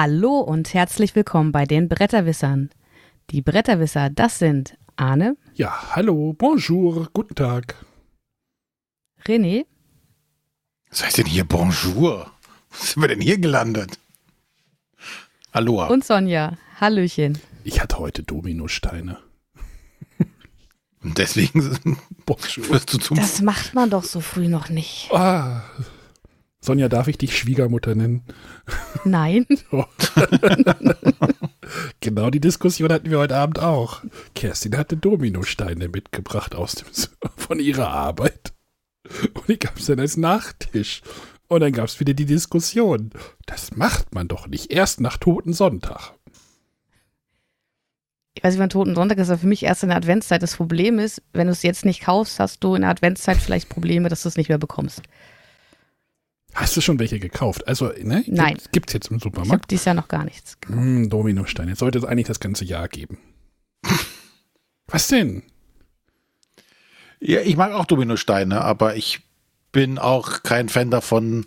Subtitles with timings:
[0.00, 2.70] Hallo und herzlich willkommen bei den Bretterwissern.
[3.30, 5.36] Die Bretterwisser, das sind Arne.
[5.54, 7.74] Ja, hallo, bonjour, guten Tag.
[9.26, 9.66] René.
[10.88, 12.30] Was heißt denn hier Bonjour?
[12.70, 13.98] Wo sind wir denn hier gelandet?
[15.50, 15.88] Aloha.
[15.88, 16.56] Und Sonja.
[16.80, 17.36] Hallöchen.
[17.64, 19.18] Ich hatte heute Dominosteine.
[21.02, 21.76] Und deswegen
[22.24, 22.68] Bonjour.
[22.68, 25.10] wirst du zum Das macht man doch so früh noch nicht.
[25.12, 25.64] Ah.
[26.68, 28.24] Sonja, darf ich dich Schwiegermutter nennen?
[29.04, 29.46] Nein.
[32.00, 34.02] Genau die Diskussion hatten wir heute Abend auch.
[34.34, 36.86] Kerstin hatte Dominosteine mitgebracht aus dem,
[37.36, 38.52] von ihrer Arbeit.
[39.34, 41.00] Und die gab es dann als Nachtisch.
[41.48, 43.10] Und dann gab es wieder die Diskussion.
[43.46, 44.70] Das macht man doch nicht.
[44.70, 46.12] Erst nach Toten Sonntag.
[48.34, 50.42] Ich weiß nicht, wann Toten Sonntag ist, aber für mich erst in der Adventszeit.
[50.42, 53.70] Das Problem ist, wenn du es jetzt nicht kaufst, hast du in der Adventszeit vielleicht
[53.70, 55.02] Probleme, dass du es nicht mehr bekommst.
[56.54, 57.66] Hast du schon welche gekauft?
[57.68, 58.24] Also, ne?
[58.26, 58.54] Nein.
[58.54, 59.70] Gibt, gibt's jetzt im Ich habe Supermarkt?
[59.70, 60.56] dieses Jahr noch gar nichts.
[60.66, 61.70] Hm, Dominosteine.
[61.70, 63.18] Jetzt sollte es eigentlich das ganze Jahr geben.
[64.86, 65.42] Was denn?
[67.20, 69.20] Ja, ich mag auch Dominosteine, aber ich
[69.72, 71.44] bin auch kein Fan davon,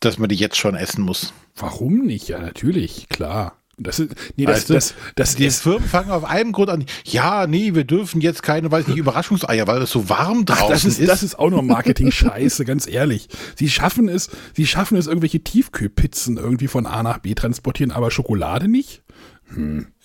[0.00, 1.32] dass man die jetzt schon essen muss.
[1.56, 2.28] Warum nicht?
[2.28, 3.56] Ja, natürlich, klar.
[3.76, 6.70] Das ist, nee, das, Weißt du, das, das Die ist, Firmen fangen auf einem Grund
[6.70, 6.84] an.
[7.04, 10.70] Ja, nee, wir dürfen jetzt keine, weiß nicht, Überraschungseier, weil es so warm draußen ach,
[10.70, 11.08] das ist, ist.
[11.08, 13.28] das ist auch nur Marketing-Scheiße, ganz ehrlich.
[13.56, 18.10] Sie schaffen es, sie schaffen es, irgendwelche Tiefkühlpizzen irgendwie von A nach B transportieren, aber
[18.10, 19.02] Schokolade nicht?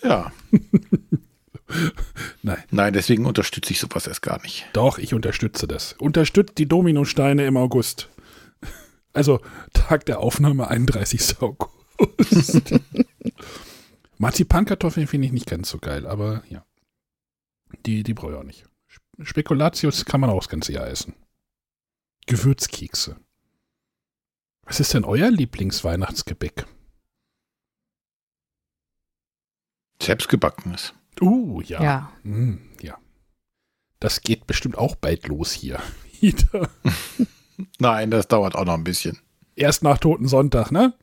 [0.03, 0.31] ja.
[2.41, 2.63] Nein.
[2.71, 4.67] Nein, deswegen unterstütze ich sowas erst gar nicht.
[4.73, 5.93] Doch, ich unterstütze das.
[5.99, 8.09] Unterstützt die Dominosteine im August.
[9.11, 9.39] Also
[9.73, 11.37] Tag der Aufnahme 31.
[11.41, 12.79] August.
[14.17, 16.65] Marzipankartoffeln finde ich nicht ganz so geil, aber ja.
[17.85, 18.65] Die, die brauche ich auch nicht.
[19.21, 21.13] Spekulatius kann man auch das ganze Jahr essen.
[22.25, 23.17] Gewürzkekse.
[24.63, 26.65] Was ist denn euer Lieblingsweihnachtsgebäck?
[30.01, 30.93] Selbstgebackenes.
[31.21, 31.83] Uh, ja.
[31.83, 32.13] Ja.
[32.23, 32.97] Mm, ja.
[33.99, 35.81] Das geht bestimmt auch bald los hier.
[36.19, 36.69] Wieder.
[37.79, 39.19] Nein, das dauert auch noch ein bisschen.
[39.55, 40.93] Erst nach Toten Sonntag, ne?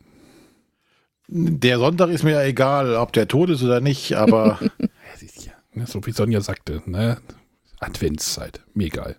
[1.29, 4.61] Der Sonntag ist mir ja egal, ob der tot ist oder nicht, aber
[5.17, 7.19] Ja, siehst ja, so wie Sonja sagte, ne?
[7.79, 9.17] Adventszeit, mir egal.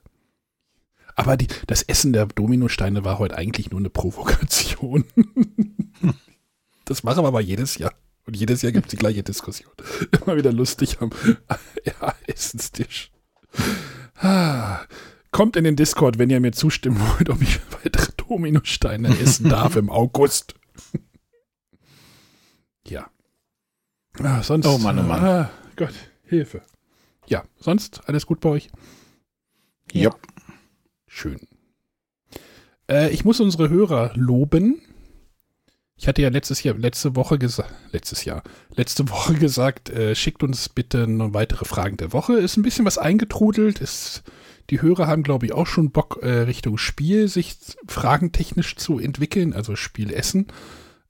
[1.15, 5.05] Aber die, das Essen der Dominosteine war heute eigentlich nur eine Provokation.
[6.85, 7.93] das machen wir aber jedes Jahr.
[8.25, 9.71] Und jedes Jahr gibt es die gleiche Diskussion.
[10.25, 11.11] Immer wieder lustig am
[11.83, 13.11] ja, Essenstisch.
[15.31, 19.75] Kommt in den Discord, wenn ihr mir zustimmen wollt, ob ich weitere Dominosteine essen darf
[19.75, 20.55] im August.
[22.89, 23.09] Ja.
[24.19, 24.65] Ah, sonst.
[24.65, 25.23] Oh Mann, oh Mann.
[25.23, 25.93] Ah, Gott,
[26.23, 26.61] Hilfe.
[27.27, 28.69] Ja, sonst alles gut bei euch?
[29.91, 30.11] ja.
[31.07, 31.39] Schön.
[32.89, 34.81] Äh, ich muss unsere Hörer loben.
[35.95, 38.43] Ich hatte ja letztes Jahr, letzte Woche gesagt, letztes Jahr,
[38.75, 42.33] letzte Woche gesagt, äh, schickt uns bitte noch weitere Fragen der Woche.
[42.33, 43.79] Ist ein bisschen was eingetrudelt.
[43.79, 44.23] Ist,
[44.69, 47.55] die Hörer haben, glaube ich, auch schon Bock, äh, Richtung Spiel sich
[47.87, 50.47] fragentechnisch zu entwickeln, also Spiel essen.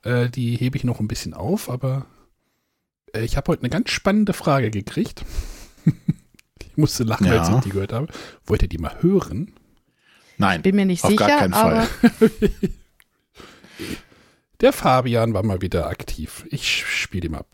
[0.07, 2.05] Äh, die hebe ich noch ein bisschen auf, aber
[3.13, 5.25] äh, ich habe heute eine ganz spannende Frage gekriegt.
[6.61, 7.39] ich musste lachen, Ja.
[7.41, 8.07] als ich die gehört habe.
[8.45, 9.51] Wollt ihr die mal hören?
[10.37, 12.21] Nein, Bin mir nicht auf sicher, gar keinen aber Fall.
[14.61, 16.45] Der Fabian war mal wieder aktiv.
[16.51, 17.47] Ich spiele ihm ab.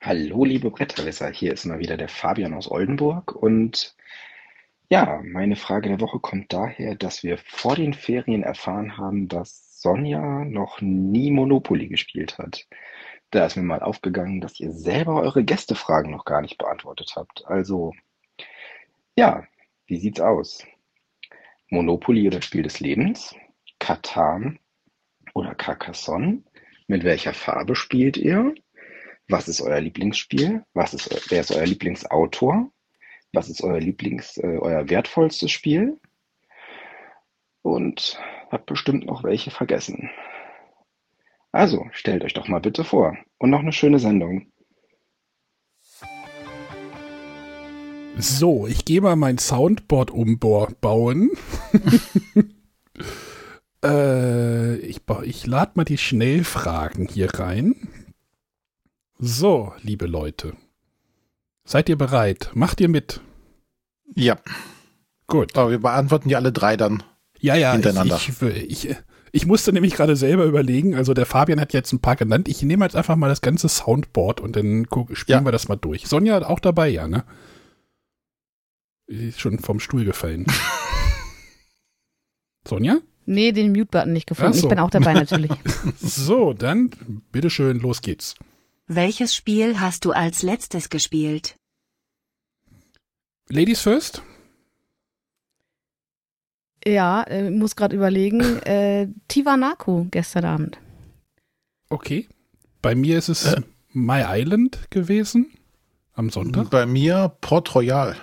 [0.00, 3.94] Hallo, liebe Bretterwisser, hier ist mal wieder der Fabian aus Oldenburg und
[4.90, 9.80] ja, meine Frage der Woche kommt daher, dass wir vor den Ferien erfahren haben, dass
[9.80, 12.66] Sonja noch nie Monopoly gespielt hat.
[13.30, 17.46] Da ist mir mal aufgegangen, dass ihr selber eure Gästefragen noch gar nicht beantwortet habt.
[17.46, 17.92] Also,
[19.16, 19.44] ja,
[19.86, 20.66] wie sieht's aus?
[21.68, 23.34] Monopoly oder Spiel des Lebens?
[23.78, 24.58] Catan
[25.34, 26.42] oder Carcassonne?
[26.88, 28.56] Mit welcher Farbe spielt ihr?
[29.28, 30.64] Was ist euer Lieblingsspiel?
[30.74, 32.72] Was ist, wer ist euer Lieblingsautor?
[33.32, 35.98] Was ist euer Lieblings, äh, euer wertvollstes Spiel?
[37.62, 38.18] Und
[38.50, 40.10] habt bestimmt noch welche vergessen.
[41.52, 43.16] Also, stellt euch doch mal bitte vor.
[43.38, 44.46] Und noch eine schöne Sendung.
[48.16, 51.30] So, ich gehe mal mein Soundboard umbauen.
[53.84, 57.74] äh, ich, ich lade mal die Schnellfragen hier rein.
[59.18, 60.56] So, liebe Leute.
[61.70, 62.50] Seid ihr bereit?
[62.54, 63.20] Macht ihr mit?
[64.16, 64.40] Ja,
[65.28, 65.56] Gut.
[65.56, 67.04] aber wir beantworten die alle drei dann.
[67.38, 68.16] Ja, ja, Hintereinander.
[68.16, 68.96] Ich, ich, ich,
[69.30, 72.48] ich musste nämlich gerade selber überlegen, also der Fabian hat jetzt ein paar genannt.
[72.48, 75.44] Ich nehme jetzt einfach mal das ganze Soundboard und dann spielen Ja.
[75.44, 76.08] wir das mal durch.
[76.08, 77.22] Sonja auch dabei, ja, ne?
[79.06, 80.46] Ist schon vom Stuhl gefallen.
[82.66, 82.98] Sonja?
[83.26, 84.54] Nee, den Mute-Button nicht gefunden.
[84.54, 84.64] So.
[84.66, 85.52] Ich bin auch dabei natürlich.
[86.00, 86.90] So, dann
[87.30, 88.34] bitteschön, los geht's.
[88.88, 91.59] Welches Spiel hast du als letztes gespielt?
[93.50, 94.22] Ladies first?
[96.86, 98.40] ja, äh, muss gerade überlegen.
[98.64, 100.78] Äh, Tiwanaku gestern Abend.
[101.90, 102.26] Okay.
[102.82, 103.62] Bei mir ist es Äh.
[103.92, 105.52] My Island gewesen.
[106.14, 106.70] Am Sonntag.
[106.70, 108.16] Bei mir Port Royal,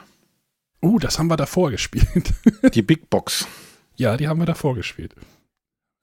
[0.81, 2.33] Uh, das haben wir davor gespielt.
[2.73, 3.47] die Big Box.
[3.95, 5.13] ja, die haben wir davor gespielt.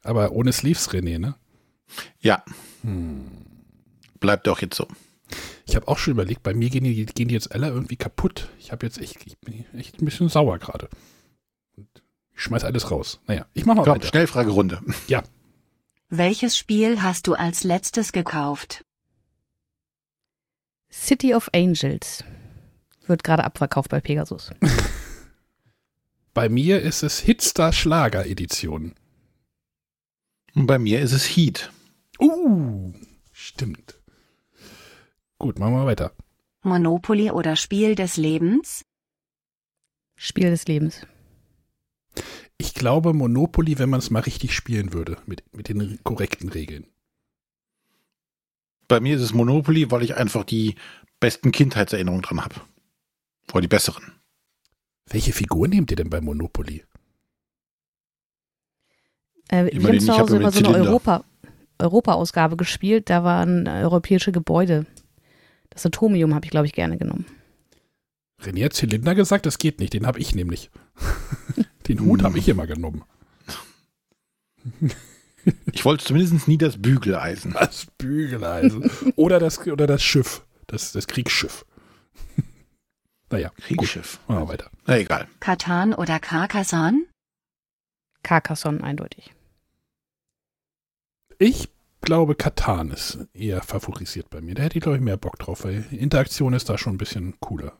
[0.02, 1.36] Aber ohne Sleeves, René, ne?
[2.20, 2.44] Ja,
[2.82, 3.24] Hm.
[4.20, 4.86] bleibt auch jetzt so.
[5.66, 8.48] Ich habe auch schon überlegt, bei mir gehen die, gehen die jetzt alle irgendwie kaputt.
[8.58, 10.88] Ich habe jetzt echt, ich bin echt ein bisschen sauer gerade.
[11.76, 13.20] Ich schmeiß alles raus.
[13.26, 14.08] Naja, ich mach mal Komm, weiter.
[14.08, 14.80] Schnellfragerunde.
[16.08, 18.84] Welches Spiel hast du als letztes gekauft?
[20.90, 22.24] City of Angels.
[23.06, 24.50] Wird gerade abverkauft bei Pegasus.
[26.34, 28.96] Bei mir ist es Hitstar Schlager Edition.
[30.56, 31.70] Und bei mir ist es Heat.
[32.18, 32.92] Uh,
[33.30, 34.00] stimmt.
[35.44, 36.12] Gut, machen wir weiter.
[36.62, 38.82] Monopoly oder Spiel des Lebens?
[40.16, 41.06] Spiel des Lebens.
[42.56, 46.86] Ich glaube Monopoly, wenn man es mal richtig spielen würde, mit, mit den korrekten Regeln.
[48.88, 50.76] Bei mir ist es Monopoly, weil ich einfach die
[51.20, 52.54] besten Kindheitserinnerungen dran habe.
[53.52, 54.12] Oder die besseren.
[55.10, 56.86] Welche Figur nehmt ihr denn bei Monopoly?
[59.48, 60.88] Äh, haben den- zu ich hab Hause immer so eine.
[60.88, 61.22] Europa,
[61.78, 63.10] Europa-Ausgabe gespielt.
[63.10, 64.86] Da waren äh, europäische Gebäude.
[65.74, 67.26] Das Atomium habe ich, glaube ich, gerne genommen.
[68.40, 70.70] René hat Zylinder gesagt, das geht nicht, den habe ich nämlich.
[71.88, 73.04] den Hut habe ich immer genommen.
[75.72, 77.52] Ich wollte zumindest nie das Bügeleisen.
[77.52, 78.90] Das Bügeleisen.
[79.16, 80.42] oder, das, oder das Schiff.
[80.66, 81.66] Das, das Kriegsschiff.
[83.30, 84.20] naja, gut, Kriegsschiff.
[84.26, 84.70] machen wir weiter.
[84.86, 85.28] Na egal.
[85.40, 87.04] Katan oder Carcassonne?
[88.22, 89.34] Carcassonne eindeutig.
[91.38, 91.68] Ich
[92.04, 94.54] glaube, Katan ist eher favorisiert bei mir.
[94.54, 97.38] Da hätte ich, glaube ich, mehr Bock drauf, weil Interaktion ist da schon ein bisschen
[97.40, 97.76] cooler.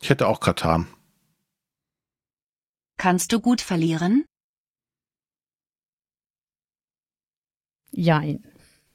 [0.00, 0.86] Ich hätte auch Katan.
[2.96, 4.24] Kannst du gut verlieren?
[7.90, 8.44] Jein.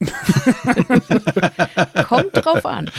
[2.06, 2.90] Kommt drauf an.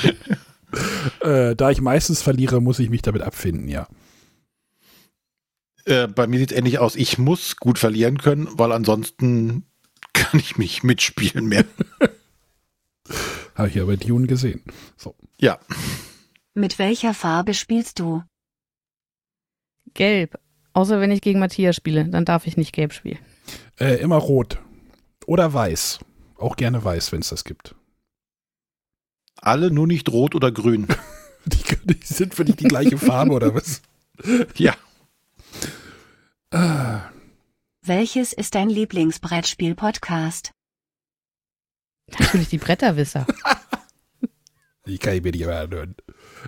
[1.21, 3.87] Äh, da ich meistens verliere, muss ich mich damit abfinden, ja.
[5.85, 6.95] Äh, bei mir sieht es ähnlich aus.
[6.95, 9.65] Ich muss gut verlieren können, weil ansonsten
[10.15, 11.65] kann ich mich mitspielen mehr.
[13.55, 14.63] Habe ich ja bei Dune gesehen.
[14.97, 15.15] So.
[15.39, 15.59] Ja,
[16.55, 18.23] Mit welcher Farbe spielst du?
[19.93, 20.39] Gelb.
[20.73, 23.19] Außer wenn ich gegen Matthias spiele, dann darf ich nicht gelb spielen.
[23.79, 24.59] Äh, immer rot.
[25.25, 25.99] Oder weiß.
[26.37, 27.75] Auch gerne weiß, wenn es das gibt.
[29.41, 30.87] alle nur nicht rot oder grün.
[31.45, 31.63] Die,
[31.93, 33.83] die sind für dich die gleiche Farbe oder was?
[34.55, 34.75] Ja,
[36.51, 37.01] Ah,
[37.87, 40.49] Welches ist dein Lieblingsbrettspiel-Podcast?
[42.17, 43.27] Natürlich die Bretterwisser.
[44.87, 45.95] die kann ich mir nicht mehr anhören.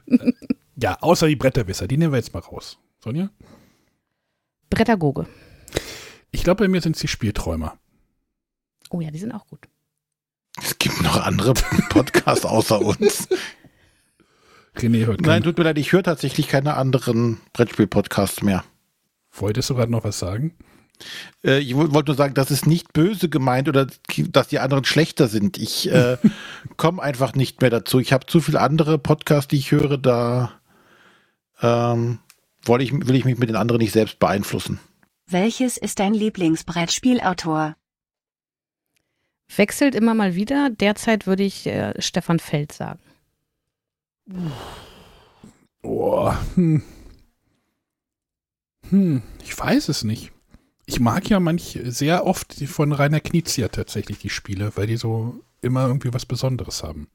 [0.08, 0.32] Äh,
[0.78, 2.80] ja, außer die Bretterwisser, die nehmen wir jetzt mal raus.
[3.04, 3.30] Sonja?
[4.72, 5.28] Brettergoge.
[6.32, 7.78] Ich glaube, bei mir sind es die Spielträumer.
[8.90, 9.68] Oh ja, die sind auch gut.
[10.60, 11.54] es gibt noch andere
[11.90, 13.28] Podcasts außer uns.
[14.76, 18.64] René hört Nein, tut mir leid, ich höre tatsächlich keine anderen Brettspiel-Podcasts mehr.
[19.34, 20.58] Wolltest du gerade noch was sagen?
[21.44, 23.88] Äh, ich woll- wollte nur sagen, das ist nicht böse gemeint oder
[24.30, 25.58] dass die anderen schlechter sind.
[25.58, 26.18] Ich äh,
[26.78, 28.00] komme einfach nicht mehr dazu.
[28.00, 30.52] Ich habe zu viele andere Podcasts, die ich höre, da
[31.62, 32.20] ähm,
[32.64, 34.80] wollte ich, will ich mich mit den anderen nicht selbst beeinflussen.
[35.28, 37.76] Welches ist dein Lieblingsbrettspielautor?
[39.56, 40.70] Wechselt immer mal wieder.
[40.70, 43.00] Derzeit würde ich äh, Stefan Feld sagen.
[45.84, 46.84] Oh, hm.
[48.90, 50.32] Hm, ich weiß es nicht.
[50.90, 55.44] Ich mag ja manch sehr oft von Rainer Knizia tatsächlich die Spiele, weil die so
[55.62, 57.10] immer irgendwie was Besonderes haben.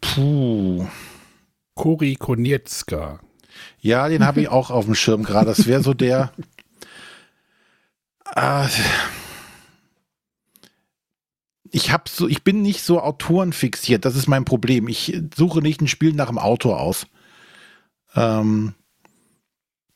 [0.00, 0.88] Puh.
[1.74, 3.20] Kori Konietzka.
[3.80, 5.46] Ja, den habe ich auch auf dem Schirm gerade.
[5.46, 6.32] Das wäre so der.
[8.34, 8.68] Ah,
[11.70, 14.04] ich hab so, ich bin nicht so autorenfixiert.
[14.04, 14.88] Das ist mein Problem.
[14.88, 17.06] Ich suche nicht ein Spiel nach dem Autor aus.
[18.16, 18.74] Ähm,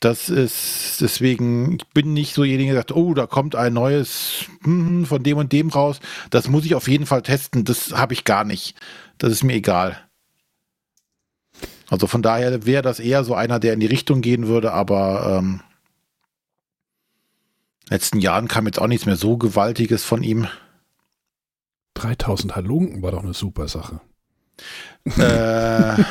[0.01, 4.47] das ist deswegen, ich bin nicht so derjenige, der sagt, oh, da kommt ein neues
[4.63, 6.01] hm, von dem und dem raus.
[6.31, 7.65] Das muss ich auf jeden Fall testen.
[7.65, 8.75] Das habe ich gar nicht.
[9.19, 9.99] Das ist mir egal.
[11.91, 15.39] Also von daher wäre das eher so einer, der in die Richtung gehen würde, aber
[15.39, 15.61] ähm,
[17.91, 20.47] letzten Jahren kam jetzt auch nichts mehr so Gewaltiges von ihm.
[21.95, 24.01] 3000 Halunken war doch eine super Sache.
[25.05, 26.03] Äh,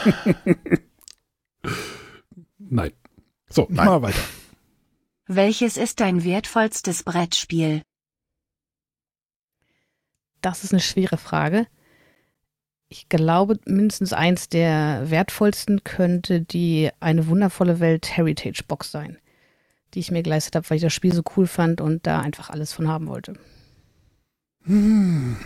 [2.60, 2.92] Nein.
[3.50, 3.86] So, Nein.
[3.86, 4.22] mal weiter.
[5.28, 7.82] Welches ist dein wertvollstes Brettspiel?
[10.42, 11.68] Das ist eine schwere Frage.
[12.88, 19.20] Ich glaube, mindestens eins der wertvollsten könnte die eine wundervolle Welt Heritage Box sein,
[19.94, 22.50] die ich mir geleistet habe, weil ich das Spiel so cool fand und da einfach
[22.50, 23.34] alles von haben wollte.
[24.64, 25.38] Hm.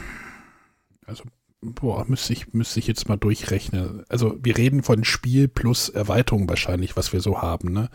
[1.05, 1.25] Also,
[1.63, 4.03] boah, müsste ich, müsste ich jetzt mal durchrechnen.
[4.09, 7.89] Also, wir reden von Spiel plus Erweiterung wahrscheinlich, was wir so haben, ne?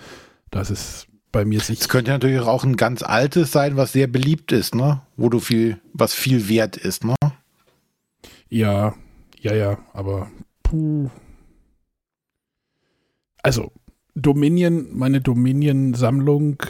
[0.50, 1.88] Das ist bei mir Es sicher.
[1.88, 5.02] könnte natürlich auch ein ganz altes sein, was sehr beliebt ist, ne?
[5.16, 7.14] Wo du viel, was viel wert ist, ne?
[8.48, 8.94] Ja,
[9.40, 10.30] ja, ja, aber
[10.62, 11.10] puh.
[13.42, 13.72] Also,
[14.14, 16.62] Dominion, meine Dominion-Sammlung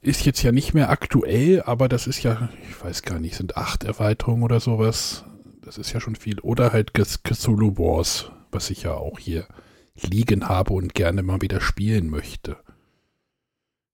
[0.00, 3.56] ist jetzt ja nicht mehr aktuell, aber das ist ja, ich weiß gar nicht, sind
[3.56, 5.24] acht Erweiterungen oder sowas.
[5.64, 6.40] Das ist ja schon viel.
[6.40, 9.46] Oder halt Cthulhu Wars, was ich ja auch hier
[10.00, 12.56] liegen habe und gerne mal wieder spielen möchte.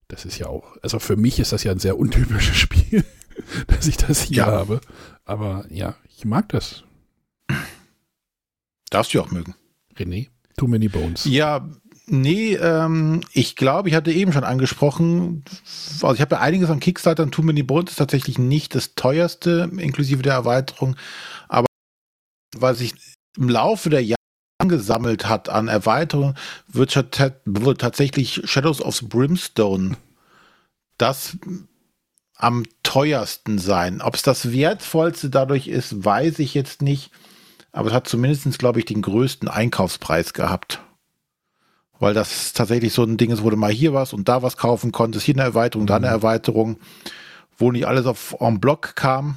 [0.08, 3.04] Das ist ja auch, also für mich ist das ja ein sehr untypisches Spiel,
[3.68, 4.46] dass ich das hier Ja.
[4.46, 4.80] habe.
[5.24, 6.82] Aber ja, ich mag das.
[8.90, 9.54] Darfst du auch mögen.
[9.96, 11.24] René, Too Many Bones.
[11.26, 11.68] Ja,
[12.06, 15.44] nee, ähm, ich glaube, ich hatte eben schon angesprochen,
[16.02, 18.94] also ich habe ja einiges an Kickstarter und Too Many Bones ist tatsächlich nicht das
[18.96, 20.96] teuerste, inklusive der Erweiterung,
[22.56, 22.94] was sich
[23.36, 24.16] im Laufe der Jahre
[24.58, 26.36] angesammelt hat an Erweiterungen,
[26.68, 26.92] wird,
[27.78, 29.96] tatsächlich Shadows of Brimstone
[30.98, 31.38] das
[32.36, 34.00] am teuersten sein.
[34.00, 37.10] Ob es das wertvollste dadurch ist, weiß ich jetzt nicht.
[37.72, 40.80] Aber es hat zumindest, glaube ich, den größten Einkaufspreis gehabt.
[41.98, 44.56] Weil das tatsächlich so ein Ding ist, wo du mal hier was und da was
[44.56, 46.78] kaufen konntest, hier eine Erweiterung, da eine Erweiterung,
[47.56, 49.36] wo nicht alles auf en bloc kam.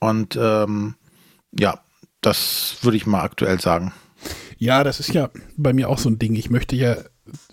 [0.00, 0.94] Und ähm,
[1.58, 1.80] ja,
[2.20, 3.92] das würde ich mal aktuell sagen.
[4.58, 6.34] Ja, das ist ja bei mir auch so ein Ding.
[6.34, 6.96] Ich möchte ja,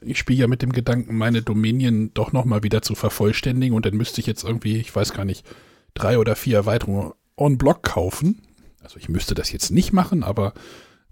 [0.01, 3.95] ich spiele ja mit dem Gedanken, meine Dominion doch nochmal wieder zu vervollständigen und dann
[3.95, 5.45] müsste ich jetzt irgendwie, ich weiß gar nicht,
[5.93, 8.41] drei oder vier Erweiterungen on Block kaufen.
[8.81, 10.53] Also ich müsste das jetzt nicht machen, aber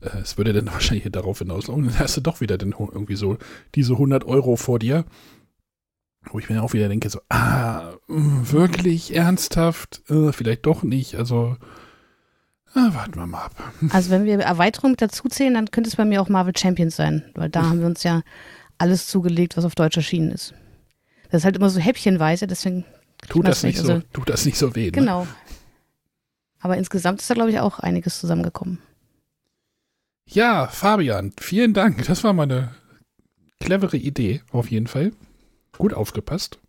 [0.01, 1.85] äh, es würde dann wahrscheinlich darauf hinauslaufen.
[1.85, 3.37] Dann hast du doch wieder dann irgendwie so
[3.75, 5.05] diese 100 Euro vor dir,
[6.29, 11.15] wo ich mir auch wieder denke, so, ah, mh, wirklich ernsthaft, äh, vielleicht doch nicht.
[11.15, 11.57] Also
[12.73, 13.73] ah, warten wir mal ab.
[13.89, 17.23] Also wenn wir Erweiterung dazu zählen, dann könnte es bei mir auch Marvel Champions sein,
[17.35, 18.21] weil da haben wir uns ja
[18.77, 20.53] alles zugelegt, was auf Deutsch erschienen ist.
[21.29, 22.85] Das ist halt immer so häppchenweise, deswegen
[23.29, 24.85] Tut das nicht, so, also- tut das nicht so weh.
[24.85, 24.91] Ne?
[24.91, 25.27] genau.
[26.59, 28.79] Aber insgesamt ist da glaube ich auch einiges zusammengekommen.
[30.27, 32.05] Ja, Fabian, vielen Dank.
[32.05, 32.73] Das war mal eine
[33.59, 35.11] clevere Idee, auf jeden Fall.
[35.77, 36.59] Gut aufgepasst.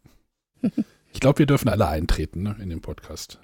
[1.14, 3.38] Ich glaube, wir dürfen alle eintreten ne, in den Podcast.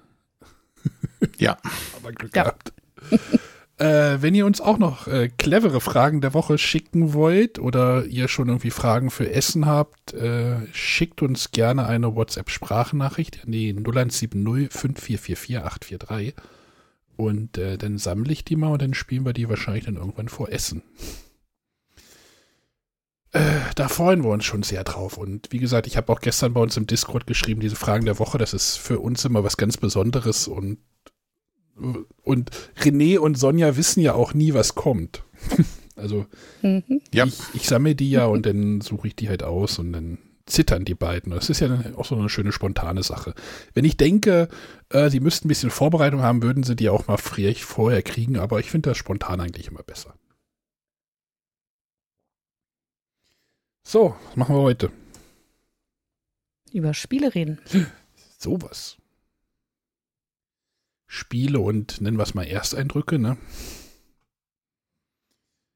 [1.38, 1.56] Ja.
[1.97, 2.44] Aber Glück Ja.
[2.44, 2.73] gehabt.
[3.78, 8.28] äh, wenn ihr uns auch noch äh, clevere Fragen der Woche schicken wollt oder ihr
[8.28, 14.70] schon irgendwie Fragen für Essen habt, äh, schickt uns gerne eine WhatsApp-Sprachnachricht an die 0170
[14.73, 16.35] 5444 843
[17.16, 20.28] und äh, dann sammle ich die mal und dann spielen wir die wahrscheinlich dann irgendwann
[20.28, 20.82] vor Essen.
[23.32, 23.40] Äh,
[23.75, 25.18] da freuen wir uns schon sehr drauf.
[25.18, 28.18] Und wie gesagt, ich habe auch gestern bei uns im Discord geschrieben, diese Fragen der
[28.18, 30.78] Woche, das ist für uns immer was ganz Besonderes und
[32.23, 35.25] und René und Sonja wissen ja auch nie, was kommt.
[35.94, 36.26] Also
[36.62, 37.00] Mhm.
[37.12, 37.25] Ja.
[37.25, 40.85] ich, ich sammle die ja und dann suche ich die halt aus und dann zittern
[40.85, 41.32] die beiden.
[41.32, 43.35] Das ist ja auch so eine schöne spontane Sache.
[43.75, 44.47] Wenn ich denke,
[44.90, 48.38] äh, sie müssten ein bisschen Vorbereitung haben, würden sie die auch mal frech vorher kriegen,
[48.38, 50.14] aber ich finde das spontan eigentlich immer besser.
[53.88, 54.92] So, was machen wir heute?
[56.75, 57.59] Über Spiele reden.
[58.38, 58.99] Sowas.
[61.07, 63.38] Spiele und nennen wir es mal Ersteindrücke, ne?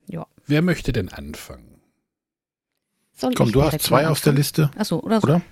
[0.09, 0.26] Ja.
[0.47, 1.81] Wer möchte denn anfangen?
[3.14, 4.35] Soll Komm, ich du hast zwei auf der?
[4.35, 5.28] Liste, Achso, oder so.
[5.28, 5.42] oder?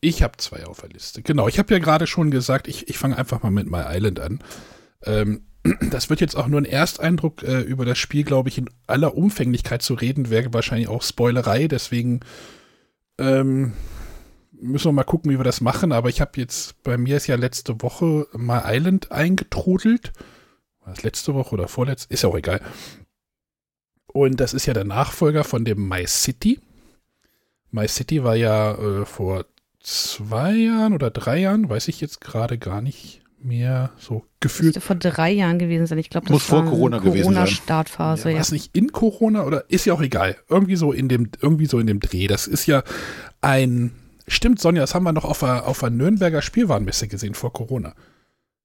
[0.00, 1.22] Ich habe zwei auf der Liste.
[1.22, 4.18] Genau, ich habe ja gerade schon gesagt, ich, ich fange einfach mal mit My Island
[4.18, 4.42] an.
[5.04, 5.46] Ähm,
[5.90, 9.16] das wird jetzt auch nur ein Ersteindruck äh, über das Spiel, glaube ich, in aller
[9.16, 12.20] Umfänglichkeit zu reden, wäre wahrscheinlich auch Spoilerei, deswegen
[13.18, 13.72] ähm,
[14.50, 15.92] müssen wir mal gucken, wie wir das machen.
[15.92, 20.12] Aber ich habe jetzt, bei mir ist ja letzte Woche My Island eingetrudelt.
[20.80, 22.12] War das letzte Woche oder vorletzte?
[22.12, 22.60] Ist ja auch egal.
[24.06, 26.60] Und das ist ja der Nachfolger von dem My City.
[27.70, 29.46] My City war ja äh, vor
[29.80, 34.66] zwei Jahren oder drei Jahren, weiß ich jetzt gerade gar nicht mehr so gefühlt.
[34.74, 35.98] Müsste vor drei Jahren gewesen sein.
[35.98, 37.34] Ich glaube, das Muss vor war Corona gewesen sein.
[37.34, 38.34] Corona-Startphase, ja, ja.
[38.36, 40.36] war es nicht in Corona oder ist ja auch egal.
[40.48, 42.26] Irgendwie so in dem, irgendwie so in dem Dreh.
[42.26, 42.82] Das ist ja
[43.40, 43.92] ein,
[44.26, 47.94] stimmt Sonja, das haben wir noch auf der, auf der Nürnberger Spielwarenmesse gesehen vor Corona.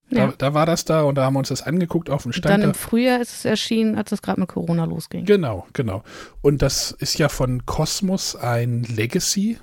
[0.09, 0.33] Da, Ja.
[0.37, 2.53] da war das da und da haben wir uns das angeguckt auf dem Stand.
[2.53, 2.67] Dann da.
[2.67, 5.25] im Frühjahr ist es erschienen, als es gerade mit Corona losging.
[5.25, 6.03] Genau, genau.
[6.41, 9.57] Und das ist ja von Cosmos ein Legacy.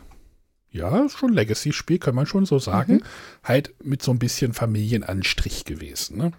[0.75, 3.05] Ja, schon Legacy-Spiel, kann man schon so sagen.
[3.45, 6.19] Halt mit so ein bisschen Familienanstrich gewesen.
[6.19, 6.33] Ne?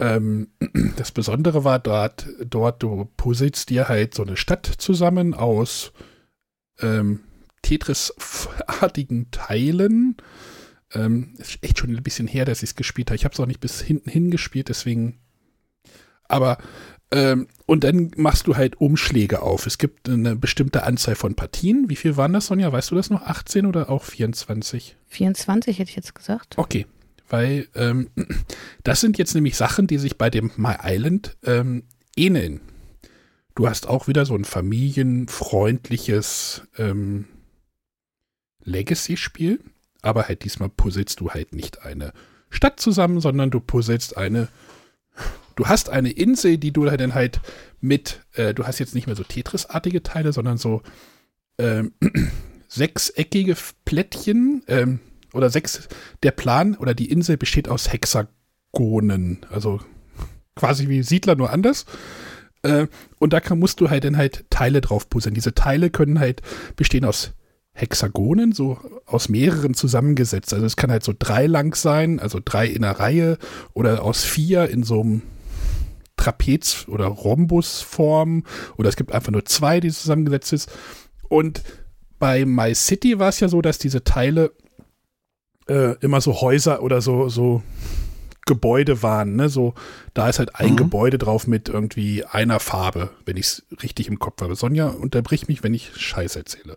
[0.00, 0.48] Ähm,
[0.96, 5.92] das Besondere war dort, dort, du puzzelst dir halt so eine Stadt zusammen aus
[6.80, 7.20] ähm,
[7.62, 10.16] Tetris-artigen Teilen.
[10.92, 13.16] Ähm, ist echt schon ein bisschen her, dass ich es gespielt habe.
[13.16, 15.20] Ich habe es auch nicht bis hinten hin gespielt, deswegen.
[16.24, 16.58] Aber
[17.12, 19.66] ähm, und dann machst du halt Umschläge auf.
[19.66, 21.88] Es gibt eine bestimmte Anzahl von Partien.
[21.88, 22.72] Wie viel waren das, Sonja?
[22.72, 23.22] Weißt du das noch?
[23.22, 24.96] 18 oder auch 24?
[25.08, 26.58] 24 hätte ich jetzt gesagt.
[26.58, 26.86] Okay.
[27.28, 28.10] Weil ähm,
[28.84, 31.84] das sind jetzt nämlich Sachen, die sich bei dem My Island ähm,
[32.16, 32.60] ähneln.
[33.54, 37.26] Du hast auch wieder so ein familienfreundliches ähm,
[38.64, 39.60] Legacy-Spiel,
[40.02, 42.12] aber halt diesmal puzzelst du halt nicht eine
[42.50, 44.48] Stadt zusammen, sondern du puzzelst eine
[45.56, 47.40] Du hast eine Insel, die du dann halt
[47.80, 50.82] mit, äh, du hast jetzt nicht mehr so Tetris-artige Teile, sondern so
[51.58, 51.92] ähm,
[52.68, 55.00] sechseckige Plättchen ähm,
[55.32, 55.88] oder sechs,
[56.22, 59.80] der Plan oder die Insel besteht aus Hexagonen, also
[60.54, 61.86] quasi wie Siedler, nur anders.
[62.62, 62.86] Äh,
[63.18, 65.34] und da kann, musst du halt dann halt Teile drauf puzzeln.
[65.34, 66.42] Diese Teile können halt
[66.76, 67.32] bestehen aus
[67.72, 70.52] Hexagonen, so aus mehreren zusammengesetzt.
[70.52, 73.38] Also es kann halt so drei lang sein, also drei in einer Reihe
[73.72, 75.22] oder aus vier in so einem
[76.16, 78.44] Trapez- oder Rhombusform
[78.76, 80.70] oder es gibt einfach nur zwei, die zusammengesetzt ist.
[81.28, 81.62] Und
[82.18, 84.52] bei My City war es ja so, dass diese Teile
[85.68, 87.62] äh, immer so Häuser oder so, so
[88.46, 89.36] Gebäude waren.
[89.36, 89.48] Ne?
[89.48, 89.74] So,
[90.14, 90.76] da ist halt ein Mhm.
[90.76, 94.54] Gebäude drauf mit irgendwie einer Farbe, wenn ich es richtig im Kopf habe.
[94.54, 96.76] Sonja, unterbrich mich, wenn ich Scheiß erzähle.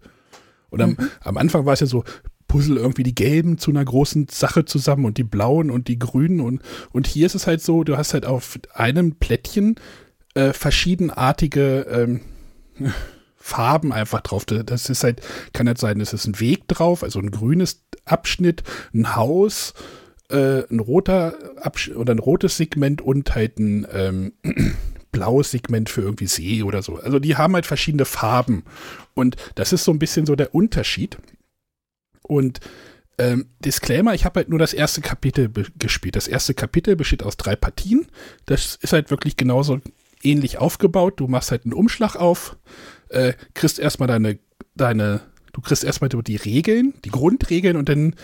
[0.71, 2.03] Und am, am Anfang war es ja so,
[2.49, 6.41] puzzle irgendwie die gelben zu einer großen Sache zusammen und die blauen und die grünen
[6.41, 9.75] und, und hier ist es halt so, du hast halt auf einem Plättchen
[10.33, 12.21] äh, verschiedenartige ähm,
[13.37, 14.45] Farben einfach drauf.
[14.45, 15.21] Das ist halt,
[15.53, 19.73] kann halt sein, es ist ein Weg drauf, also ein grünes Abschnitt, ein Haus,
[20.29, 24.33] äh, ein roter Absch oder ein rotes Segment und halt ein ähm,
[25.11, 26.97] blaues Segment für irgendwie See oder so.
[26.97, 28.63] Also die haben halt verschiedene Farben.
[29.13, 31.17] Und das ist so ein bisschen so der Unterschied.
[32.23, 32.59] Und
[33.17, 36.15] ähm, Disclaimer, ich habe halt nur das erste Kapitel gespielt.
[36.15, 38.07] Das erste Kapitel besteht aus drei Partien.
[38.45, 39.81] Das ist halt wirklich genauso
[40.23, 41.19] ähnlich aufgebaut.
[41.19, 42.57] Du machst halt einen Umschlag auf,
[43.09, 44.39] äh, kriegst erstmal deine,
[44.75, 45.21] deine,
[45.53, 48.15] du kriegst erstmal die Regeln, die Grundregeln und dann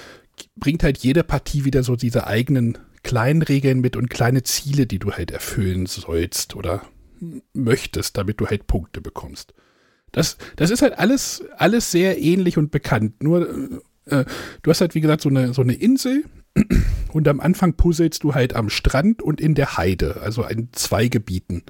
[0.56, 5.00] bringt halt jede Partie wieder so diese eigenen kleinen Regeln mit und kleine Ziele, die
[5.00, 6.82] du halt erfüllen sollst oder
[7.54, 9.54] möchtest, damit du halt Punkte bekommst.
[10.16, 13.22] Das, das ist halt alles, alles sehr ähnlich und bekannt.
[13.22, 14.24] Nur, äh,
[14.62, 16.24] du hast halt, wie gesagt, so eine, so eine Insel
[17.12, 21.10] und am Anfang puzzelst du halt am Strand und in der Heide, also in zwei
[21.10, 21.64] Gebieten.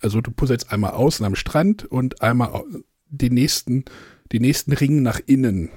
[0.00, 2.64] Also du puzzelst einmal außen am Strand und einmal
[3.06, 3.84] den nächsten,
[4.32, 5.70] den nächsten Ring nach innen.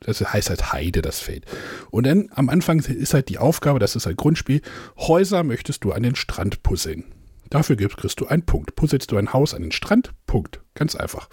[0.00, 1.44] Das heißt halt Heide, das Feld.
[1.90, 4.62] Und dann am Anfang ist halt die Aufgabe, das ist halt Grundspiel,
[4.96, 7.04] Häuser möchtest du an den Strand puzzeln.
[7.50, 8.76] Dafür gibst, kriegst du einen Punkt.
[8.76, 10.14] Puzzelst du ein Haus an den Strand?
[10.26, 10.61] Punkt.
[10.74, 11.28] Ganz einfach.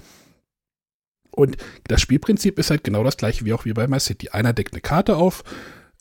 [1.32, 4.30] Und das Spielprinzip ist halt genau das gleiche wie auch wie bei My City.
[4.30, 5.44] Einer deckt eine Karte auf,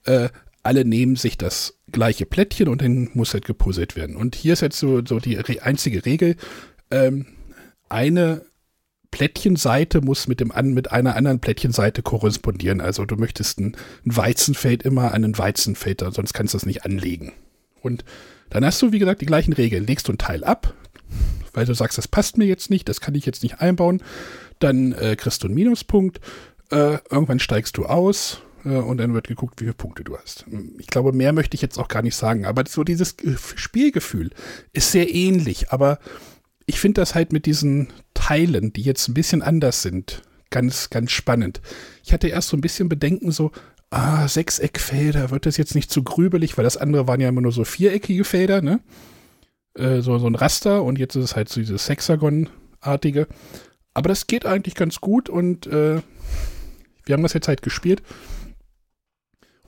[0.05, 0.31] äh,
[0.63, 4.17] alle nehmen sich das gleiche Plättchen und dann muss halt gepuzzelt werden.
[4.17, 6.37] Und hier ist jetzt so, so die einzige Regel,
[6.91, 7.27] ähm,
[7.89, 8.43] eine
[9.11, 12.81] Plättchenseite muss mit, dem an, mit einer anderen Plättchenseite korrespondieren.
[12.81, 16.85] Also du möchtest ein, ein Weizenfeld immer an ein Weizenfeld, sonst kannst du es nicht
[16.85, 17.33] anlegen.
[17.81, 18.05] Und
[18.51, 19.87] dann hast du, wie gesagt, die gleichen Regeln.
[19.87, 20.75] Legst du ein Teil ab,
[21.59, 24.01] weil du sagst, das passt mir jetzt nicht, das kann ich jetzt nicht einbauen.
[24.61, 26.21] Dann äh, kriegst du einen Minuspunkt.
[26.71, 30.45] Äh, irgendwann steigst du aus äh, und dann wird geguckt, wie viele Punkte du hast.
[30.79, 32.47] Ich glaube, mehr möchte ich jetzt auch gar nicht sagen.
[32.47, 34.31] Aber so dieses Ge- Spielgefühl
[34.73, 35.73] ist sehr ähnlich.
[35.73, 35.99] Aber
[36.67, 41.11] ich finde das halt mit diesen Teilen, die jetzt ein bisschen anders sind, ganz, ganz
[41.11, 41.61] spannend.
[42.05, 43.51] Ich hatte erst so ein bisschen Bedenken, so,
[43.91, 47.53] ah, Sechseckfelder, wird das jetzt nicht zu grübelig, weil das andere waren ja immer nur
[47.53, 48.81] so viereckige Felder, ne?
[49.79, 53.27] Äh, so, so ein Raster und jetzt ist es halt so dieses Hexagon-artige.
[53.95, 56.03] Aber das geht eigentlich ganz gut und äh,
[57.05, 58.03] wir haben das jetzt halt gespielt.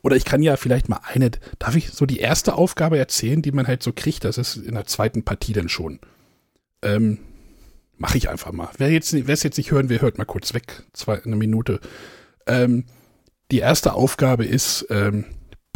[0.03, 3.53] Oder ich kann ja vielleicht mal eine, darf ich so die erste Aufgabe erzählen, die
[3.53, 4.25] man halt so kriegt?
[4.25, 6.01] Das ist in der zweiten Partie dann schon.
[6.83, 7.19] Ähm,
[8.01, 8.71] Mache ich einfach mal.
[8.79, 10.85] Wer jetzt, es jetzt nicht hören will, hört mal kurz weg.
[10.95, 11.81] Zwei, eine Minute.
[12.47, 12.87] Ähm,
[13.51, 15.27] die erste Aufgabe ist, ähm,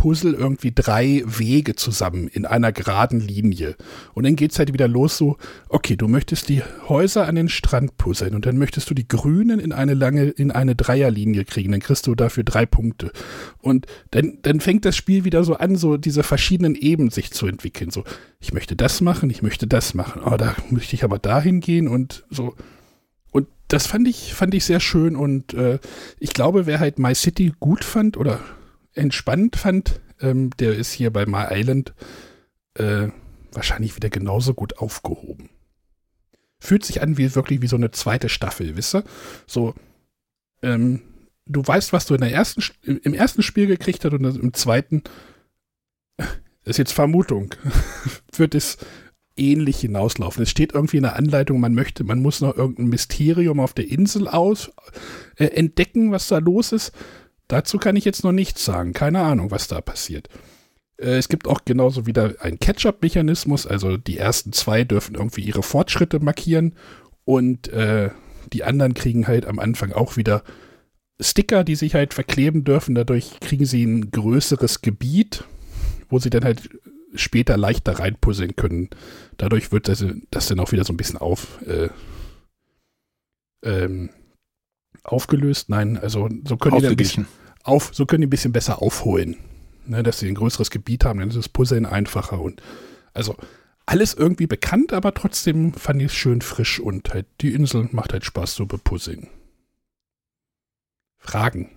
[0.04, 3.74] Puzzle irgendwie drei Wege zusammen in einer geraden Linie.
[4.12, 5.38] Und dann geht's halt wieder los so,
[5.70, 9.60] okay, du möchtest die Häuser an den Strand puzzeln und dann möchtest du die Grünen
[9.60, 11.72] in eine lange, in eine Dreierlinie kriegen.
[11.72, 13.12] Dann kriegst du dafür drei Punkte.
[13.62, 17.46] Und dann, dann fängt das Spiel wieder so an, so diese verschiedenen Ebenen sich zu
[17.46, 17.90] entwickeln.
[17.90, 18.04] So,
[18.40, 20.20] ich möchte das machen, ich möchte das machen.
[20.22, 22.54] Oh, da möchte ich aber dahin gehen und so.
[23.30, 25.78] Und das fand ich, fand ich sehr schön und äh,
[26.20, 28.38] ich glaube, wer halt My City gut fand oder
[28.94, 31.94] entspannt fand, ähm, der ist hier bei My Island
[32.74, 33.08] äh,
[33.52, 35.50] wahrscheinlich wieder genauso gut aufgehoben.
[36.58, 39.04] Fühlt sich an wie wirklich wie so eine zweite Staffel, wisst ihr?
[39.46, 39.74] So,
[40.62, 41.02] ähm,
[41.46, 45.02] du weißt, was du in der ersten, im ersten Spiel gekriegt hast und im zweiten
[46.64, 47.54] ist jetzt Vermutung,
[48.36, 48.78] wird es
[49.36, 50.42] ähnlich hinauslaufen.
[50.42, 53.88] Es steht irgendwie in der Anleitung, man möchte, man muss noch irgendein Mysterium auf der
[53.88, 54.70] Insel aus
[55.36, 56.92] äh, entdecken, was da los ist.
[57.48, 58.92] Dazu kann ich jetzt noch nichts sagen.
[58.92, 60.28] Keine Ahnung, was da passiert.
[60.96, 63.66] Äh, es gibt auch genauso wieder einen Catch-up-Mechanismus.
[63.66, 66.74] Also die ersten zwei dürfen irgendwie ihre Fortschritte markieren
[67.24, 68.10] und äh,
[68.52, 70.42] die anderen kriegen halt am Anfang auch wieder
[71.20, 72.94] Sticker, die sich halt verkleben dürfen.
[72.94, 75.44] Dadurch kriegen sie ein größeres Gebiet,
[76.08, 76.68] wo sie dann halt
[77.14, 78.90] später leichter reinpuzzeln können.
[79.36, 81.88] Dadurch wird das, das dann auch wieder so ein bisschen auf, äh,
[83.62, 84.10] ähm,
[85.04, 85.68] aufgelöst.
[85.68, 87.26] Nein, also so können die ein bisschen
[87.62, 89.36] auf, so können die ein bisschen besser aufholen.
[89.86, 92.62] Ne, dass sie ein größeres Gebiet haben, dann ist das Puzzeln einfacher und
[93.12, 93.36] also
[93.86, 98.14] alles irgendwie bekannt, aber trotzdem fand ich es schön frisch und halt die Insel macht
[98.14, 99.28] halt Spaß zu bepuzzeln.
[101.18, 101.70] Fragen.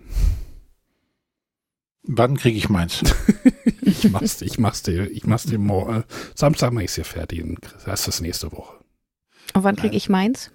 [2.03, 3.03] Wann kriege ich meins?
[3.81, 6.01] ich mach's, ich mach's dir, ich mach's dir morgen.
[6.01, 8.77] Äh, Samstag mach ich's dir fertig und hast das nächste Woche.
[9.53, 10.51] Und wann kriege ich meins?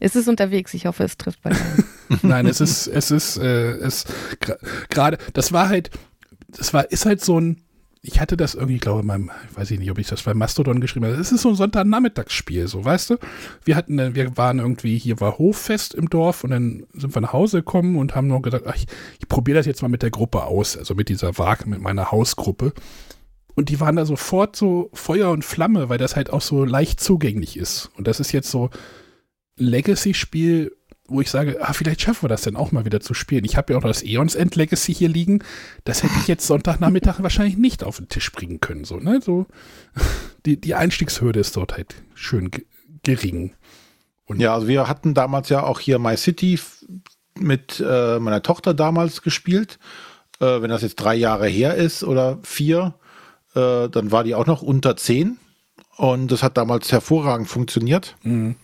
[0.00, 1.84] Es ist unterwegs, ich hoffe, es trifft bei dir.
[2.22, 4.04] Nein, es ist, es ist, äh, es
[4.90, 5.90] gerade, das war halt,
[6.48, 7.62] das war, ist halt so ein,
[8.02, 10.32] ich hatte das irgendwie, ich glaube, meinem, ich weiß ich nicht, ob ich das bei
[10.32, 11.16] Mastodon geschrieben habe.
[11.16, 13.16] Es ist so ein Sonntagnachmittagsspiel, so, weißt du?
[13.64, 17.32] Wir hatten, wir waren irgendwie, hier war Hoffest im Dorf und dann sind wir nach
[17.32, 18.86] Hause gekommen und haben noch gesagt, ach, ich,
[19.18, 22.12] ich probiere das jetzt mal mit der Gruppe aus, also mit dieser Waage, mit meiner
[22.12, 22.72] Hausgruppe.
[23.56, 27.00] Und die waren da sofort so Feuer und Flamme, weil das halt auch so leicht
[27.00, 27.90] zugänglich ist.
[27.96, 28.70] Und das ist jetzt so,
[29.56, 30.76] Legacy-Spiel,
[31.08, 33.44] wo ich sage, ah, vielleicht schaffen wir das denn auch mal wieder zu spielen.
[33.44, 35.42] Ich habe ja auch noch das Eons End Legacy hier liegen.
[35.84, 38.84] Das hätte ich jetzt Sonntagnachmittag wahrscheinlich nicht auf den Tisch bringen können.
[38.84, 39.20] So, ne?
[39.22, 39.46] so,
[40.46, 42.50] die, die Einstiegshürde ist dort halt schön
[43.02, 43.54] gering.
[44.24, 46.58] Und ja, also wir hatten damals ja auch hier My City
[47.38, 49.78] mit äh, meiner Tochter damals gespielt.
[50.40, 52.94] Äh, wenn das jetzt drei Jahre her ist oder vier,
[53.54, 55.38] äh, dann war die auch noch unter zehn.
[55.96, 58.16] Und das hat damals hervorragend funktioniert.
[58.22, 58.56] Mhm.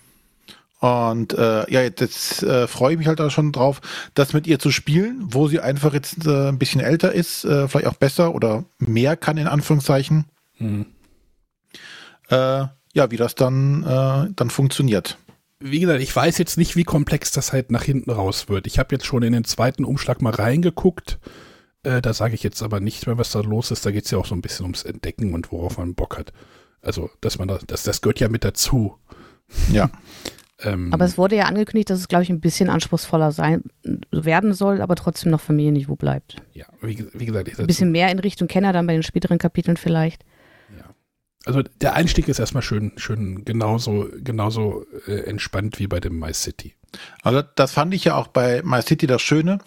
[0.83, 3.81] Und äh, ja, jetzt äh, freue ich mich halt auch schon drauf,
[4.15, 7.69] das mit ihr zu spielen, wo sie einfach jetzt äh, ein bisschen älter ist, äh,
[7.69, 10.25] vielleicht auch besser oder mehr kann in Anführungszeichen.
[10.59, 10.87] Mhm.
[12.31, 12.65] Äh,
[12.95, 15.19] ja, wie das dann, äh, dann funktioniert.
[15.61, 18.67] Wie gesagt, ich weiß jetzt nicht, wie komplex das halt nach hinten raus wird.
[18.67, 21.21] Ich habe jetzt schon in den zweiten Umschlag mal reingeguckt.
[21.85, 23.87] Äh, da sage ich jetzt aber nicht mehr, was da los ist.
[23.87, 26.33] Da geht es ja auch so ein bisschen ums Entdecken und worauf man Bock hat.
[26.81, 28.99] Also, dass man da, das, das gehört ja mit dazu.
[29.71, 29.89] Ja.
[30.65, 33.65] Ähm, aber es wurde ja angekündigt, dass es, glaube ich, ein bisschen anspruchsvoller sein
[34.11, 36.37] werden soll, aber trotzdem noch Familienniveau bleibt.
[36.53, 39.39] Ja, wie, wie gesagt, ich ein bisschen mehr in Richtung Kenner dann bei den späteren
[39.39, 40.25] Kapiteln vielleicht.
[40.77, 40.95] Ja.
[41.45, 46.33] Also der Einstieg ist erstmal schön, schön genauso, genauso äh, entspannt wie bei dem My
[46.33, 46.75] City.
[47.23, 49.59] Also das fand ich ja auch bei My City das Schöne,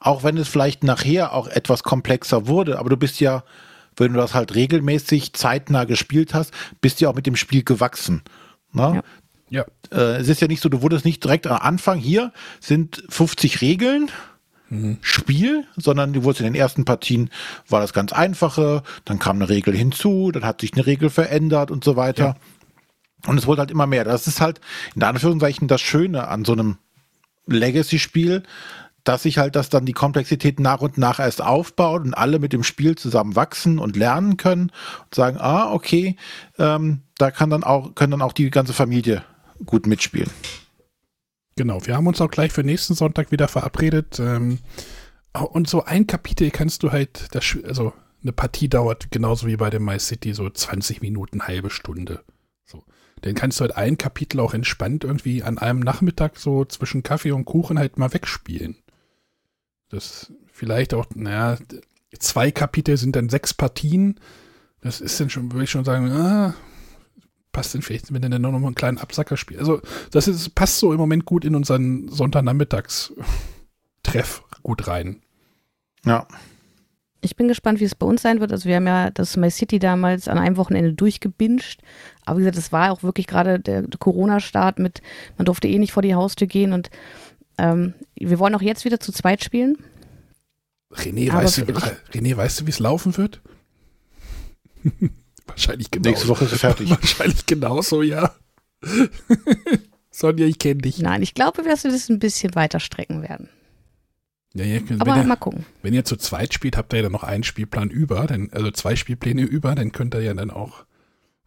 [0.00, 3.44] auch wenn es vielleicht nachher auch etwas komplexer wurde, aber du bist ja,
[3.96, 7.64] wenn du das halt regelmäßig zeitnah gespielt hast, bist du ja auch mit dem Spiel
[7.64, 8.22] gewachsen.
[8.72, 8.96] Ne?
[8.96, 9.02] Ja.
[9.50, 9.64] Ja.
[9.92, 13.60] Äh, es ist ja nicht so, du wurdest nicht direkt am Anfang hier sind 50
[13.60, 14.10] Regeln.
[14.68, 14.98] Mhm.
[15.00, 17.30] Spiel, sondern du wurdest in den ersten Partien
[17.68, 21.70] war das ganz einfache, dann kam eine Regel hinzu, dann hat sich eine Regel verändert
[21.70, 22.24] und so weiter.
[22.24, 23.30] Ja.
[23.30, 24.02] Und es wurde halt immer mehr.
[24.02, 24.60] Das ist halt
[24.96, 26.78] in Anführungszeichen das Schöne an so einem
[27.46, 28.42] Legacy-Spiel,
[29.04, 32.52] dass sich halt das dann die Komplexität nach und nach erst aufbaut und alle mit
[32.52, 34.72] dem Spiel zusammen wachsen und lernen können
[35.04, 36.16] und sagen, ah, okay,
[36.58, 39.22] ähm, da kann dann auch, können dann auch die ganze Familie
[39.64, 40.30] gut mitspielen.
[41.56, 44.18] Genau, wir haben uns auch gleich für nächsten Sonntag wieder verabredet.
[44.18, 44.58] Ähm,
[45.32, 47.92] und so ein Kapitel kannst du halt, das, also
[48.22, 52.24] eine Partie dauert genauso wie bei dem My City so 20 Minuten, halbe Stunde.
[52.64, 52.84] So.
[53.22, 57.32] Dann kannst du halt ein Kapitel auch entspannt irgendwie an einem Nachmittag so zwischen Kaffee
[57.32, 58.76] und Kuchen halt mal wegspielen.
[59.88, 61.58] Das vielleicht auch, naja,
[62.18, 64.20] zwei Kapitel sind dann sechs Partien.
[64.80, 66.54] Das ist dann schon, würde ich schon sagen, ah,
[67.56, 69.60] passt denn vielleicht, wenn er dann noch mal einen kleinen Absacker spielt.
[69.60, 75.22] Also, das ist, passt so im Moment gut in unseren Sonntagnachmittags-Treff gut rein.
[76.04, 76.26] Ja.
[77.22, 78.52] Ich bin gespannt, wie es bei uns sein wird.
[78.52, 81.78] Also wir haben ja das My City damals an einem Wochenende durchgebinged.
[82.26, 85.00] Aber wie gesagt, es war auch wirklich gerade der Corona-Start mit,
[85.38, 86.90] man durfte eh nicht vor die Haustür gehen und
[87.58, 89.78] ähm, wir wollen auch jetzt wieder zu zweit spielen.
[90.92, 91.68] René, Aber weißt du, ich-
[92.14, 93.40] René, weißt du, wie es laufen wird?
[95.56, 96.10] Wahrscheinlich genau.
[96.10, 96.90] Nächste Woche ist es fertig.
[97.02, 98.34] Wahrscheinlich genauso, ja.
[100.10, 100.98] Sonja, ich kenne dich.
[100.98, 103.48] Nein, ich glaube, dass wir das ein bisschen weiter strecken werden.
[104.52, 105.64] Ja, ja, wenn, Aber ihr, mal gucken.
[105.80, 108.70] wenn ihr zu zweit spielt, habt ihr ja dann noch einen Spielplan über, dann, also
[108.70, 110.84] zwei Spielpläne über, dann könnt ihr ja dann auch.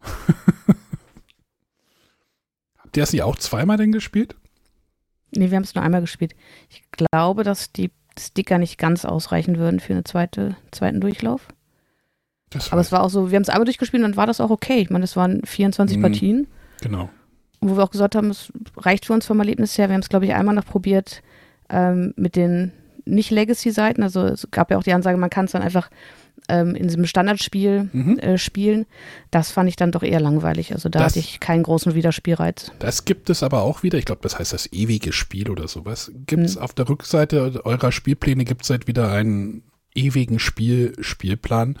[2.78, 4.34] habt ihr das nicht auch zweimal denn gespielt?
[5.30, 6.34] Nee, wir haben es nur einmal gespielt.
[6.68, 11.46] Ich glaube, dass die Sticker nicht ganz ausreichen würden für einen zweite, zweiten Durchlauf.
[12.50, 14.40] Das Aber es war auch so, wir haben es einmal durchgespielt und dann war das
[14.40, 14.80] auch okay.
[14.80, 16.02] Ich meine, es waren 24 Mhm.
[16.02, 16.46] Partien,
[16.80, 17.08] genau.
[17.60, 19.88] wo wir auch gesagt haben, es reicht für uns vom Erlebnis her.
[19.88, 21.22] Wir haben es, glaube ich, einmal noch probiert
[21.68, 22.72] ähm, mit den
[23.04, 24.02] Nicht-Legacy-Seiten.
[24.02, 25.90] Also es gab ja auch die Ansage, man kann es dann einfach
[26.48, 28.18] ähm, in diesem Standardspiel Mhm.
[28.18, 28.86] äh, spielen.
[29.30, 30.72] Das fand ich dann doch eher langweilig.
[30.72, 32.72] Also da Das- hatte ich keinen großen Wiederspielreiz.
[32.78, 33.98] Das gibt es aber auch wieder.
[33.98, 36.10] Ich glaube, das heißt das ewige Spiel oder sowas.
[36.26, 36.62] Gibt es Hm.
[36.62, 39.62] auf der Rückseite eurer Spielpläne gibt es halt wieder einen
[39.94, 41.76] ewigen Spiel, Spielplan.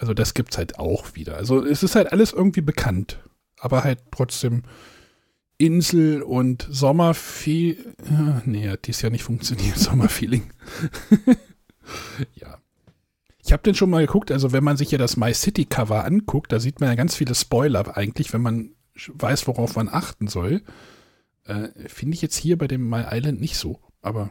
[0.00, 1.36] Also das gibt es halt auch wieder.
[1.36, 3.18] Also es ist halt alles irgendwie bekannt.
[3.58, 4.62] Aber halt trotzdem
[5.58, 7.76] Insel und Sommerfee.
[8.08, 10.50] Ja, nee, hat dies Jahr nicht funktioniert, Sommerfeeling.
[12.34, 12.58] ja.
[13.44, 16.04] Ich habe den schon mal geguckt, also wenn man sich ja das My City Cover
[16.04, 18.72] anguckt, da sieht man ja ganz viele Spoiler eigentlich, wenn man
[19.06, 20.62] weiß, worauf man achten soll.
[21.44, 24.30] Äh, Finde ich jetzt hier bei dem My Island nicht so, aber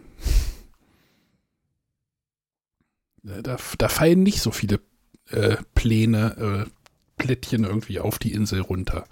[3.25, 4.79] äh, da, da fallen nicht so viele
[5.29, 6.69] äh, Pläne, äh,
[7.17, 9.05] Plättchen irgendwie auf die Insel runter.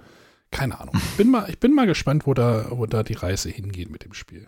[0.51, 0.95] Keine Ahnung.
[0.95, 4.04] Ich bin mal, ich bin mal gespannt, wo da, wo da die Reise hingeht mit
[4.04, 4.47] dem Spiel.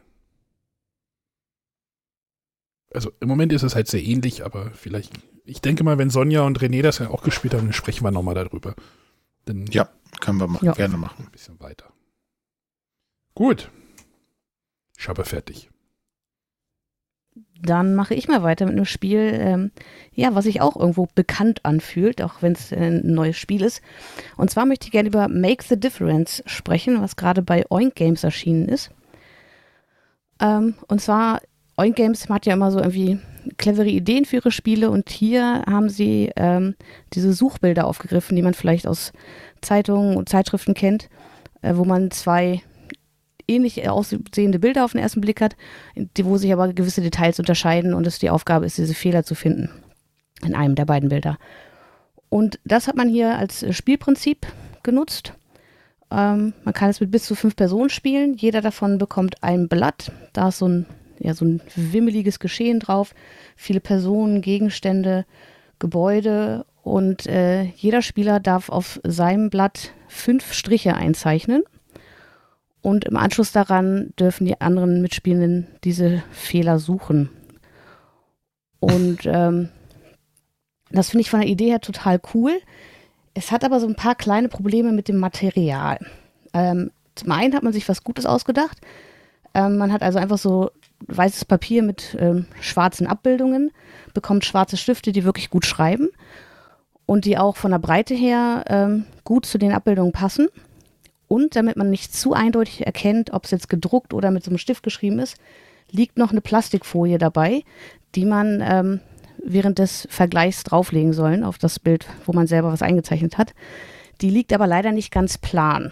[2.93, 6.41] Also im Moment ist es halt sehr ähnlich, aber vielleicht, ich denke mal, wenn Sonja
[6.43, 8.75] und René das ja auch gespielt haben, dann sprechen wir nochmal darüber.
[9.45, 9.89] Dann Ja,
[10.21, 10.73] können wir ma Ja.
[10.73, 11.25] gerne machen.
[11.25, 11.91] ein bisschen weiter.
[13.35, 13.69] Gut.
[14.97, 15.69] Ich habe fertig.
[17.61, 19.71] Dann mache ich mal weiter mit einem Spiel, ähm,
[20.13, 23.81] ja, was sich auch irgendwo bekannt anfühlt, auch wenn es ein neues Spiel ist.
[24.35, 28.23] Und zwar möchte ich gerne über Make the Difference sprechen, was gerade bei Oink Games
[28.23, 28.91] erschienen ist.
[30.39, 31.41] Ähm, und zwar,
[31.77, 33.19] Oink Games hat ja immer so irgendwie
[33.57, 36.75] clevere Ideen für ihre Spiele und hier haben sie ähm,
[37.13, 39.13] diese Suchbilder aufgegriffen, die man vielleicht aus
[39.61, 41.09] Zeitungen und Zeitschriften kennt,
[41.61, 42.61] äh, wo man zwei
[43.47, 45.55] ähnlich aussehende Bilder auf den ersten Blick hat,
[46.21, 49.69] wo sich aber gewisse Details unterscheiden und es die Aufgabe ist, diese Fehler zu finden
[50.43, 51.37] in einem der beiden Bilder.
[52.29, 54.45] Und das hat man hier als Spielprinzip
[54.83, 55.33] genutzt.
[56.11, 58.35] Ähm, man kann es mit bis zu fünf Personen spielen.
[58.35, 60.11] Jeder davon bekommt ein Blatt.
[60.33, 60.85] Da ist so ein,
[61.19, 63.13] ja, so ein wimmeliges Geschehen drauf.
[63.55, 65.25] Viele Personen, Gegenstände,
[65.79, 66.65] Gebäude.
[66.83, 71.63] Und äh, jeder Spieler darf auf seinem Blatt fünf Striche einzeichnen.
[72.81, 77.29] Und im Anschluss daran dürfen die anderen Mitspielenden diese Fehler suchen.
[78.79, 79.69] Und ähm,
[80.91, 82.53] das finde ich von der Idee her total cool.
[83.33, 85.99] Es hat aber so ein paar kleine Probleme mit dem Material.
[86.53, 88.77] Ähm, zum einen hat man sich was Gutes ausgedacht.
[89.53, 90.71] Ähm, man hat also einfach so
[91.07, 93.71] weißes Papier mit ähm, schwarzen Abbildungen,
[94.13, 96.09] bekommt schwarze Stifte, die wirklich gut schreiben
[97.05, 100.47] und die auch von der Breite her ähm, gut zu den Abbildungen passen.
[101.27, 104.57] Und damit man nicht zu eindeutig erkennt, ob es jetzt gedruckt oder mit so einem
[104.57, 105.37] Stift geschrieben ist,
[105.91, 107.63] liegt noch eine Plastikfolie dabei,
[108.15, 108.99] die man ähm,
[109.43, 113.53] während des Vergleichs drauflegen sollen auf das Bild, wo man selber was eingezeichnet hat.
[114.21, 115.91] Die liegt aber leider nicht ganz plan.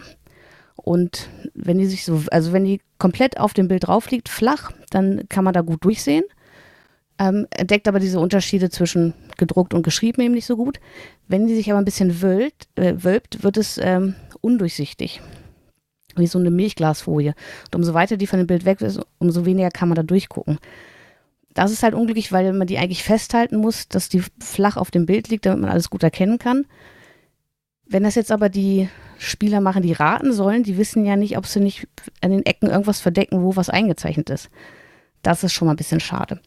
[0.76, 4.72] Und wenn die sich so, also wenn die komplett auf dem Bild drauf liegt, flach,
[4.90, 6.24] dann kann man da gut durchsehen.
[7.18, 10.80] Ähm, entdeckt aber diese Unterschiede zwischen gedruckt und geschrieben eben nicht so gut.
[11.28, 14.14] Wenn die sich aber ein bisschen wölbt, äh, wölbt wird es ähm,
[14.46, 15.20] undurchsichtig.
[16.14, 17.34] Wie so eine Milchglasfolie.
[17.66, 20.58] Und umso weiter die von dem Bild weg ist, umso weniger kann man da durchgucken.
[21.52, 25.06] Das ist halt unglücklich, weil man die eigentlich festhalten muss, dass die flach auf dem
[25.06, 26.66] Bild liegt, damit man alles gut erkennen kann.
[27.86, 31.46] Wenn das jetzt aber die Spieler machen, die raten sollen, die wissen ja nicht, ob
[31.46, 31.88] sie nicht
[32.20, 34.50] an den Ecken irgendwas verdecken, wo was eingezeichnet ist.
[35.22, 36.40] Das ist schon mal ein bisschen schade.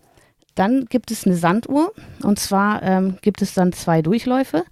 [0.55, 4.63] Dann gibt es eine Sanduhr und zwar ähm, gibt es dann zwei Durchläufe.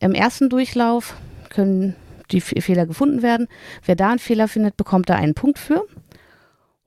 [0.00, 1.16] Im ersten Durchlauf
[1.48, 1.96] können
[2.34, 3.48] die Fe- Fehler gefunden werden.
[3.84, 5.84] Wer da einen Fehler findet, bekommt da einen Punkt für.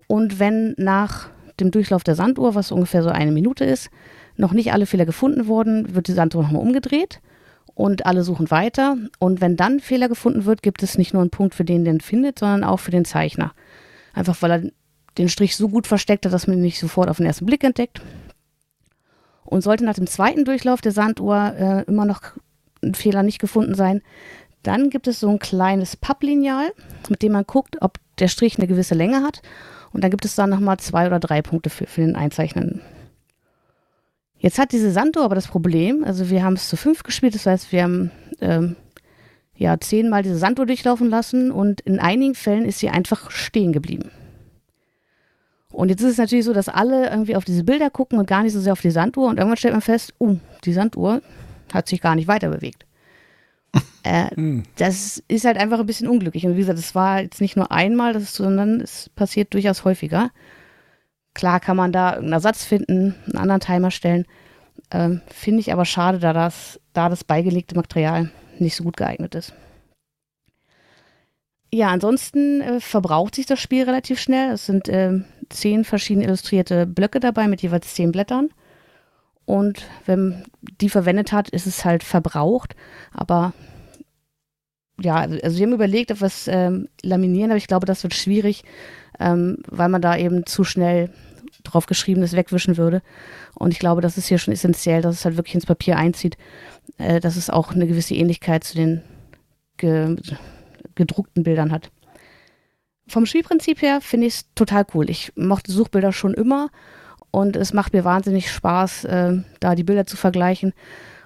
[0.08, 1.30] Und wenn nach
[1.60, 3.90] dem Durchlauf der Sanduhr, was ungefähr so eine Minute ist,
[4.36, 7.20] noch nicht alle Fehler gefunden wurden, wird die Sanduhr nochmal umgedreht
[7.74, 8.96] und alle suchen weiter.
[9.20, 11.96] Und wenn dann Fehler gefunden wird, gibt es nicht nur einen Punkt für den, der
[11.96, 13.54] ihn findet, sondern auch für den Zeichner.
[14.14, 14.72] Einfach weil er
[15.18, 17.64] den Strich so gut versteckt hat, dass man ihn nicht sofort auf den ersten Blick
[17.64, 18.02] entdeckt.
[19.44, 22.22] Und sollte nach dem zweiten Durchlauf der Sanduhr äh, immer noch
[22.84, 24.02] ein Fehler nicht gefunden sein,
[24.68, 26.72] dann gibt es so ein kleines Papplineal,
[27.10, 29.42] mit dem man guckt, ob der Strich eine gewisse Länge hat.
[29.94, 32.82] Und dann gibt es dann nochmal zwei oder drei Punkte für, für den Einzeichnen.
[34.40, 37.48] Jetzt hat diese Sanduhr aber das Problem, also wir haben es zu fünf gespielt, das
[37.48, 38.76] heißt, wir haben ähm,
[39.56, 44.12] ja zehnmal diese Sanduhr durchlaufen lassen und in einigen Fällen ist sie einfach stehen geblieben.
[45.72, 48.44] Und jetzt ist es natürlich so, dass alle irgendwie auf diese Bilder gucken und gar
[48.44, 51.22] nicht so sehr auf die Sanduhr und irgendwann stellt man fest, oh, die Sanduhr
[51.74, 52.87] hat sich gar nicht weiter bewegt.
[54.08, 54.64] Äh, hm.
[54.78, 56.46] Das ist halt einfach ein bisschen unglücklich.
[56.46, 59.84] Und wie gesagt, es war jetzt nicht nur einmal, das ist, sondern es passiert durchaus
[59.84, 60.32] häufiger.
[61.34, 64.26] Klar kann man da irgendeinen Ersatz finden, einen anderen Timer stellen.
[64.92, 69.36] Ähm, Finde ich aber schade, da das, da das beigelegte Material nicht so gut geeignet
[69.36, 69.54] ist.
[71.74, 74.52] Ja, ansonsten äh, verbraucht sich das Spiel relativ schnell.
[74.54, 78.52] Es sind äh, zehn verschiedene illustrierte Blöcke dabei mit jeweils zehn Blättern.
[79.44, 80.46] Und wenn
[80.80, 82.74] die verwendet hat, ist es halt verbraucht.
[83.12, 83.54] Aber
[85.00, 88.04] ja, also, also wir haben überlegt, ob wir es ähm, laminieren, aber ich glaube, das
[88.04, 88.64] wird schwierig,
[89.20, 91.10] ähm, weil man da eben zu schnell
[91.64, 93.02] drauf geschriebenes wegwischen würde.
[93.56, 96.38] Und ich glaube, das ist hier schon essentiell, dass es halt wirklich ins Papier einzieht,
[96.98, 99.02] äh, dass es auch eine gewisse Ähnlichkeit zu den
[99.78, 100.16] ge
[100.96, 101.92] gedruckten Bildern hat.
[103.08, 105.10] Vom Spielprinzip her finde ich es total cool.
[105.12, 106.70] Ich mochte Suchbilder schon immer
[107.30, 110.74] und es macht mir wahnsinnig Spaß, äh, da die Bilder zu vergleichen.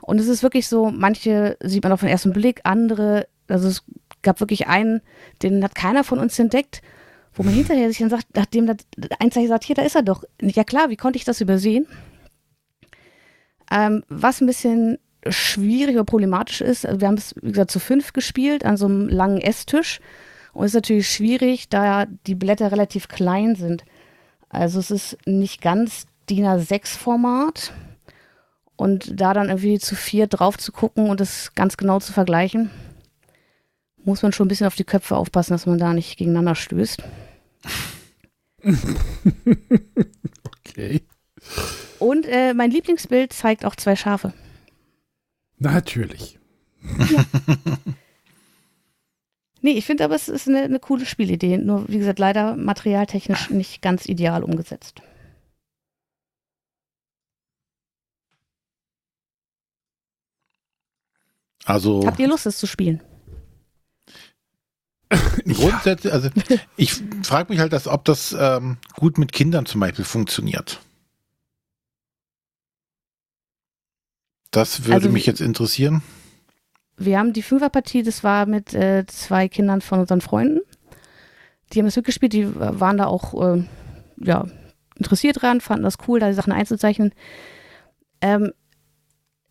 [0.02, 3.84] Und es ist wirklich so, manche sieht man auf den ersten Blick, andere, also es
[4.22, 5.02] gab wirklich einen,
[5.42, 6.82] den hat keiner von uns entdeckt
[7.34, 8.78] wo man hinterher sich dann sagt, nachdem das
[9.20, 10.24] Einzeichen sagt, hier, da ist er doch.
[10.42, 11.88] Ja klar, wie konnte ich das übersehen?
[13.72, 17.80] Ähm, was ein bisschen schwierig oder problematisch ist, also wir haben es, wie gesagt, zu
[17.80, 20.02] fünf gespielt an so einem langen Esstisch.
[20.54, 23.86] Und es ist natürlich schwierig, da die Blätter relativ klein sind.
[24.50, 27.72] Also es ist nicht ganz DIN A6-Format.
[28.76, 32.72] Und da dann irgendwie zu vier drauf zu gucken und das ganz genau zu vergleichen,
[34.04, 37.04] muss man schon ein bisschen auf die Köpfe aufpassen, dass man da nicht gegeneinander stößt.
[40.46, 41.02] okay.
[42.00, 44.34] Und äh, mein Lieblingsbild zeigt auch zwei Schafe.
[45.60, 46.40] Natürlich.
[46.98, 47.26] Ja.
[49.62, 51.58] nee, ich finde aber, es ist eine, eine coole Spielidee.
[51.58, 55.02] Nur, wie gesagt, leider materialtechnisch nicht ganz ideal umgesetzt.
[61.66, 62.06] Also.
[62.06, 63.02] Habt ihr Lust, es zu spielen?
[65.46, 66.30] Grundsätzlich, also
[66.78, 70.80] ich frage mich halt, dass, ob das ähm, gut mit Kindern zum Beispiel funktioniert.
[74.52, 76.02] Das würde also, mich jetzt interessieren.
[76.98, 80.60] Wir haben die Fünferpartie, das war mit äh, zwei Kindern von unseren Freunden.
[81.72, 83.64] Die haben das mitgespielt, die waren da auch äh,
[84.18, 84.46] ja,
[84.96, 87.14] interessiert dran, fanden das cool, da die Sachen einzuzeichnen.
[88.22, 88.52] Ähm,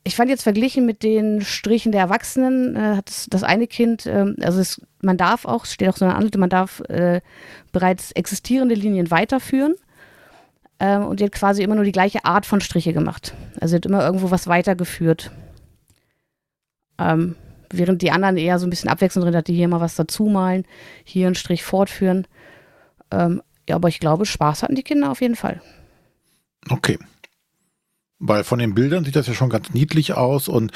[0.05, 4.07] ich fand jetzt verglichen mit den Strichen der Erwachsenen, äh, hat das, das, eine Kind,
[4.07, 7.21] äh, also es, man darf auch, es steht auch so eine Anleitung, man darf äh,
[7.73, 9.75] bereits existierende Linien weiterführen.
[10.79, 13.35] Ähm, und die hat quasi immer nur die gleiche Art von Striche gemacht.
[13.61, 15.31] Also hat immer irgendwo was weitergeführt.
[16.99, 17.37] Ähm,
[17.71, 20.25] während die anderen eher so ein bisschen abwechselnd drin hat, die hier mal was dazu
[20.25, 20.65] malen,
[21.05, 22.27] hier einen Strich fortführen.
[23.11, 25.61] Ähm, ja, aber ich glaube, Spaß hatten die Kinder auf jeden Fall.
[26.71, 26.99] Okay.
[28.21, 30.73] Weil von den Bildern sieht das ja schon ganz niedlich aus und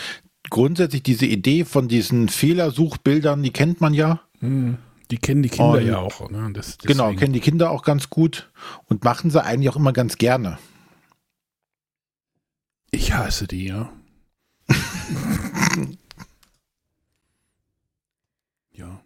[0.50, 4.22] grundsätzlich diese Idee von diesen Fehlersuchbildern, die kennt man ja.
[4.40, 4.78] Hm,
[5.10, 6.30] die kennen die Kinder und, ja auch.
[6.30, 6.50] Ne?
[6.54, 8.50] Das, genau, kennen die Kinder auch ganz gut
[8.86, 10.58] und machen sie eigentlich auch immer ganz gerne.
[12.90, 13.92] Ich hasse die, ja.
[18.72, 19.00] ja.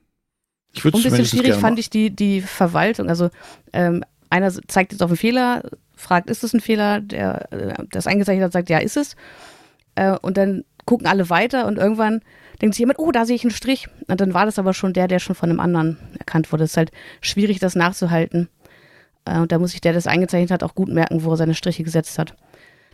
[0.73, 3.09] Ich ein bisschen schwierig fand ich die, die Verwaltung.
[3.09, 3.31] Also
[3.73, 5.65] ähm, einer zeigt jetzt auf einen Fehler,
[5.99, 9.17] fragt, ist es ein Fehler, der äh, das eingezeichnet hat, sagt, ja, ist es.
[9.95, 12.23] Äh, und dann gucken alle weiter und irgendwann
[12.63, 13.89] denkt sich jemand, oh, da sehe ich einen Strich.
[14.07, 16.65] Und dann war das aber schon der, der schon von einem anderen erkannt wurde.
[16.65, 18.49] Es ist halt schwierig, das nachzuhalten.
[19.25, 21.37] Äh, und da muss sich der, der das eingezeichnet hat, auch gut merken, wo er
[21.37, 22.35] seine Striche gesetzt hat.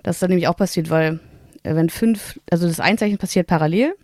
[0.03, 1.21] Das ist dann nämlich auch passiert, weil
[1.63, 3.95] wenn fünf, also das Einzeichnen passiert parallel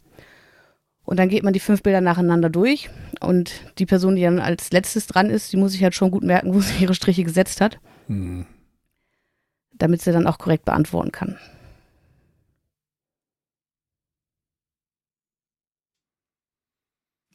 [1.05, 2.89] und dann geht man die fünf Bilder nacheinander durch
[3.21, 6.23] und die Person, die dann als letztes dran ist, die muss sich halt schon gut
[6.23, 7.79] merken, wo sie ihre Striche gesetzt hat.
[8.07, 8.47] Hm
[9.81, 11.39] damit sie dann auch korrekt beantworten kann.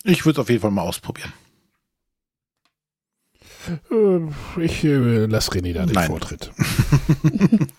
[0.03, 1.33] Ich würde es auf jeden Fall mal ausprobieren.
[3.91, 6.07] Äh, ich äh, lasse René da den Nein.
[6.07, 6.51] Vortritt.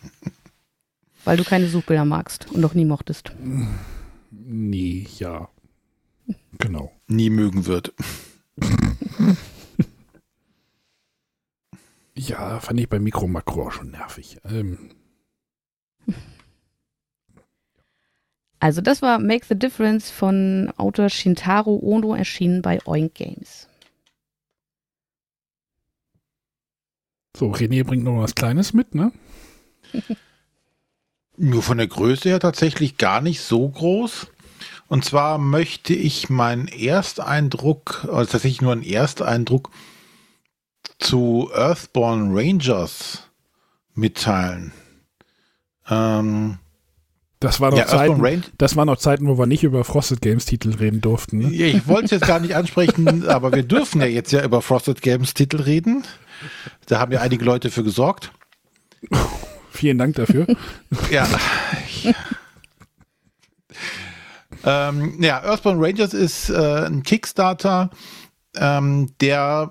[1.24, 3.32] Weil du keine Suchbilder magst und noch nie mochtest.
[4.30, 5.48] Nie, ja.
[6.58, 6.92] Genau.
[7.06, 7.94] Nie mögen wird.
[12.16, 14.38] Ja, fand ich bei Mikro Makro auch schon nervig.
[14.44, 14.90] Ähm.
[18.58, 23.68] Also das war Make the Difference von Autor Shintaro Ono erschienen bei Oink Games.
[27.36, 29.12] So, René bringt noch was Kleines mit, ne?
[31.36, 34.28] Nur von der Größe her tatsächlich gar nicht so groß.
[34.88, 39.70] Und zwar möchte ich meinen Ersteindruck, also tatsächlich nur einen Ersteindruck
[40.98, 43.24] zu Earthborn Rangers
[43.94, 44.72] mitteilen.
[45.88, 46.58] Ähm,
[47.40, 50.46] das, war noch Ja, Zeiten, das waren noch Zeiten, wo wir nicht über Frosted Games
[50.46, 51.38] Titel reden durften.
[51.38, 51.50] Ne?
[51.52, 54.62] ja, ich wollte es jetzt gar nicht ansprechen, aber wir dürfen ja jetzt ja über
[54.62, 56.04] Frosted Games Titel reden.
[56.86, 58.32] Da haben ja einige Leute für gesorgt.
[59.70, 60.46] Vielen Dank dafür.
[61.10, 61.28] Ja.
[64.64, 67.90] ähm, ja, Earthbound Rangers ist äh, ein Kickstarter,
[68.56, 69.70] ähm, der,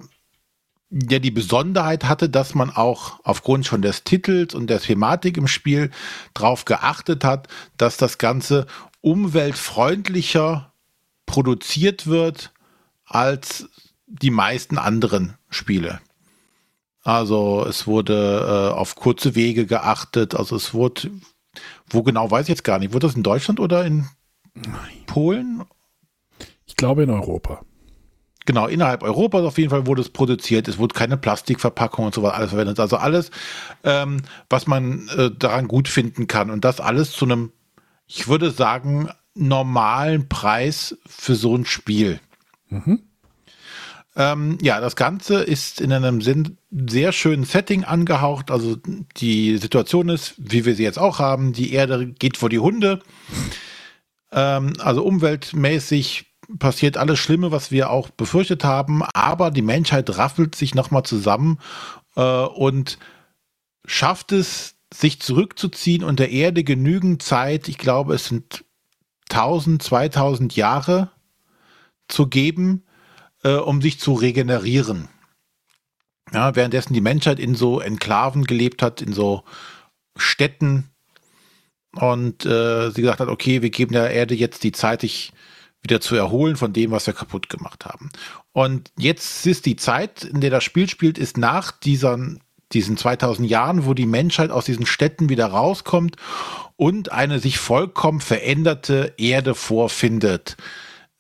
[0.90, 5.48] der die Besonderheit hatte, dass man auch aufgrund schon des Titels und der Thematik im
[5.48, 5.92] Spiel
[6.34, 8.68] darauf geachtet hat, dass das Ganze
[9.02, 10.74] umweltfreundlicher
[11.26, 12.54] produziert wird
[13.06, 13.68] als
[14.08, 16.00] die meisten anderen Spiele.
[17.04, 20.36] Also es wurde äh, auf kurze Wege geachtet.
[20.36, 21.12] Also es wurde,
[21.90, 22.94] wo genau weiß ich jetzt gar nicht.
[22.94, 24.08] Wurde das in Deutschland oder in
[25.06, 25.64] Polen?
[26.66, 27.62] Ich glaube in Europa.
[28.46, 30.68] Genau, innerhalb Europas auf jeden Fall wurde es produziert.
[30.68, 32.80] Es wurde keine Plastikverpackung und so weiter alles verwendet.
[32.80, 33.32] Also alles,
[33.84, 36.52] ähm, was man äh, daran gut finden kann.
[36.52, 37.52] Und das alles zu einem,
[38.06, 42.20] ich würde sagen, normalen Preis für so ein Spiel.
[44.16, 48.50] Ähm, ja, das Ganze ist in einem Sinn sehr schönen Setting angehaucht.
[48.50, 48.78] Also
[49.18, 53.02] die Situation ist, wie wir sie jetzt auch haben, die Erde geht vor die Hunde.
[54.32, 60.56] Ähm, also umweltmäßig passiert alles Schlimme, was wir auch befürchtet haben, aber die Menschheit raffelt
[60.56, 61.60] sich nochmal zusammen
[62.16, 62.98] äh, und
[63.86, 68.64] schafft es, sich zurückzuziehen und der Erde genügend Zeit, ich glaube, es sind
[69.30, 71.12] 1000, 2000 Jahre
[72.08, 72.84] zu geben,
[73.44, 75.10] äh, um sich zu regenerieren.
[76.34, 79.44] Ja, währenddessen die Menschheit in so Enklaven gelebt hat, in so
[80.18, 80.90] Städten
[81.96, 85.32] und äh, sie gesagt hat, okay, wir geben der Erde jetzt die Zeit, sich
[85.86, 88.10] wieder zu erholen von dem, was wir kaputt gemacht haben.
[88.52, 92.20] Und jetzt ist die Zeit, in der das Spiel spielt, ist nach dieser,
[92.74, 96.18] diesen 2000 Jahren, wo die Menschheit aus diesen Städten wieder rauskommt
[96.76, 100.58] und eine sich vollkommen veränderte Erde vorfindet.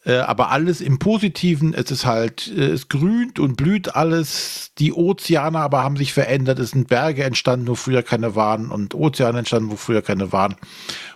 [0.05, 1.73] Äh, aber alles im Positiven.
[1.73, 4.71] Es ist halt, äh, es grünt und blüht alles.
[4.77, 6.59] Die Ozeane aber haben sich verändert.
[6.59, 10.55] Es sind Berge entstanden, wo früher keine waren und Ozeane entstanden, wo früher keine waren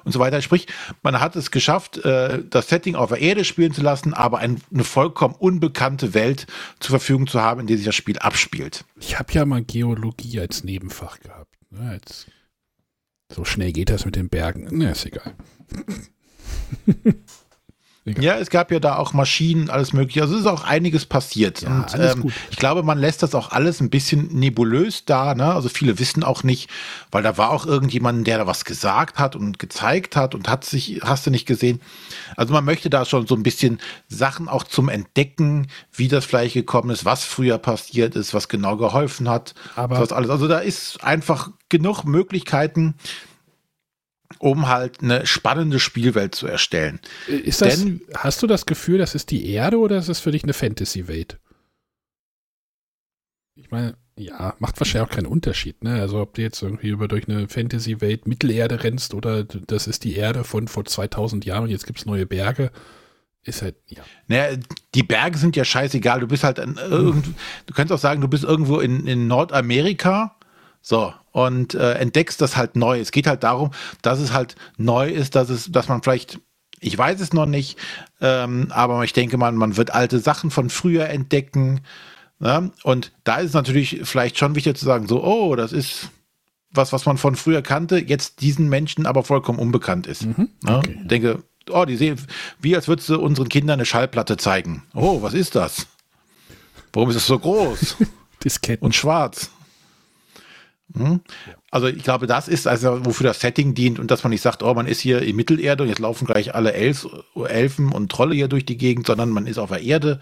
[0.04, 0.42] und so weiter.
[0.42, 0.66] Sprich,
[1.04, 4.60] man hat es geschafft, äh, das Setting auf der Erde spielen zu lassen, aber ein,
[4.74, 6.48] eine vollkommen unbekannte Welt
[6.80, 8.86] zur Verfügung zu haben, in der sich das Spiel abspielt.
[9.00, 11.56] Ich habe ja mal Geologie als Nebenfach gehabt.
[11.70, 12.28] Ne, jetzt,
[13.32, 14.76] so schnell geht das mit den Bergen.
[14.76, 15.36] Ne, ist egal.
[18.06, 18.24] Egal.
[18.24, 20.22] Ja, es gab ja da auch Maschinen, alles mögliche.
[20.22, 21.62] Also es ist auch einiges passiert.
[21.62, 25.36] Ja, und ähm, ich glaube, man lässt das auch alles ein bisschen nebulös da.
[25.36, 25.54] Ne?
[25.54, 26.70] Also viele wissen auch nicht,
[27.12, 30.64] weil da war auch irgendjemand, der da was gesagt hat und gezeigt hat und hat
[30.66, 31.82] sich, hast du nicht gesehen.
[32.38, 36.54] Also man möchte da schon so ein bisschen Sachen auch zum Entdecken, wie das vielleicht
[36.54, 39.54] gekommen ist, was früher passiert ist, was genau geholfen hat.
[39.76, 40.30] Aber- was alles.
[40.30, 42.96] Also da ist einfach genug Möglichkeiten,
[44.38, 47.00] um halt eine spannende Spielwelt zu erstellen.
[47.28, 50.32] Ist das, Denn- hast du das Gefühl, das ist die Erde oder ist es für
[50.32, 51.40] dich eine Fantasy-Welt?
[53.56, 56.00] Ich meine, ja, macht wahrscheinlich auch keinen Unterschied, ne?
[56.00, 60.16] Also ob du jetzt irgendwie über durch eine Fantasy-Welt Mittelerde rennst oder das ist die
[60.16, 62.72] Erde von vor 2000 Jahren und jetzt gibt es neue Berge,
[63.44, 64.04] ist halt, ja.
[64.28, 64.58] Naja,
[64.96, 66.20] die Berge sind ja scheißegal.
[66.20, 67.28] Du bist halt, an, irgend,
[67.66, 70.36] du kannst auch sagen, du bist irgendwo in, in Nordamerika,
[70.82, 71.14] so,
[71.46, 73.00] und äh, entdeckst das halt neu.
[73.00, 73.72] Es geht halt darum,
[74.02, 76.40] dass es halt neu ist, dass es, dass man vielleicht,
[76.80, 77.78] ich weiß es noch nicht,
[78.22, 81.82] ähm, aber ich denke mal, man wird alte Sachen von früher entdecken.
[82.40, 82.72] Ne?
[82.84, 86.10] Und da ist es natürlich vielleicht schon wichtig zu sagen, so, oh, das ist
[86.72, 90.26] was, was man von früher kannte, jetzt diesen Menschen aber vollkommen unbekannt ist.
[90.26, 90.50] Ne?
[90.68, 91.00] okay.
[91.04, 92.20] Denke, oh, die sehen,
[92.60, 94.84] wie als würdest du unseren Kindern eine Schallplatte zeigen.
[94.94, 95.88] Oh, was ist das?
[96.94, 97.98] Warum ist es so groß
[98.44, 98.86] Disketten.
[98.86, 99.52] und schwarz?
[100.96, 101.22] Hm?
[101.72, 104.64] Also ich glaube, das ist also, wofür das Setting dient und dass man nicht sagt,
[104.64, 108.36] oh, man ist hier in Mittelerde und jetzt laufen gleich alle Elf, Elfen und Trolle
[108.36, 110.20] hier durch die Gegend, sondern man ist auf der Erde.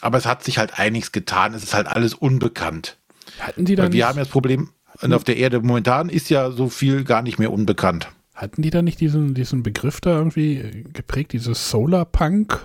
[0.00, 1.54] Aber es hat sich halt einiges getan.
[1.54, 2.96] Es ist halt alles unbekannt.
[3.38, 4.70] hatten die da Weil wir nicht, haben ja das Problem,
[5.02, 8.08] und auf der Erde momentan ist ja so viel gar nicht mehr unbekannt.
[8.34, 12.60] hatten die da nicht diesen, diesen Begriff da irgendwie geprägt, dieses Solarpunk?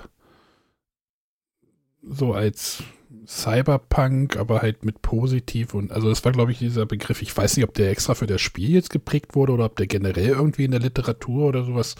[2.01, 2.83] So als
[3.27, 7.21] Cyberpunk, aber halt mit positiv und also das war glaube ich dieser Begriff.
[7.21, 9.87] Ich weiß nicht, ob der extra für das Spiel jetzt geprägt wurde oder ob der
[9.87, 11.95] generell irgendwie in der Literatur oder sowas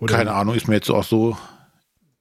[0.00, 1.36] Oder Keine Ahnung, ist mir jetzt auch so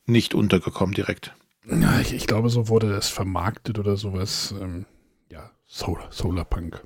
[0.06, 1.34] nicht untergekommen direkt.
[1.70, 4.54] Ja, ich, ich glaube, so wurde es vermarktet oder sowas.
[4.62, 4.86] Ähm,
[5.32, 6.84] ja, Solar, Solarpunk.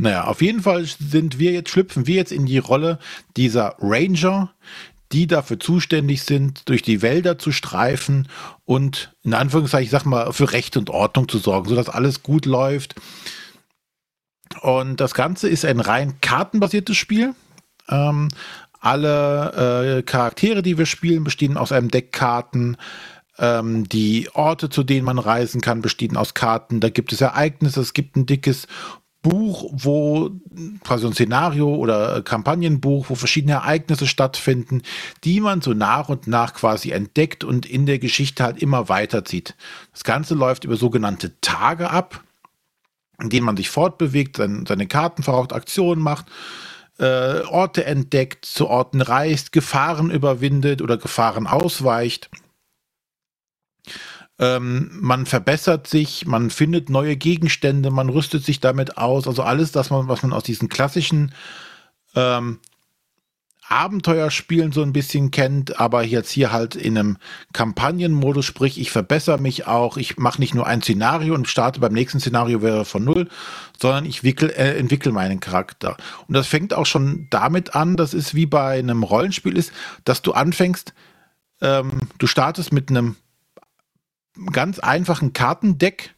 [0.00, 3.00] Naja, auf jeden Fall sind wir jetzt, schlüpfen wir jetzt in die Rolle
[3.36, 4.54] dieser Ranger,
[5.12, 8.28] die dafür zuständig sind, durch die Wälder zu streifen
[8.64, 12.46] und in Anführungszeichen, ich sag mal, für Recht und Ordnung zu sorgen, sodass alles gut
[12.46, 12.94] läuft.
[14.60, 17.34] Und das Ganze ist ein rein kartenbasiertes Spiel.
[17.88, 18.28] Ähm,
[18.80, 22.76] alle äh, Charaktere, die wir spielen, bestehen aus einem Deck Karten.
[23.38, 26.80] Ähm, die Orte, zu denen man reisen kann, bestehen aus Karten.
[26.80, 28.66] Da gibt es Ereignisse, es gibt ein dickes
[29.22, 30.30] Buch, wo
[30.84, 34.82] quasi ein Szenario oder Kampagnenbuch, wo verschiedene Ereignisse stattfinden,
[35.24, 39.56] die man so nach und nach quasi entdeckt und in der Geschichte halt immer weiterzieht.
[39.92, 42.22] Das Ganze läuft über sogenannte Tage ab,
[43.20, 46.26] in denen man sich fortbewegt, seine, seine Karten verraucht, Aktionen macht,
[46.98, 52.30] äh, Orte entdeckt, zu Orten reist, Gefahren überwindet oder Gefahren ausweicht.
[54.38, 59.26] Ähm, man verbessert sich, man findet neue Gegenstände, man rüstet sich damit aus.
[59.26, 61.32] Also alles, das was man aus diesen klassischen
[62.14, 62.60] ähm,
[63.68, 67.18] Abenteuerspielen so ein bisschen kennt, aber jetzt hier halt in einem
[67.52, 71.92] Kampagnenmodus, sprich, ich verbessere mich auch, ich mache nicht nur ein Szenario und starte beim
[71.92, 73.28] nächsten Szenario wäre von null,
[73.78, 75.98] sondern ich wickel, äh, entwickle meinen Charakter.
[76.26, 79.72] Und das fängt auch schon damit an, das ist wie bei einem Rollenspiel ist,
[80.04, 80.94] dass du anfängst,
[81.60, 83.16] ähm, du startest mit einem
[84.52, 86.14] ganz einfachen Kartendeck,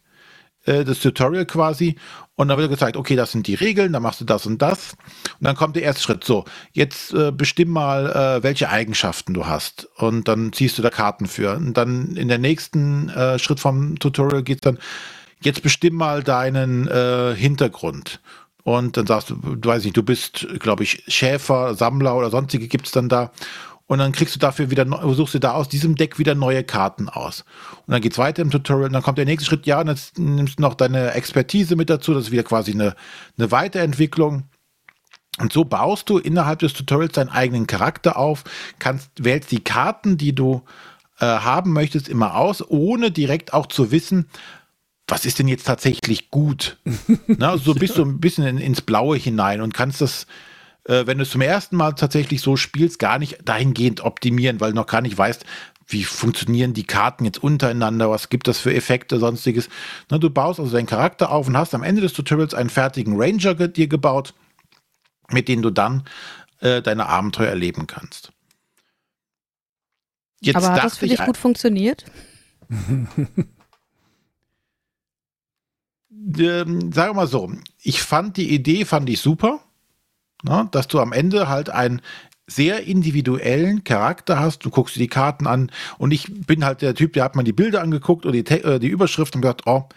[0.64, 1.96] äh, das Tutorial quasi,
[2.40, 4.94] und dann wird gezeigt, okay, das sind die Regeln, dann machst du das und das.
[5.38, 6.24] Und dann kommt der erste Schritt.
[6.24, 8.06] So, jetzt äh, bestimm mal,
[8.38, 9.90] äh, welche Eigenschaften du hast.
[9.96, 11.54] Und dann ziehst du da Karten für.
[11.54, 14.78] Und dann in der nächsten äh, Schritt vom Tutorial geht dann,
[15.42, 18.20] jetzt bestimm mal deinen äh, Hintergrund.
[18.62, 22.68] Und dann sagst du, du weiß nicht, du bist, glaube ich, Schäfer, Sammler oder sonstige
[22.68, 23.32] gibt's dann da
[23.90, 27.08] und dann kriegst du dafür wieder, suchst du da aus diesem Deck wieder neue Karten
[27.08, 27.44] aus.
[27.88, 30.16] Und dann geht's weiter im Tutorial und dann kommt der nächste Schritt, ja, und jetzt
[30.16, 32.94] nimmst du noch deine Expertise mit dazu, das ist wieder quasi eine,
[33.36, 34.44] eine Weiterentwicklung.
[35.40, 38.44] Und so baust du innerhalb des Tutorials deinen eigenen Charakter auf,
[38.78, 40.62] kannst, wählst die Karten, die du
[41.18, 44.28] äh, haben möchtest, immer aus, ohne direkt auch zu wissen,
[45.08, 46.78] was ist denn jetzt tatsächlich gut?
[47.26, 50.28] Na, so bist du ein bisschen in, ins Blaue hinein und kannst das
[50.84, 54.72] äh, wenn du es zum ersten Mal tatsächlich so spielst, gar nicht dahingehend optimieren, weil
[54.72, 55.44] du noch gar nicht weißt,
[55.86, 59.68] wie funktionieren die Karten jetzt untereinander, was gibt das für Effekte, sonstiges.
[60.08, 63.14] Na, du baust also deinen Charakter auf und hast am Ende des Tutorials einen fertigen
[63.16, 64.34] Ranger dir gebaut,
[65.30, 66.04] mit dem du dann
[66.60, 68.32] äh, deine Abenteuer erleben kannst.
[70.40, 72.04] Jetzt Aber hat das für dich gut funktioniert?
[72.70, 73.48] ähm,
[76.92, 77.52] sagen wir mal so,
[77.82, 79.60] ich fand die Idee, fand ich super.
[80.42, 82.00] Na, dass du am Ende halt einen
[82.46, 84.64] sehr individuellen Charakter hast.
[84.64, 87.44] Du guckst dir die Karten an und ich bin halt der Typ, der hat mal
[87.44, 89.88] die Bilder angeguckt oder die, äh, die Überschrift und gesagt, oh,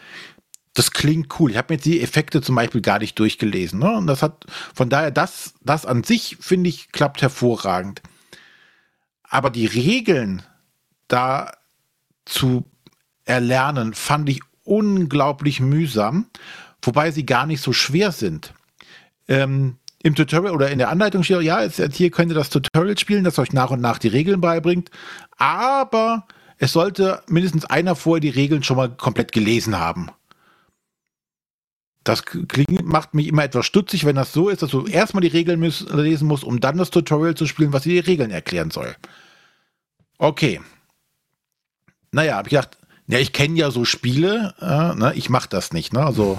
[0.73, 1.51] das klingt cool.
[1.51, 3.79] Ich habe mir jetzt die Effekte zum Beispiel gar nicht durchgelesen.
[3.79, 3.95] Ne?
[3.95, 8.01] Und das hat, von daher, das, das an sich, finde ich, klappt hervorragend.
[9.23, 10.43] Aber die Regeln
[11.07, 11.51] da
[12.25, 12.65] zu
[13.25, 16.27] erlernen, fand ich unglaublich mühsam,
[16.81, 18.53] wobei sie gar nicht so schwer sind.
[19.27, 22.97] Ähm, im Tutorial oder in der Anleitung steht, ja, jetzt, hier könnt ihr das Tutorial
[22.97, 24.91] spielen, das euch nach und nach die Regeln beibringt.
[25.37, 26.27] Aber
[26.57, 30.09] es sollte mindestens einer vorher die Regeln schon mal komplett gelesen haben.
[32.03, 35.29] Das klingt, macht mich immer etwas stutzig, wenn das so ist, dass du erstmal die
[35.29, 38.93] Regeln lesen musst, um dann das Tutorial zu spielen, was dir die Regeln erklären soll.
[40.17, 40.59] Okay.
[42.11, 42.77] Naja, hab ich gedacht,
[43.07, 46.05] ja, ich kenne ja so Spiele, äh, ne, ich mach das nicht, ne?
[46.05, 46.37] Also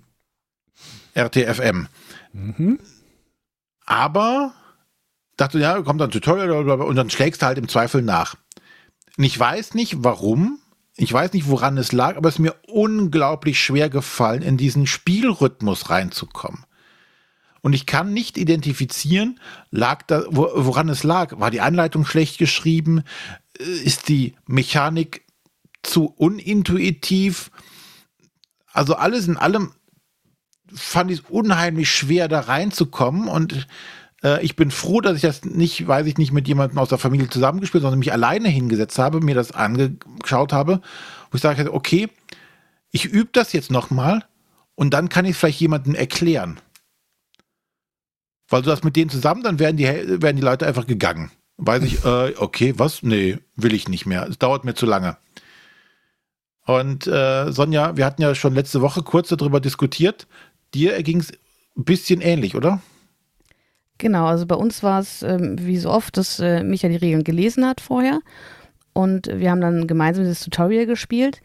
[1.14, 1.88] RTFM.
[2.32, 2.78] Mhm.
[3.86, 4.54] Aber
[5.36, 8.36] dachte, ja, kommt dann Tutorial und dann schlägst du halt im Zweifel nach.
[9.16, 10.58] Und ich weiß nicht warum,
[10.96, 14.86] ich weiß nicht, woran es lag, aber es ist mir unglaublich schwer gefallen, in diesen
[14.86, 16.64] Spielrhythmus reinzukommen.
[17.62, 19.38] Und ich kann nicht identifizieren,
[19.70, 21.38] lag da, woran es lag.
[21.38, 23.02] War die Anleitung schlecht geschrieben?
[23.58, 25.26] Ist die Mechanik
[25.82, 27.50] zu unintuitiv?
[28.72, 29.72] Also alles in allem
[30.74, 33.66] fand ich es unheimlich schwer, da reinzukommen und
[34.22, 36.98] äh, ich bin froh, dass ich das nicht, weiß ich nicht, mit jemandem aus der
[36.98, 40.80] Familie zusammengespielt, sondern mich alleine hingesetzt habe, mir das angeschaut habe,
[41.30, 42.08] wo ich sage, okay,
[42.90, 44.24] ich übe das jetzt nochmal
[44.74, 46.60] und dann kann ich es vielleicht jemandem erklären.
[48.48, 51.30] Weil du das mit denen zusammen, dann werden die, werden die Leute einfach gegangen.
[51.56, 53.02] Weiß ich, äh, okay, was?
[53.02, 54.26] Nee, will ich nicht mehr.
[54.28, 55.16] Es dauert mir zu lange.
[56.66, 60.26] Und äh, Sonja, wir hatten ja schon letzte Woche kurz darüber diskutiert,
[60.74, 61.32] Dir erging es
[61.76, 62.80] ein bisschen ähnlich, oder?
[63.98, 67.22] Genau, also bei uns war es ähm, wie so oft, dass äh, Micha die Regeln
[67.22, 68.20] gelesen hat vorher
[68.94, 71.42] und wir haben dann gemeinsam das Tutorial gespielt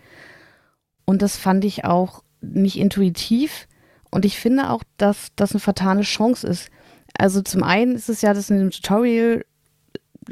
[1.03, 3.67] und das fand ich auch nicht intuitiv
[4.09, 6.69] und ich finde auch, dass das eine vertane Chance ist.
[7.17, 9.43] Also zum einen ist es ja, dass in dem Tutorial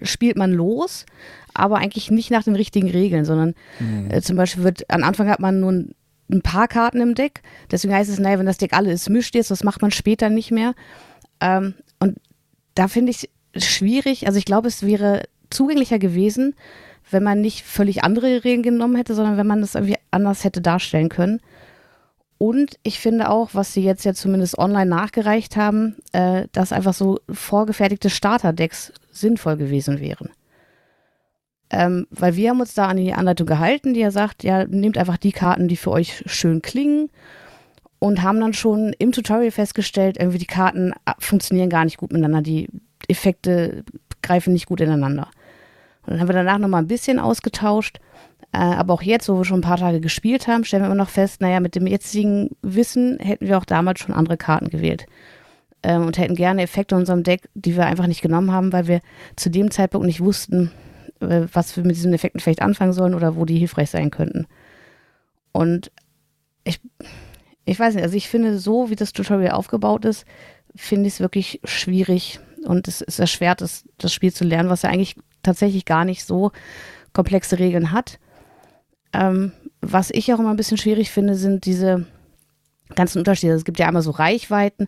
[0.02, 1.06] spielt man los,
[1.54, 4.10] aber eigentlich nicht nach den richtigen Regeln, sondern mhm.
[4.10, 5.96] äh, zum Beispiel wird, am Anfang hat man nur ein,
[6.32, 9.36] ein paar Karten im Deck, deswegen heißt es, naja, wenn das Deck alle ist, mischt
[9.36, 10.74] jetzt, das macht man später nicht mehr.
[11.41, 12.17] Ähm, und
[12.76, 16.55] da finde ich es schwierig, also ich glaube, es wäre zugänglicher gewesen,
[17.11, 20.61] wenn man nicht völlig andere Regeln genommen hätte, sondern wenn man das irgendwie anders hätte
[20.61, 21.41] darstellen können.
[22.38, 26.93] Und ich finde auch, was sie jetzt ja zumindest online nachgereicht haben, äh, dass einfach
[26.93, 30.30] so vorgefertigte Starterdecks sinnvoll gewesen wären.
[31.74, 34.97] Ähm, weil wir haben uns da an die Anleitung gehalten, die ja sagt, ja, nehmt
[34.97, 37.09] einfach die Karten, die für euch schön klingen
[37.97, 42.11] und haben dann schon im Tutorial festgestellt, irgendwie die Karten äh, funktionieren gar nicht gut
[42.11, 42.69] miteinander, die
[43.07, 43.84] Effekte
[44.21, 45.30] greifen nicht gut ineinander.
[46.05, 47.99] Und dann haben wir danach nochmal ein bisschen ausgetauscht
[48.53, 50.95] äh, aber auch jetzt, wo wir schon ein paar Tage gespielt haben, stellen wir immer
[50.95, 55.07] noch fest, naja, mit dem jetzigen Wissen hätten wir auch damals schon andere Karten gewählt.
[55.82, 58.88] Ähm, und hätten gerne Effekte in unserem Deck, die wir einfach nicht genommen haben, weil
[58.88, 59.01] wir
[59.36, 60.71] zu dem Zeitpunkt nicht wussten,
[61.53, 64.47] was wir mit diesen Effekten vielleicht anfangen sollen oder wo die hilfreich sein könnten.
[65.51, 65.91] Und
[66.63, 66.80] ich,
[67.65, 70.26] ich weiß nicht, also ich finde, so wie das Tutorial aufgebaut ist,
[70.76, 74.82] finde ich es wirklich schwierig und es ist erschwert, das, das Spiel zu lernen, was
[74.82, 76.51] ja eigentlich tatsächlich gar nicht so
[77.11, 78.19] komplexe Regeln hat.
[79.13, 79.51] Ähm,
[79.82, 82.07] was ich auch immer ein bisschen schwierig finde, sind diese
[82.95, 83.53] ganzen Unterschiede.
[83.53, 84.88] Es gibt ja einmal so Reichweiten.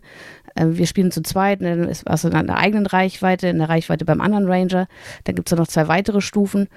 [0.56, 4.04] Äh, wir spielen zu zweit, dann ist was in einer eigenen Reichweite, in der Reichweite
[4.04, 4.88] beim anderen Ranger.
[5.24, 6.68] Dann gibt es noch zwei weitere Stufen.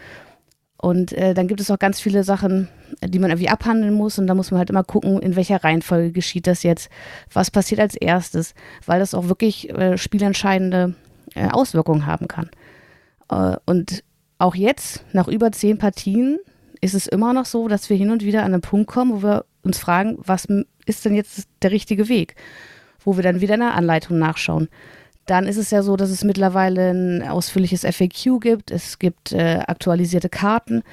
[0.82, 2.70] Und äh, dann gibt es auch ganz viele Sachen,
[3.04, 4.18] die man irgendwie abhandeln muss.
[4.18, 6.90] Und da muss man halt immer gucken, in welcher Reihenfolge geschieht das jetzt.
[7.34, 8.54] Was passiert als erstes,
[8.86, 10.96] weil das auch wirklich äh, spielentscheidende
[11.36, 12.50] äh, Auswirkungen haben kann.
[13.30, 14.04] Äh, und
[14.38, 16.40] auch jetzt, nach über zehn Partien,
[16.80, 19.24] ist es immer noch so, dass wir hin und wieder an einen Punkt kommen, wo
[19.24, 20.48] wir uns fragen, was
[20.86, 22.36] ist denn jetzt der richtige Weg?
[23.10, 24.70] Wo wir dann wieder in der Anleitung nachschauen.
[25.26, 29.62] Dann ist es ja so, dass es mittlerweile ein ausführliches FAQ gibt, es gibt äh,
[29.66, 30.84] aktualisierte Karten.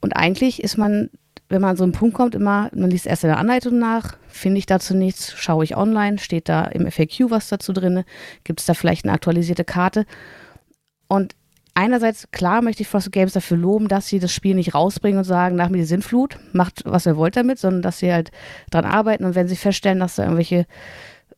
[0.00, 1.10] Und eigentlich ist man,
[1.50, 4.16] wenn man an so einen Punkt kommt, immer, man liest erst in der Anleitung nach,
[4.26, 8.04] finde ich dazu nichts, schaue ich online, steht da im FAQ was dazu drin,
[8.44, 10.06] gibt es da vielleicht eine aktualisierte Karte?
[11.08, 11.34] Und
[11.74, 15.24] einerseits, klar, möchte ich Frosted Games dafür loben, dass sie das Spiel nicht rausbringen und
[15.24, 18.30] sagen, nach mir die Sinnflut, macht, was ihr wollt damit, sondern dass sie halt
[18.70, 20.66] dran arbeiten und wenn sie feststellen, dass da irgendwelche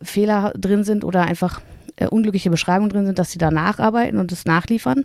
[0.03, 1.61] Fehler drin sind oder einfach
[1.97, 5.05] äh, unglückliche Beschreibungen drin sind, dass sie da nacharbeiten und es nachliefern.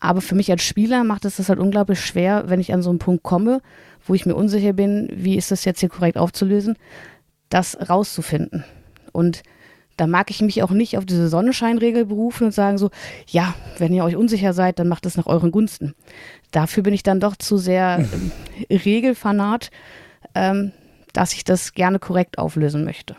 [0.00, 2.90] Aber für mich als Spieler macht es das halt unglaublich schwer, wenn ich an so
[2.90, 3.60] einen Punkt komme,
[4.06, 6.76] wo ich mir unsicher bin, wie ist das jetzt hier korrekt aufzulösen,
[7.48, 8.64] das rauszufinden.
[9.12, 9.42] Und
[9.96, 12.90] da mag ich mich auch nicht auf diese Sonnenscheinregel berufen und sagen so,
[13.28, 15.94] ja, wenn ihr euch unsicher seid, dann macht es nach euren Gunsten.
[16.50, 18.32] Dafür bin ich dann doch zu sehr ähm,
[18.70, 19.70] Regelfanat,
[20.34, 20.72] ähm,
[21.12, 23.14] dass ich das gerne korrekt auflösen möchte.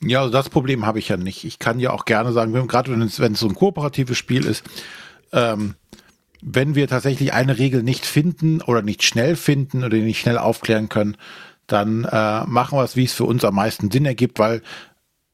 [0.00, 1.44] Ja, also das Problem habe ich ja nicht.
[1.44, 4.46] Ich kann ja auch gerne sagen, gerade wenn es, wenn es so ein kooperatives Spiel
[4.46, 4.64] ist,
[5.32, 5.74] ähm,
[6.40, 10.88] wenn wir tatsächlich eine Regel nicht finden oder nicht schnell finden oder nicht schnell aufklären
[10.88, 11.16] können,
[11.66, 14.62] dann äh, machen wir es, wie es für uns am meisten Sinn ergibt, weil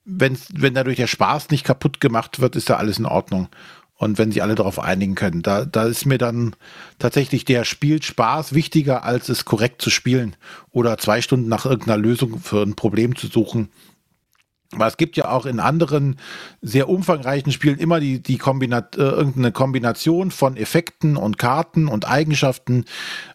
[0.05, 3.49] wenn's, wenn dadurch der Spaß nicht kaputt gemacht wird, ist da alles in Ordnung.
[3.97, 6.57] Und wenn sie alle darauf einigen können, da, da ist mir dann
[6.99, 10.35] tatsächlich der Spielspaß wichtiger, als es korrekt zu spielen
[10.73, 13.69] oder zwei Stunden nach irgendeiner Lösung für ein Problem zu suchen.
[14.75, 16.17] Aber es gibt ja auch in anderen
[16.61, 22.09] sehr umfangreichen Spielen immer die, die Kombinat, äh, irgendeine Kombination von Effekten und Karten und
[22.09, 22.85] Eigenschaften,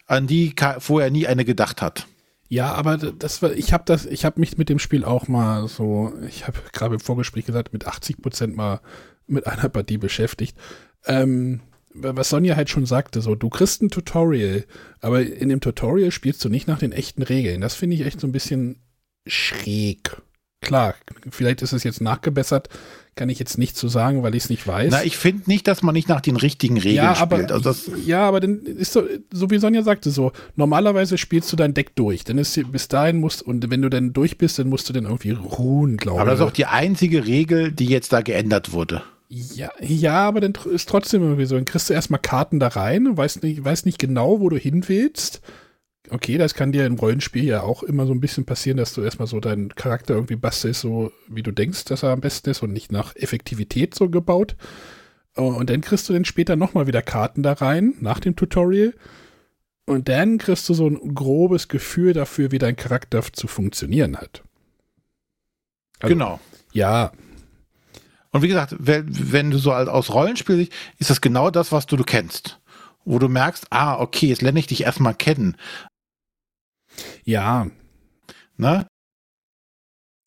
[0.06, 2.06] an die vorher nie eine gedacht hat.
[2.48, 5.68] Ja, aber das war, ich habe das, ich habe mich mit dem Spiel auch mal
[5.68, 8.80] so, ich habe gerade im Vorgespräch gesagt, mit 80 Prozent mal
[9.28, 10.58] mit einer Partie beschäftigt.
[11.06, 11.60] Ähm,
[11.94, 14.64] was Sonja halt schon sagte, so, du kriegst ein Tutorial,
[15.00, 17.60] aber in dem Tutorial spielst du nicht nach den echten Regeln.
[17.60, 18.80] Das finde ich echt so ein bisschen
[19.26, 20.20] schräg.
[20.60, 20.94] Klar,
[21.30, 22.68] vielleicht ist es jetzt nachgebessert,
[23.14, 24.90] kann ich jetzt nicht zu so sagen, weil ich es nicht weiß.
[24.92, 27.52] Na, ich finde nicht, dass man nicht nach den richtigen Regeln ja, aber, spielt.
[27.52, 29.02] Also ja, aber dann ist so,
[29.32, 32.24] so wie Sonja sagte, so, normalerweise spielst du dein Deck durch.
[32.24, 35.04] Dann ist bis dahin musst, und wenn du dann durch bist, dann musst du dann
[35.04, 36.20] irgendwie ruhen, glaube ich.
[36.20, 39.02] Aber das ist auch die einzige Regel, die jetzt da geändert wurde.
[39.28, 41.54] Ja, ja, aber dann ist trotzdem irgendwie so.
[41.54, 44.84] Dann kriegst du erstmal Karten da rein, weißt nicht, weißt nicht genau, wo du hin
[44.88, 45.40] willst
[46.08, 49.02] okay, das kann dir im Rollenspiel ja auch immer so ein bisschen passieren, dass du
[49.02, 52.62] erstmal so deinen Charakter irgendwie bastelst, so wie du denkst, dass er am besten ist
[52.62, 54.56] und nicht nach Effektivität so gebaut.
[55.34, 58.94] Und dann kriegst du dann später nochmal wieder Karten da rein, nach dem Tutorial.
[59.86, 64.42] Und dann kriegst du so ein grobes Gefühl dafür, wie dein Charakter zu funktionieren hat.
[66.00, 66.40] Also, genau.
[66.72, 67.12] Ja,
[68.32, 71.86] Und wie gesagt, wenn, du so als aus Rollenspiel siehst, ist das genau das, was
[71.86, 72.59] du, du kennst.
[73.10, 75.56] Wo du merkst, ah, okay, jetzt lerne ich dich erstmal kennen.
[77.24, 77.66] ja.
[78.56, 78.86] Ne?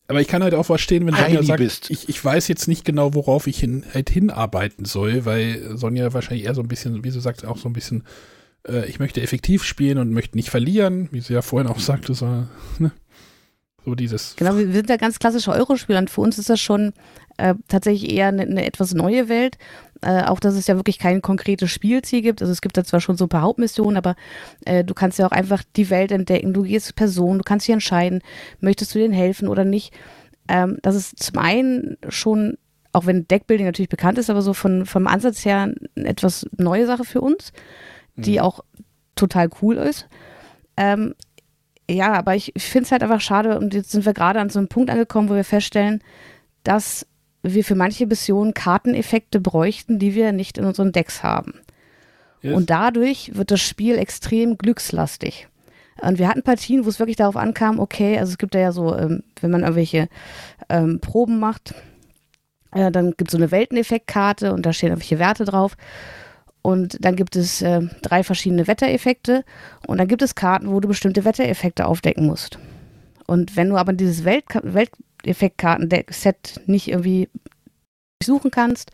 [0.06, 1.90] Aber ich kann halt auch verstehen, wenn Heidi Sonja sagt, bist.
[1.90, 6.44] ich, ich weiß jetzt nicht genau, worauf ich hin, halt hinarbeiten soll, weil Sonja wahrscheinlich
[6.44, 8.04] eher so ein bisschen, wie sie sagt, auch so ein bisschen,
[8.68, 12.12] äh, ich möchte effektiv spielen und möchte nicht verlieren, wie sie ja vorhin auch sagte,
[12.12, 12.26] so,
[12.78, 12.92] ne?
[13.82, 14.36] so dieses.
[14.36, 16.92] Genau, wir wir sind ja ganz klassische Eurospieler und für uns ist das schon
[17.36, 19.58] äh, tatsächlich eher eine, eine etwas neue Welt.
[20.02, 22.42] Äh, auch, dass es ja wirklich kein konkretes Spielziel gibt.
[22.42, 24.16] Also es gibt da zwar schon so ein paar Hauptmissionen, aber
[24.66, 26.52] äh, du kannst ja auch einfach die Welt entdecken.
[26.52, 28.20] Du gehst Personen, du kannst dich entscheiden,
[28.60, 29.94] möchtest du denen helfen oder nicht.
[30.46, 32.58] Ähm, das ist zum einen schon,
[32.92, 36.86] auch wenn Deckbuilding natürlich bekannt ist, aber so von, vom Ansatz her eine etwas neue
[36.86, 37.52] Sache für uns,
[38.16, 38.60] die auch
[39.16, 40.06] total cool ist.
[40.76, 41.14] Ähm,
[41.90, 44.50] ja, aber ich, ich finde es halt einfach schade und jetzt sind wir gerade an
[44.50, 46.02] so einem Punkt angekommen, wo wir feststellen,
[46.62, 47.06] dass
[47.52, 51.54] wir für manche Missionen Karteneffekte bräuchten, die wir nicht in unseren Decks haben.
[52.40, 52.54] Yes.
[52.54, 55.48] Und dadurch wird das Spiel extrem glückslastig.
[56.00, 58.72] Und wir hatten Partien, wo es wirklich darauf ankam, okay, also es gibt da ja
[58.72, 60.08] so, ähm, wenn man irgendwelche
[60.68, 61.74] ähm, Proben macht,
[62.72, 65.76] äh, dann gibt es so eine Welteneffektkarte und da stehen irgendwelche Werte drauf.
[66.62, 69.44] Und dann gibt es äh, drei verschiedene Wettereffekte
[69.86, 72.58] und dann gibt es Karten, wo du bestimmte Wettereffekte aufdecken musst.
[73.26, 77.28] Und wenn du aber dieses Welt Welteffektkarten-Set nicht irgendwie
[78.22, 78.90] suchen kannst,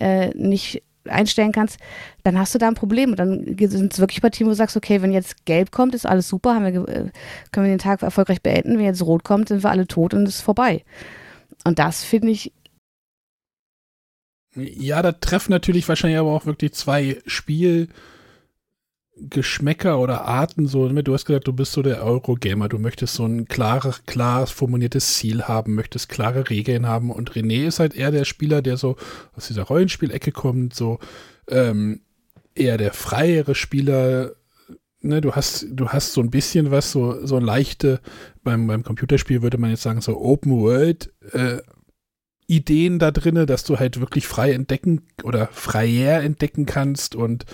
[0.00, 1.78] äh, nicht einstellen kannst,
[2.22, 3.10] dann hast du da ein Problem.
[3.10, 6.06] Und dann sind es wirklich Partien, wo du sagst, okay, wenn jetzt gelb kommt, ist
[6.06, 7.10] alles super, wir, äh,
[7.52, 8.78] können wir den Tag erfolgreich beenden.
[8.78, 10.84] Wenn jetzt rot kommt, sind wir alle tot und es ist vorbei.
[11.64, 12.52] Und das finde ich,
[14.56, 17.20] Ja, da treffen natürlich wahrscheinlich aber auch wirklich zwei
[19.16, 20.88] Spielgeschmäcker oder Arten so.
[20.88, 21.02] ne?
[21.02, 22.68] Du hast gesagt, du bist so der Eurogamer.
[22.68, 27.10] Du möchtest so ein klares, klar formuliertes Ziel haben, möchtest klare Regeln haben.
[27.10, 28.96] Und René ist halt eher der Spieler, der so
[29.34, 30.98] aus dieser Rollenspielecke kommt, so
[31.48, 32.00] ähm,
[32.54, 34.32] eher der freiere Spieler.
[35.00, 38.00] Ne, du hast, du hast so ein bisschen was, so, so leichte,
[38.42, 41.58] beim, beim Computerspiel würde man jetzt sagen, so Open World, äh,
[42.46, 47.44] Ideen da drinne, dass du halt wirklich frei entdecken oder freier entdecken kannst und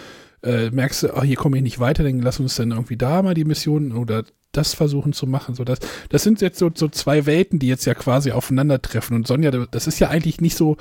[0.43, 3.23] äh, merkst du, oh, hier komme ich nicht weiter, dann lass uns dann irgendwie da
[3.23, 5.55] mal die Mission oder das versuchen zu machen.
[5.55, 5.79] So das,
[6.09, 9.17] das sind jetzt so, so zwei Welten, die jetzt ja quasi aufeinandertreffen.
[9.17, 10.77] Und Sonja, das ist ja eigentlich nicht so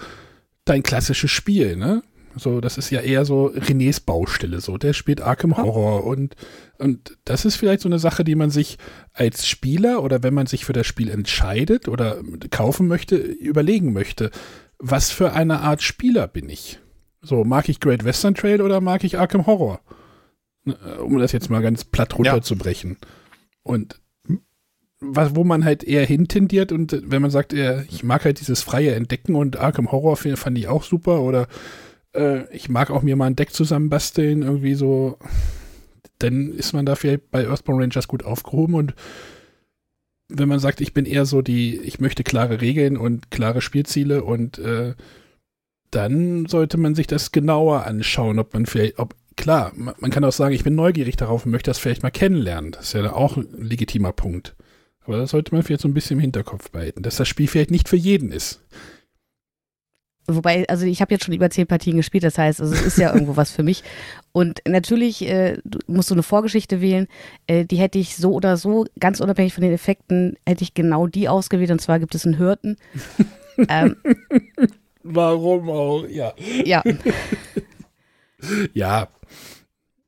[0.65, 2.03] dein klassisches Spiel, ne?
[2.35, 4.77] So, das ist ja eher so Renés Baustelle, so.
[4.77, 6.35] Der spielt Arkham Horror und,
[6.77, 8.77] und das ist vielleicht so eine Sache, die man sich
[9.13, 14.29] als Spieler oder wenn man sich für das Spiel entscheidet oder kaufen möchte, überlegen möchte.
[14.77, 16.79] Was für eine Art Spieler bin ich?
[17.21, 19.81] So, mag ich Great Western Trail oder mag ich Arkham Horror?
[20.63, 22.97] Ne, Um das jetzt mal ganz platt runterzubrechen.
[23.63, 23.99] Und
[25.01, 28.61] was, wo man halt eher hintendiert und wenn man sagt, eher, ich mag halt dieses
[28.61, 31.47] freie Entdecken und Arkham Horror fand ich auch super oder
[32.13, 35.17] äh, ich mag auch mir mal ein Deck zusammenbasteln, irgendwie so,
[36.17, 38.93] dann ist man da vielleicht bei Earthbound Rangers gut aufgehoben und
[40.27, 44.23] wenn man sagt, ich bin eher so die, ich möchte klare Regeln und klare Spielziele
[44.23, 44.95] und äh,
[45.91, 50.31] dann sollte man sich das genauer anschauen, ob man vielleicht, ob, klar, man, kann auch
[50.31, 52.71] sagen, ich bin neugierig darauf und möchte das vielleicht mal kennenlernen.
[52.71, 54.55] Das ist ja auch ein legitimer Punkt.
[55.01, 57.71] Aber das sollte man vielleicht so ein bisschen im Hinterkopf behalten, dass das Spiel vielleicht
[57.71, 58.61] nicht für jeden ist.
[60.27, 62.97] Wobei, also ich habe jetzt schon über zehn Partien gespielt, das heißt, also es ist
[62.99, 63.83] ja irgendwo was für mich.
[64.31, 67.07] Und natürlich äh, musst du eine Vorgeschichte wählen,
[67.47, 71.07] äh, die hätte ich so oder so, ganz unabhängig von den Effekten, hätte ich genau
[71.07, 71.71] die ausgewählt.
[71.71, 72.77] Und zwar gibt es einen Hirten.
[73.69, 73.95] ähm,
[75.11, 76.05] Warum auch?
[76.07, 76.33] Ja.
[76.65, 76.83] ja,
[78.73, 79.07] Ja.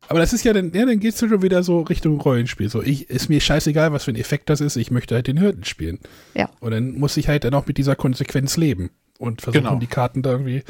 [0.08, 2.70] Aber das ist ja dann, ja, dann geht es schon wieder so Richtung Rollenspiel.
[2.70, 5.38] So, ich, ist mir scheißegal, was für ein Effekt das ist, ich möchte halt den
[5.38, 6.00] Hirten spielen.
[6.34, 6.50] Ja.
[6.60, 8.90] Und dann muss ich halt dann auch mit dieser Konsequenz leben
[9.20, 9.80] und versuchen, Genau.
[9.80, 10.64] die Karten da irgendwie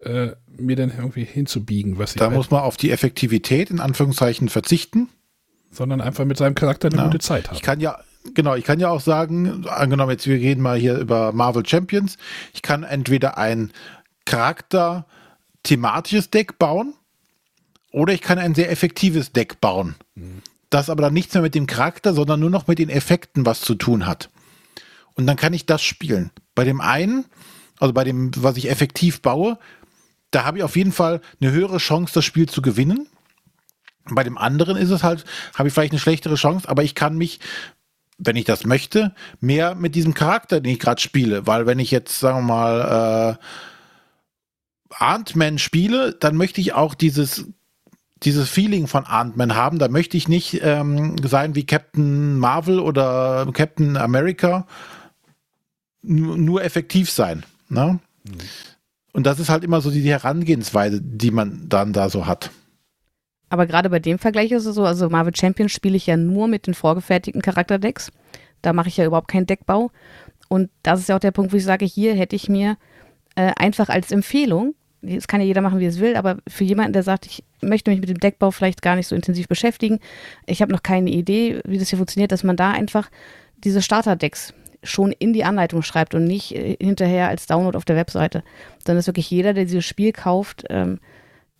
[0.00, 3.78] äh, mir dann irgendwie hinzubiegen, was ich Da halt, muss man auf die Effektivität in
[3.78, 5.08] Anführungszeichen verzichten.
[5.70, 7.04] sondern einfach mit seinem Charakter eine Ja.
[7.04, 7.56] gute Zeit haben.
[7.56, 7.98] Ich kann ja,
[8.34, 12.18] genau, ich kann ja auch sagen, angenommen jetzt, wir reden mal hier über Marvel Champions,
[12.54, 13.72] ich kann entweder ein
[14.24, 15.06] Charakter
[15.62, 16.94] thematisches Deck bauen
[17.90, 19.94] oder ich kann ein sehr effektives Deck bauen.
[20.70, 23.60] Das aber dann nichts mehr mit dem Charakter, sondern nur noch mit den Effekten was
[23.60, 24.30] zu tun hat.
[25.14, 26.30] Und dann kann ich das spielen.
[26.54, 27.26] Bei dem einen,
[27.78, 29.58] also bei dem, was ich effektiv baue,
[30.30, 33.06] da habe ich auf jeden Fall eine höhere Chance, das Spiel zu gewinnen.
[34.10, 37.16] Bei dem anderen ist es halt, habe ich vielleicht eine schlechtere Chance, aber ich kann
[37.16, 37.38] mich,
[38.18, 41.90] wenn ich das möchte, mehr mit diesem Charakter, den ich gerade spiele, weil wenn ich
[41.90, 47.46] jetzt, sagen wir mal, äh, Ant-Man spiele, dann möchte ich auch dieses
[48.24, 49.78] dieses Feeling von Ant-Man haben.
[49.78, 54.66] Da möchte ich nicht ähm, sein wie Captain Marvel oder Captain America,
[56.02, 57.44] nur, nur effektiv sein.
[57.68, 57.98] Ne?
[58.24, 58.32] Mhm.
[59.12, 62.50] Und das ist halt immer so die Herangehensweise, die man dann da so hat.
[63.52, 66.48] Aber gerade bei dem Vergleich ist es so, also Marvel Champions spiele ich ja nur
[66.48, 68.10] mit den vorgefertigten Charakterdecks.
[68.62, 69.90] Da mache ich ja überhaupt keinen Deckbau.
[70.48, 72.78] Und das ist ja auch der Punkt, wo ich sage, hier hätte ich mir
[73.34, 76.94] äh, einfach als Empfehlung, das kann ja jeder machen, wie es will, aber für jemanden,
[76.94, 79.98] der sagt, ich möchte mich mit dem Deckbau vielleicht gar nicht so intensiv beschäftigen,
[80.46, 83.10] ich habe noch keine Idee, wie das hier funktioniert, dass man da einfach
[83.64, 87.96] diese Starterdecks schon in die Anleitung schreibt und nicht äh, hinterher als Download auf der
[87.96, 88.44] Webseite.
[88.84, 91.00] Dann ist wirklich jeder, der dieses Spiel kauft, ähm,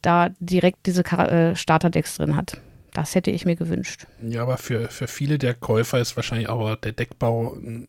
[0.03, 2.61] da direkt diese äh, Starterdecks drin hat.
[2.92, 4.07] Das hätte ich mir gewünscht.
[4.22, 7.88] Ja, aber für, für viele der Käufer ist wahrscheinlich auch der Deckbau ein,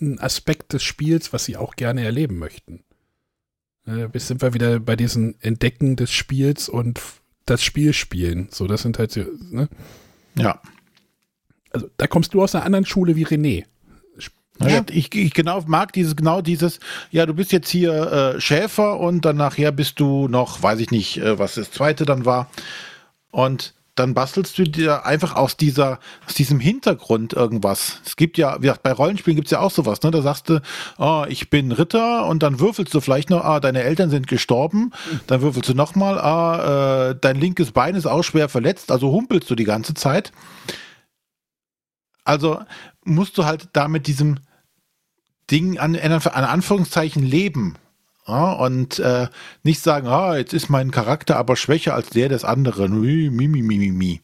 [0.00, 2.84] ein Aspekt des Spiels, was sie auch gerne erleben möchten.
[3.86, 7.00] Äh, bis sind wir wieder bei diesen Entdecken des Spiels und
[7.44, 8.48] das Spiel spielen.
[8.50, 9.68] So, das sind halt so, ne?
[10.36, 10.60] Ja.
[11.70, 13.66] Also, da kommst du aus einer anderen Schule wie René.
[14.62, 14.82] Ja.
[14.90, 16.80] Ich, ich genau mag dieses genau dieses.
[17.10, 20.90] Ja, du bist jetzt hier äh, Schäfer und dann nachher bist du noch, weiß ich
[20.90, 22.50] nicht, äh, was das zweite dann war.
[23.30, 28.00] Und dann bastelst du dir einfach aus dieser, aus diesem Hintergrund irgendwas.
[28.06, 30.10] Es gibt ja, wie gesagt, bei Rollenspielen gibt es ja auch sowas, ne?
[30.10, 30.62] Da sagst du,
[30.98, 34.92] oh, ich bin Ritter und dann würfelst du vielleicht noch, ah, deine Eltern sind gestorben,
[35.26, 39.50] dann würfelst du nochmal, ah, äh, dein linkes Bein ist auch schwer verletzt, also humpelst
[39.50, 40.32] du die ganze Zeit.
[42.24, 42.60] Also
[43.04, 44.38] musst du halt da mit diesem
[45.50, 47.76] Ding an, an Anführungszeichen leben.
[48.26, 49.28] Ja, und äh,
[49.62, 53.00] nicht sagen, ah, jetzt ist mein Charakter aber schwächer als der des anderen.
[53.00, 54.20] Mi, mi, mi, mi, mi.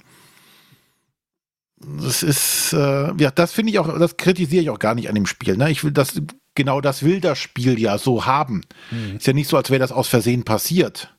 [1.78, 5.14] Das ist, äh, ja, das finde ich auch, das kritisiere ich auch gar nicht an
[5.14, 5.56] dem Spiel.
[5.56, 5.70] Ne?
[5.70, 6.20] Ich will das,
[6.54, 8.62] genau das will das Spiel ja so haben.
[8.90, 9.16] Mhm.
[9.16, 11.14] Ist ja nicht so, als wäre das aus Versehen passiert.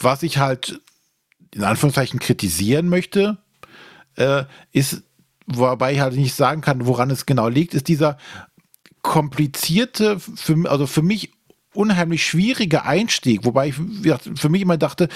[0.00, 0.80] Was ich halt
[1.54, 3.38] in Anführungszeichen kritisieren möchte,
[4.16, 5.02] äh, ist,
[5.46, 8.18] wobei ich halt nicht sagen kann, woran es genau liegt, ist dieser
[9.02, 11.32] komplizierte, für, also für mich
[11.74, 13.74] unheimlich schwierige Einstieg, wobei ich
[14.36, 15.08] für mich immer dachte,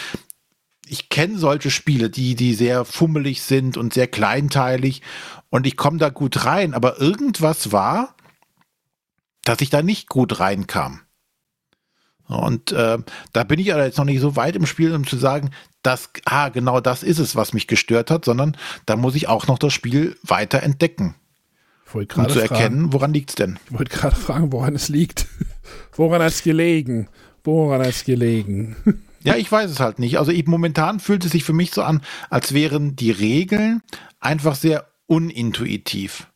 [0.86, 5.02] ich kenne solche Spiele, die, die sehr fummelig sind und sehr kleinteilig.
[5.50, 8.14] Und ich komme da gut rein, aber irgendwas war,
[9.44, 11.00] dass ich da nicht gut reinkam.
[12.28, 12.98] Und äh,
[13.32, 15.50] da bin ich aber jetzt noch nicht so weit im Spiel, um zu sagen,
[15.82, 19.46] dass, ah, genau das ist es, was mich gestört hat, sondern da muss ich auch
[19.46, 21.14] noch das Spiel weiter entdecken.
[21.94, 23.58] Um zu erkennen, woran liegt es denn?
[23.70, 25.26] Ich wollte gerade fragen, woran es liegt.
[25.96, 27.08] woran hat es gelegen?
[27.44, 28.76] Woran hat es gelegen?
[29.22, 30.18] ja, ich weiß es halt nicht.
[30.18, 33.82] Also ich, momentan fühlt es sich für mich so an, als wären die Regeln
[34.20, 36.26] einfach sehr unintuitiv.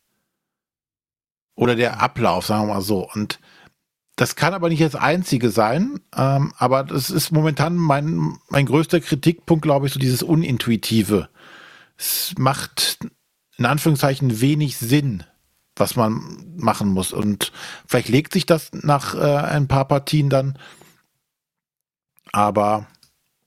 [1.54, 3.06] Oder der Ablauf, sagen wir mal so.
[3.12, 3.38] Und
[4.16, 9.00] das kann aber nicht das Einzige sein, ähm, aber das ist momentan mein, mein größter
[9.00, 11.28] Kritikpunkt, glaube ich, so dieses Unintuitive.
[11.96, 12.98] Es macht
[13.56, 15.24] in Anführungszeichen wenig Sinn,
[15.76, 17.12] was man machen muss.
[17.12, 17.52] Und
[17.86, 20.58] vielleicht legt sich das nach äh, ein paar Partien dann.
[22.32, 22.86] Aber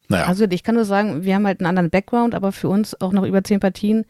[0.07, 0.25] naja.
[0.25, 3.11] Also ich kann nur sagen, wir haben halt einen anderen Background, aber für uns auch
[3.11, 4.05] noch über zehn Partien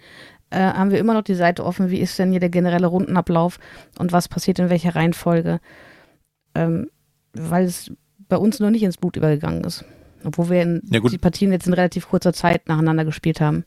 [0.49, 3.59] äh, haben wir immer noch die Seite offen, wie ist denn hier der generelle Rundenablauf
[3.97, 5.59] und was passiert in welcher Reihenfolge
[6.55, 6.89] ähm,
[7.33, 7.91] weil es
[8.27, 9.85] bei uns noch nicht ins Blut übergegangen ist.
[10.23, 13.63] Obwohl wir in ja, die Partien jetzt in relativ kurzer Zeit nacheinander gespielt haben.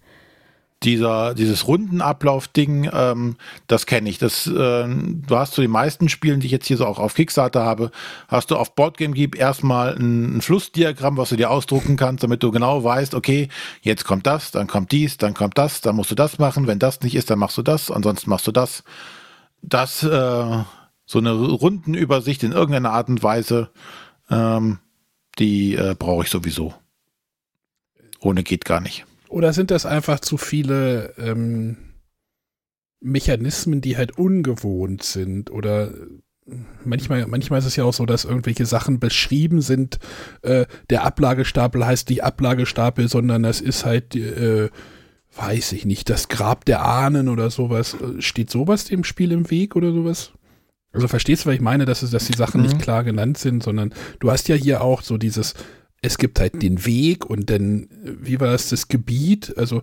[0.84, 3.36] Dieser, dieses Rundenablauf-Ding, ähm,
[3.66, 4.18] das kenne ich.
[4.18, 7.14] Das, äh, du hast zu den meisten Spielen, die ich jetzt hier so auch auf
[7.14, 7.90] Kickstarter habe,
[8.28, 12.44] hast du auf Boardgame Geek erstmal ein, ein Flussdiagramm, was du dir ausdrucken kannst, damit
[12.44, 13.48] du genau weißt, okay,
[13.82, 16.68] jetzt kommt das, dann kommt dies, dann kommt das, dann musst du das machen.
[16.68, 18.84] Wenn das nicht ist, dann machst du das, ansonsten machst du das.
[19.62, 20.58] Das äh,
[21.08, 23.70] so eine Rundenübersicht in irgendeiner Art und Weise,
[24.28, 24.78] ähm,
[25.38, 26.74] die äh, brauche ich sowieso.
[28.20, 29.06] Ohne geht gar nicht.
[29.28, 31.78] Oder sind das einfach zu viele ähm,
[33.00, 35.50] Mechanismen, die halt ungewohnt sind?
[35.50, 35.92] Oder
[36.84, 39.98] manchmal, manchmal ist es ja auch so, dass irgendwelche Sachen beschrieben sind.
[40.42, 44.68] Äh, der Ablagestapel heißt nicht Ablagestapel, sondern das ist halt, äh,
[45.34, 47.96] weiß ich nicht, das Grab der Ahnen oder sowas.
[48.18, 50.32] Steht sowas dem Spiel im Weg oder sowas?
[50.92, 52.68] Also verstehst du, was ich meine, dass, es, dass die Sachen mhm.
[52.68, 55.54] nicht klar genannt sind, sondern du hast ja hier auch so dieses,
[56.00, 59.82] es gibt halt den Weg und dann, wie war das, das Gebiet, also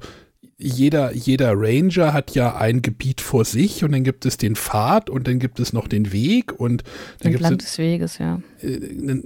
[0.58, 5.10] jeder, jeder Ranger hat ja ein Gebiet vor sich und dann gibt es den Pfad
[5.10, 6.84] und dann gibt es noch den Weg und
[7.20, 8.42] dann gibt es des Weges, ja.
[8.62, 9.22] Äh,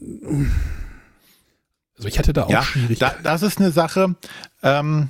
[1.95, 3.23] also ich hatte da auch ja, Schwierigkeiten.
[3.23, 4.15] Da, das ist eine Sache,
[4.63, 5.09] ähm,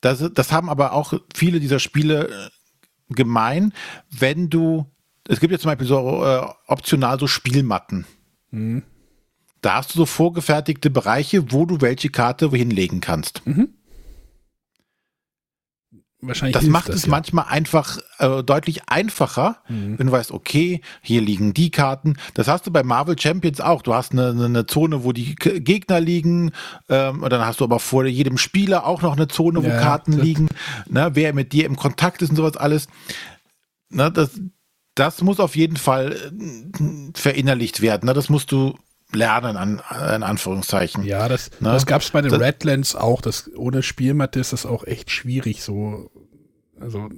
[0.00, 3.72] das, das haben aber auch viele dieser Spiele äh, gemein,
[4.10, 4.86] wenn du
[5.28, 8.04] es gibt ja zum Beispiel so äh, optional so Spielmatten.
[8.50, 8.82] Mhm.
[9.60, 13.42] Da hast du so vorgefertigte Bereiche, wo du welche Karte wohin legen kannst.
[13.46, 13.68] Mhm.
[16.20, 16.54] wahrscheinlich.
[16.54, 17.10] Das macht es ja.
[17.10, 19.98] manchmal einfach äh, deutlich einfacher, Mhm.
[19.98, 22.16] wenn du weißt, okay, hier liegen die Karten.
[22.34, 23.82] Das hast du bei Marvel Champions auch.
[23.82, 26.50] Du hast eine, eine Zone, wo die Gegner liegen,
[26.88, 29.80] ähm, und dann hast du aber vor jedem Spieler auch noch eine Zone, wo Ja,
[29.80, 30.48] Karten das- liegen,
[30.88, 32.88] ne, wer mit dir im Kontakt ist und sowas alles.
[33.90, 34.40] Ne, das,
[34.98, 38.06] das muss auf jeden Fall äh, verinnerlicht werden.
[38.06, 38.14] Ne?
[38.14, 38.76] Das musst du
[39.12, 39.80] lernen, an,
[40.14, 41.04] in Anführungszeichen.
[41.04, 43.20] Ja, das, Na, das gab es bei den das- Redlands auch.
[43.20, 45.62] Das, ohne Spielmatte ist das auch echt schwierig.
[45.62, 46.10] So,
[46.80, 47.08] also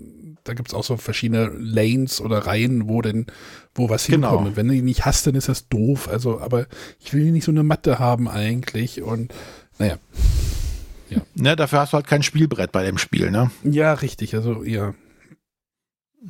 [0.45, 3.27] da gibt es auch so verschiedene Lanes oder Reihen, wo denn,
[3.75, 4.29] wo was Genau.
[4.31, 4.49] hinkommt.
[4.51, 6.09] Und wenn du die nicht hast, dann ist das doof.
[6.09, 6.67] Also, aber
[7.01, 9.03] ich will nicht so eine Matte haben eigentlich.
[9.03, 9.35] Und
[9.79, 9.97] naja.
[11.35, 13.33] Ne, dafür hast du halt kein Spielbrett bei dem Spiel.
[13.33, 13.51] Ne?
[13.65, 14.35] Ja, richtig.
[14.37, 14.95] Also, ja.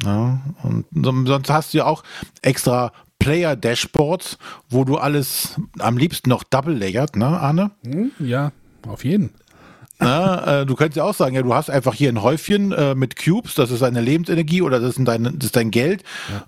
[0.05, 2.03] Ja, und so- sonst hast du ja auch
[2.43, 4.39] extra Player-Dashboards,
[4.69, 7.71] wo du alles am liebsten noch double-layert, ne, Arne?
[7.85, 8.53] Hm, ja,
[8.89, 9.31] auf jeden.
[9.99, 12.95] Na, äh, du könntest ja auch sagen, ja, du hast einfach hier ein Häufchen äh,
[12.95, 16.05] mit Cubes, das ist deine Lebensenergie oder das ist dein, das ist dein Geld.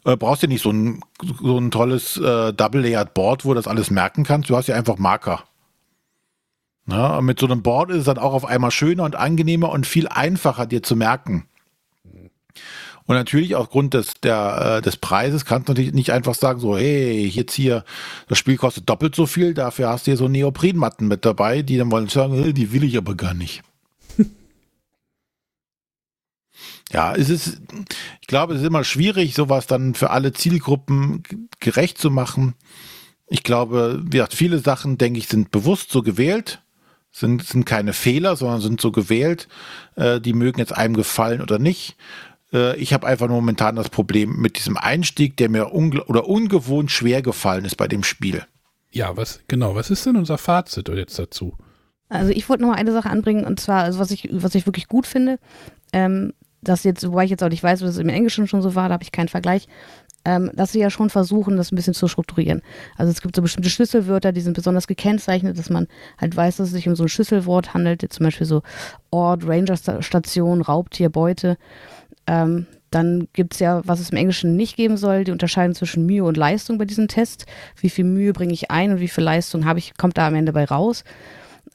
[0.06, 1.02] Äh, brauchst ja nicht so ein,
[1.42, 4.48] so ein tolles äh, Double-Layered Board, wo du das alles merken kannst.
[4.48, 5.44] Du hast ja einfach Marker.
[6.86, 9.68] Na, und mit so einem Board ist es dann auch auf einmal schöner und angenehmer
[9.70, 11.46] und viel einfacher dir zu merken.
[13.06, 16.76] Und natürlich aufgrund des, der, äh, des Preises kannst du natürlich nicht einfach sagen, so,
[16.76, 17.84] hey, jetzt hier,
[18.28, 21.76] das Spiel kostet doppelt so viel, dafür hast du hier so Neoprenmatten mit dabei, die
[21.78, 23.62] dann wollen sagen, die will ich aber gar nicht.
[26.92, 27.60] ja, es ist,
[28.20, 31.24] ich glaube, es ist immer schwierig, sowas dann für alle Zielgruppen
[31.58, 32.54] gerecht zu machen.
[33.26, 36.62] Ich glaube, wie gesagt, viele Sachen, denke ich, sind bewusst so gewählt,
[37.10, 39.48] sind, sind keine Fehler, sondern sind so gewählt.
[39.96, 41.96] Äh, die mögen jetzt einem gefallen oder nicht.
[42.52, 46.28] Äh, ich habe einfach nur momentan das Problem mit diesem Einstieg, der mir ungl oder
[46.28, 48.44] ungewohnt schwer gefallen ist bei dem Spiel.
[48.90, 51.56] Ja, was, genau, was ist denn unser Fazit jetzt dazu?
[52.08, 54.66] Also ich wollte noch mal eine Sache anbringen und zwar, also was ich, was ich
[54.66, 55.38] wirklich gut finde,
[55.94, 58.74] ähm, dass jetzt, wobei ich jetzt auch nicht weiß, was es im Englischen schon so
[58.74, 59.66] war, da habe ich keinen Vergleich,
[60.24, 62.62] ähm, dass sie ja schon versuchen, das ein bisschen zu strukturieren.
[62.96, 65.88] Also es gibt so bestimmte Schlüsselwörter, die sind besonders gekennzeichnet, dass man
[66.20, 68.62] halt weiß, dass es sich um so ein Schlüsselwort handelt, jetzt zum Beispiel so
[69.10, 71.56] Ort, Ranger-Station, Raubtier, Beute.
[72.26, 76.04] Ähm, dann gibt es ja, was es im Englischen nicht geben soll, die Unterscheidung zwischen
[76.04, 77.46] Mühe und Leistung bei diesem Test.
[77.80, 80.34] Wie viel Mühe bringe ich ein und wie viel Leistung habe ich, kommt da am
[80.34, 81.04] Ende bei raus.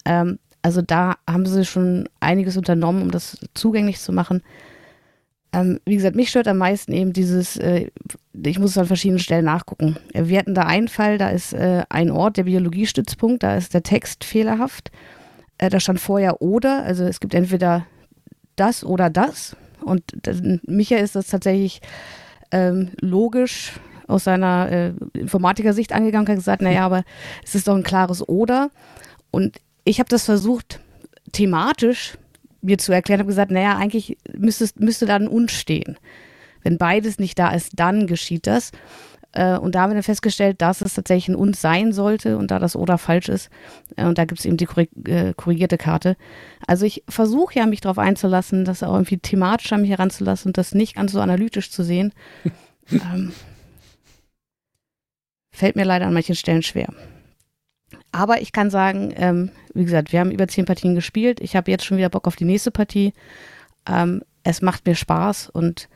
[0.06, 4.44] Ähm, also da haben sie schon einiges unternommen, um das zugänglich zu machen.
[5.54, 7.90] Ähm, wie gesagt, mich stört am meisten eben dieses, äh,
[8.34, 9.98] ich muss es an verschiedenen Stellen nachgucken.
[10.14, 13.74] Äh, Wir hatten da einen Fall, da ist äh, ein Ort, der Biologiestützpunkt, da ist
[13.74, 14.92] der Text fehlerhaft.
[15.58, 17.86] Äh, da stand vorher oder, also es gibt entweder
[18.56, 19.56] das oder das.
[19.82, 21.82] Und das, Micha ist das tatsächlich
[22.52, 23.74] ähm, logisch
[24.08, 27.04] aus seiner äh, Informatiker-Sicht angegangen und hat gesagt, naja, aber
[27.44, 28.72] es ist doch ein klares Oder.
[29.32, 30.80] Und ich habe das versucht,
[31.34, 32.18] thematisch
[32.62, 35.98] mir zu erklären, habe gesagt, naja, eigentlich müsste, müsste da ein Und stehen.
[36.64, 38.72] Wenn beides nicht da ist, dann geschieht das.
[39.38, 42.50] Äh, Und da haben wir dann festgestellt, dass es tatsächlich ein Und sein sollte und
[42.50, 43.50] da das Oder falsch ist.
[43.96, 46.18] Äh, Und da gibt es eben die korrig äh, korrigierte Karte.
[46.66, 50.58] Also ich versuche ja, mich darauf einzulassen, das auch irgendwie thematisch an mich heranzulassen und
[50.58, 52.14] das nicht ganz so analytisch zu sehen.
[52.92, 53.32] ähm,
[55.52, 56.88] fällt mir leider an manchen Stellen schwer.
[58.12, 61.40] Aber ich kann sagen, ähm, wie gesagt, wir haben über zehn Partien gespielt.
[61.42, 63.14] Ich habe jetzt schon wieder Bock auf die nächste Partie.
[63.88, 65.90] Ähm, es macht mir Spaß und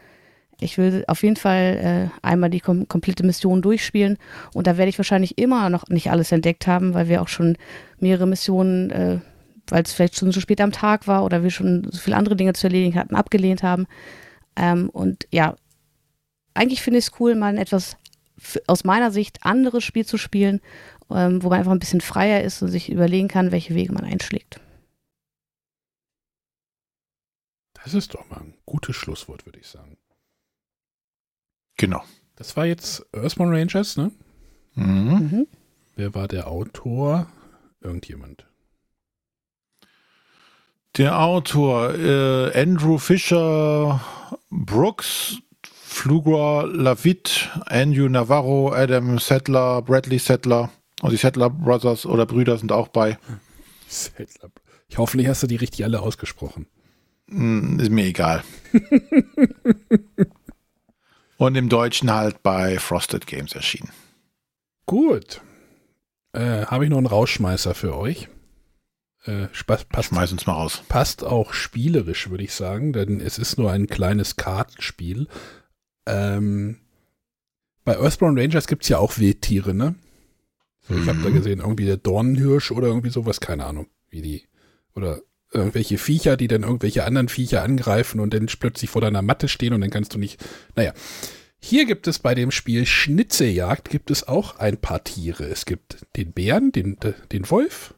[0.62, 4.18] ich will auf jeden Fall äh, einmal die kom komplette Mission durchspielen.
[4.54, 7.58] Und da werde ich wahrscheinlich immer noch nicht alles entdeckt haben, weil wir auch schon
[8.00, 9.20] mehrere Missionen, äh,
[9.68, 12.36] weil es vielleicht schon so spät am Tag war oder wir schon so viele andere
[12.36, 13.88] Dinge zu erledigen hatten, abgelehnt haben.
[14.56, 15.56] Ähm, und ja,
[16.54, 17.98] eigentlich finde ich es cool, mal ein etwas
[18.68, 20.62] aus meiner Sicht anderes Spiel zu spielen,
[21.10, 24.04] ähm, wo man einfach ein bisschen freier ist und sich überlegen kann, welche Wege man
[24.04, 24.60] einschlägt.
[27.84, 29.98] Das ist doch mal ein gutes Schlusswort, würde ich sagen.
[31.82, 32.04] Genau.
[32.36, 34.12] Das war jetzt Earthbound Rangers, ne?
[34.76, 34.86] Mhm.
[35.32, 35.48] Mhm.
[35.96, 37.26] Wer war der Autor?
[37.82, 38.46] Irgendjemand.
[40.98, 44.00] Der Autor äh, Andrew Fisher
[44.52, 50.70] Brooks, Flugua Lavitt, Andrew Navarro, Adam Settler, Bradley Settler
[51.02, 53.18] und die Settler Brothers oder Brüder sind auch bei.
[53.88, 54.52] Settler.
[54.88, 56.68] Ich hoffentlich hast du die richtig alle ausgesprochen.
[57.28, 58.44] Hm, Ist mir egal.
[61.42, 63.90] und im Deutschen halt bei Frosted Games erschienen.
[64.86, 65.42] Gut.
[66.34, 68.30] Äh, Habe ich noch einen Rausschmeißer für euch.
[69.26, 70.84] Äh, Spaß, passt, Schmeiß uns mal raus.
[70.88, 75.28] passt auch spielerisch, würde ich sagen, denn es ist nur ein kleines Kartenspiel.
[76.06, 76.78] Ähm,
[77.86, 79.96] bei Earthbound Rangers gibt es ja auch Wildtiere, ne?
[80.88, 81.34] So, ich habe da Mhm.
[81.34, 84.48] gesehen, irgendwie der Dornenhirsch oder irgendwie sowas, keine Ahnung, wie die.
[84.96, 85.22] Oder
[85.52, 89.74] irgendwelche Viecher, die dann irgendwelche anderen Viecher angreifen und dann plötzlich vor deiner Matte stehen
[89.74, 90.44] und dann kannst du nicht.
[90.76, 90.94] Naja.
[91.64, 95.46] Hier gibt es bei dem Spiel Schnitzeljagd gibt es auch ein paar Tiere.
[95.46, 96.98] Es gibt den Bären, den,
[97.32, 97.94] den Wolf,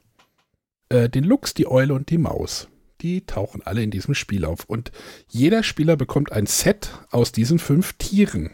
[0.89, 2.67] äh, den Luchs, die Eule und die Maus.
[3.01, 4.65] Die tauchen alle in diesem Spiel auf.
[4.65, 4.91] Und
[5.29, 8.51] jeder Spieler bekommt ein Set aus diesen fünf Tieren.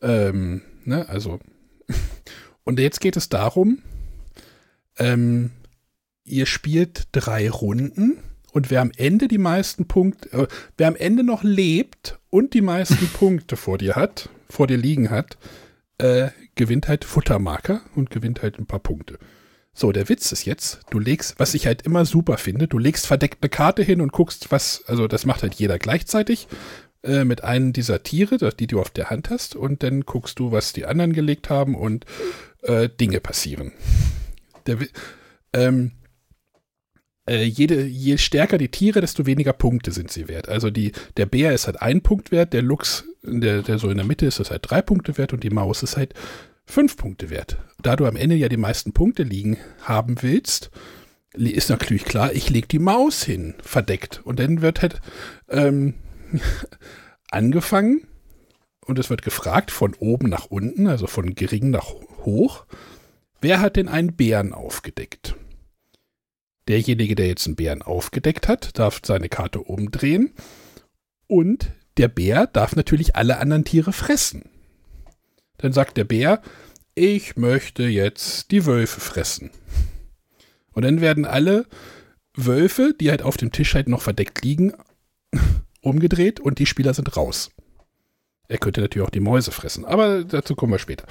[0.00, 1.38] Ähm, ne, also.
[2.64, 3.82] Und jetzt geht es darum,
[4.98, 5.52] ähm,
[6.28, 8.18] ihr spielt drei Runden
[8.52, 12.60] und wer am Ende die meisten Punkte, äh, wer am Ende noch lebt und die
[12.60, 15.36] meisten Punkte vor dir hat, vor dir liegen hat,
[15.98, 19.18] äh, gewinnt halt Futtermarker und gewinnt halt ein paar Punkte.
[19.74, 23.06] So, der Witz ist jetzt, du legst, was ich halt immer super finde, du legst
[23.06, 26.48] verdeckt eine Karte hin und guckst, was, also das macht halt jeder gleichzeitig
[27.04, 30.50] äh, mit einem dieser Tiere, die du auf der Hand hast, und dann guckst du,
[30.50, 32.06] was die anderen gelegt haben und
[32.62, 33.70] äh, Dinge passieren.
[34.66, 34.78] Der,
[35.52, 35.92] ähm,
[37.28, 40.48] äh, jede, je stärker die Tiere, desto weniger Punkte sind sie wert.
[40.48, 43.96] Also die, der Bär ist halt ein Punkt wert, der Luchs, der, der so in
[43.96, 46.14] der Mitte ist, ist halt drei Punkte wert und die Maus ist halt
[46.64, 47.58] fünf Punkte wert.
[47.82, 50.70] Da du am Ende ja die meisten Punkte liegen haben willst,
[51.34, 54.20] ist natürlich klar, ich lege die Maus hin, verdeckt.
[54.24, 55.00] Und dann wird halt
[55.48, 55.94] ähm,
[57.30, 58.06] angefangen
[58.86, 61.92] und es wird gefragt von oben nach unten, also von gering nach
[62.24, 62.64] hoch,
[63.40, 65.36] wer hat denn einen Bären aufgedeckt?
[66.68, 70.32] Derjenige, der jetzt einen Bären aufgedeckt hat, darf seine Karte umdrehen
[71.26, 74.50] und der Bär darf natürlich alle anderen Tiere fressen.
[75.56, 76.42] Dann sagt der Bär,
[76.94, 79.50] ich möchte jetzt die Wölfe fressen.
[80.72, 81.66] Und dann werden alle
[82.36, 84.72] Wölfe, die halt auf dem Tisch halt noch verdeckt liegen,
[85.80, 87.50] umgedreht und die Spieler sind raus.
[88.46, 91.06] Er könnte natürlich auch die Mäuse fressen, aber dazu kommen wir später.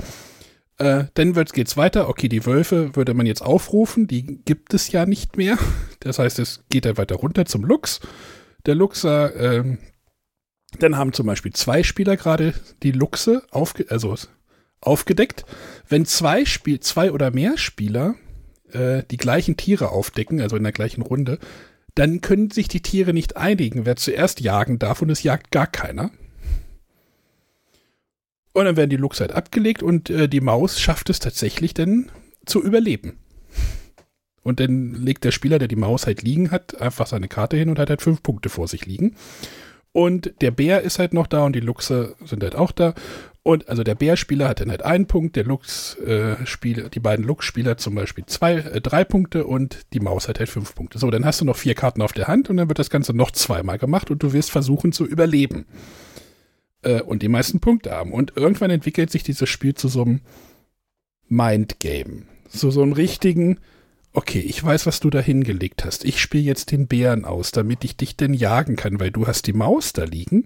[0.78, 2.10] Äh, dann geht es weiter.
[2.10, 4.08] Okay, die Wölfe würde man jetzt aufrufen.
[4.08, 5.58] Die gibt es ja nicht mehr.
[6.00, 8.00] Das heißt, es geht dann weiter runter zum Lux.
[8.66, 9.78] Der Luxer, äh,
[10.80, 12.54] dann haben zum Beispiel zwei Spieler gerade
[12.84, 14.16] die Luchse aufge also
[14.82, 15.46] aufgedeckt.
[15.90, 18.16] Wenn zwei, Spiel zwei oder mehr Spieler
[18.72, 21.40] äh, die gleichen Tiere aufdecken, also in der gleichen Runde,
[21.96, 25.66] dann können sich die Tiere nicht einigen, wer zuerst jagen darf und es jagt gar
[25.66, 26.12] keiner.
[28.58, 32.10] Und dann werden die Luchse halt abgelegt und äh, die Maus schafft es tatsächlich dann
[32.44, 33.20] zu überleben.
[34.42, 37.70] Und dann legt der Spieler, der die Maus halt liegen hat, einfach seine Karte hin
[37.70, 39.16] und hat halt fünf Punkte vor sich liegen.
[39.92, 42.96] Und der Bär ist halt noch da und die Luchse sind halt auch da.
[43.44, 47.78] Und also der Bärspieler hat dann halt einen Punkt, der Lux-Spieler, äh, die beiden Lux-Spieler
[47.78, 50.98] zum Beispiel zwei, äh, drei Punkte und die Maus hat halt fünf Punkte.
[50.98, 53.14] So, dann hast du noch vier Karten auf der Hand und dann wird das Ganze
[53.14, 55.68] noch zweimal gemacht und du wirst versuchen zu überleben
[56.82, 58.12] äh, und die meisten Punkte haben.
[58.12, 60.22] Und irgendwann entwickelt sich dieses Spiel zu so einem
[61.28, 62.24] Mindgame.
[62.50, 63.60] So, so einem richtigen,
[64.14, 66.06] okay, ich weiß, was du da hingelegt hast.
[66.06, 69.48] Ich spiele jetzt den Bären aus, damit ich dich denn jagen kann, weil du hast
[69.48, 70.46] die Maus da liegen.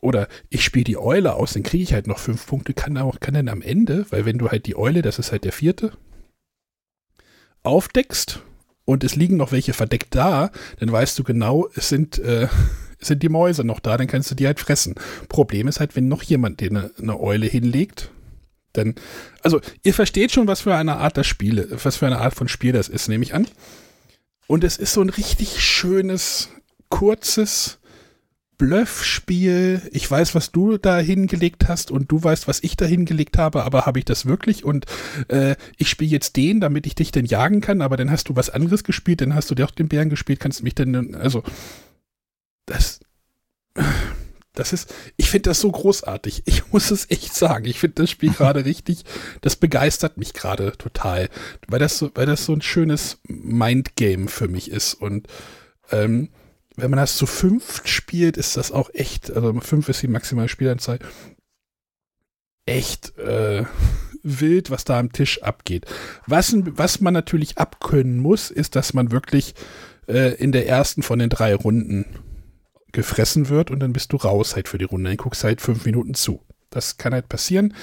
[0.00, 3.18] Oder ich spiele die Eule aus, dann kriege ich halt noch fünf Punkte, kann auch,
[3.18, 5.92] kann dann am Ende, weil wenn du halt die Eule, das ist halt der vierte,
[7.64, 8.40] aufdeckst
[8.84, 12.46] und es liegen noch welche verdeckt da, dann weißt du genau, es sind äh,
[13.00, 14.94] sind die Mäuse noch da, dann kannst du die halt fressen.
[15.28, 18.10] Problem ist halt, wenn noch jemand dir eine, eine Eule hinlegt,
[18.72, 18.94] dann,
[19.42, 22.48] also ihr versteht schon, was für eine Art das Spiel, was für eine Art von
[22.48, 23.46] Spiel das ist, nehme ich an.
[24.46, 26.48] Und es ist so ein richtig schönes,
[26.88, 27.78] kurzes
[28.56, 29.82] Bluffspiel.
[29.92, 33.62] Ich weiß, was du da hingelegt hast und du weißt, was ich da hingelegt habe,
[33.62, 34.64] aber habe ich das wirklich?
[34.64, 34.86] Und
[35.28, 38.36] äh, ich spiele jetzt den, damit ich dich denn jagen kann, aber dann hast du
[38.36, 41.14] was anderes gespielt, dann hast du dir auch den Bären gespielt, kannst du mich denn,
[41.14, 41.44] also
[42.68, 43.00] das,
[44.54, 46.42] das ist, ich finde das so großartig.
[46.46, 47.64] Ich muss es echt sagen.
[47.64, 49.04] Ich finde das Spiel gerade richtig,
[49.40, 51.28] das begeistert mich gerade total,
[51.66, 54.94] weil das so, weil das so ein schönes Mindgame für mich ist.
[54.94, 55.28] Und
[55.90, 56.30] ähm,
[56.76, 60.48] wenn man das zu fünft spielt, ist das auch echt, also fünf ist die maximale
[60.48, 60.98] Spielanzahl,
[62.66, 63.64] echt äh,
[64.22, 65.86] wild, was da am Tisch abgeht.
[66.26, 69.54] Was, was man natürlich abkönnen muss, ist, dass man wirklich
[70.06, 72.04] äh, in der ersten von den drei Runden
[72.92, 75.10] gefressen wird und dann bist du raus halt für die Runde.
[75.10, 76.40] Dann guckst halt fünf Minuten zu.
[76.70, 77.74] Das kann halt passieren.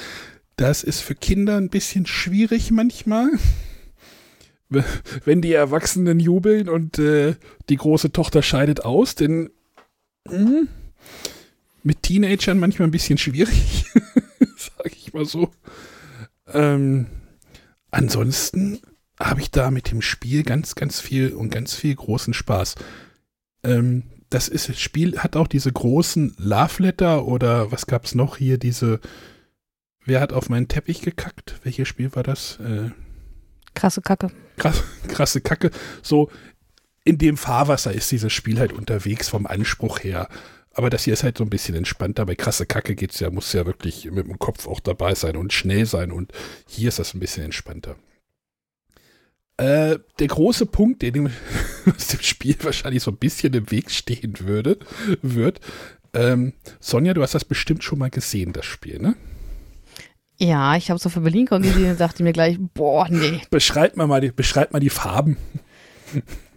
[0.58, 3.30] Das ist für Kinder ein bisschen schwierig manchmal.
[5.26, 7.36] Wenn die Erwachsenen jubeln und äh,
[7.70, 9.52] die große Tochter scheidet aus, denn
[10.28, 10.68] mh,
[11.84, 13.86] mit Teenagern manchmal ein bisschen schwierig,
[14.58, 15.52] sag ich mal so.
[16.52, 17.06] Ähm,
[17.92, 18.80] ansonsten
[19.20, 22.76] habe ich da mit dem Spiel ganz, ganz viel und ganz viel großen Spaß.
[23.64, 24.04] Ähm,
[24.36, 28.36] das ist, das Spiel hat auch diese großen Love Letter oder was gab es noch
[28.36, 29.00] hier, diese,
[30.04, 31.58] wer hat auf meinen Teppich gekackt?
[31.64, 32.60] Welches Spiel war das?
[32.60, 32.90] Äh,
[33.76, 34.32] krasse Kacke.
[34.58, 35.72] Krass, krasse Kacke.
[36.04, 36.30] So,
[37.06, 40.28] in dem Fahrwasser ist dieses Spiel halt unterwegs vom Anspruch her.
[40.74, 42.26] Aber das hier ist halt so ein bisschen entspannter.
[42.26, 45.54] Bei krasse Kacke geht's ja, muss ja wirklich mit dem Kopf auch dabei sein und
[45.54, 46.12] schnell sein.
[46.12, 46.34] Und
[46.68, 47.96] hier ist das ein bisschen entspannter.
[49.58, 51.30] Äh, der große Punkt, der dem,
[51.86, 54.78] was dem Spiel wahrscheinlich so ein bisschen im Weg stehen würde,
[55.22, 55.60] wird,
[56.14, 59.16] ähm, Sonja, du hast das bestimmt schon mal gesehen, das Spiel, ne?
[60.38, 63.42] Ja, ich habe es auf der BerlinCon gesehen und dachte mir gleich, boah, nee.
[63.50, 65.38] Beschreib mal, mal die, beschreib mal die Farben.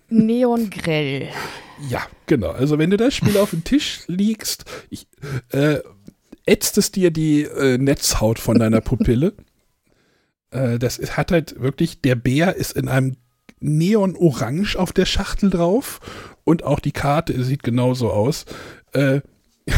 [0.09, 1.29] Neongrell.
[1.89, 2.51] Ja, genau.
[2.51, 5.07] Also wenn du das Spiel auf dem Tisch liegst, ich,
[5.51, 5.79] äh,
[6.45, 9.35] ätzt es dir die äh, Netzhaut von deiner Pupille.
[10.51, 13.17] äh, das ist, hat halt wirklich, der Bär ist in einem
[13.61, 16.01] Neon-Orange auf der Schachtel drauf
[16.45, 18.45] und auch die Karte sieht genauso aus.
[18.93, 19.21] Äh,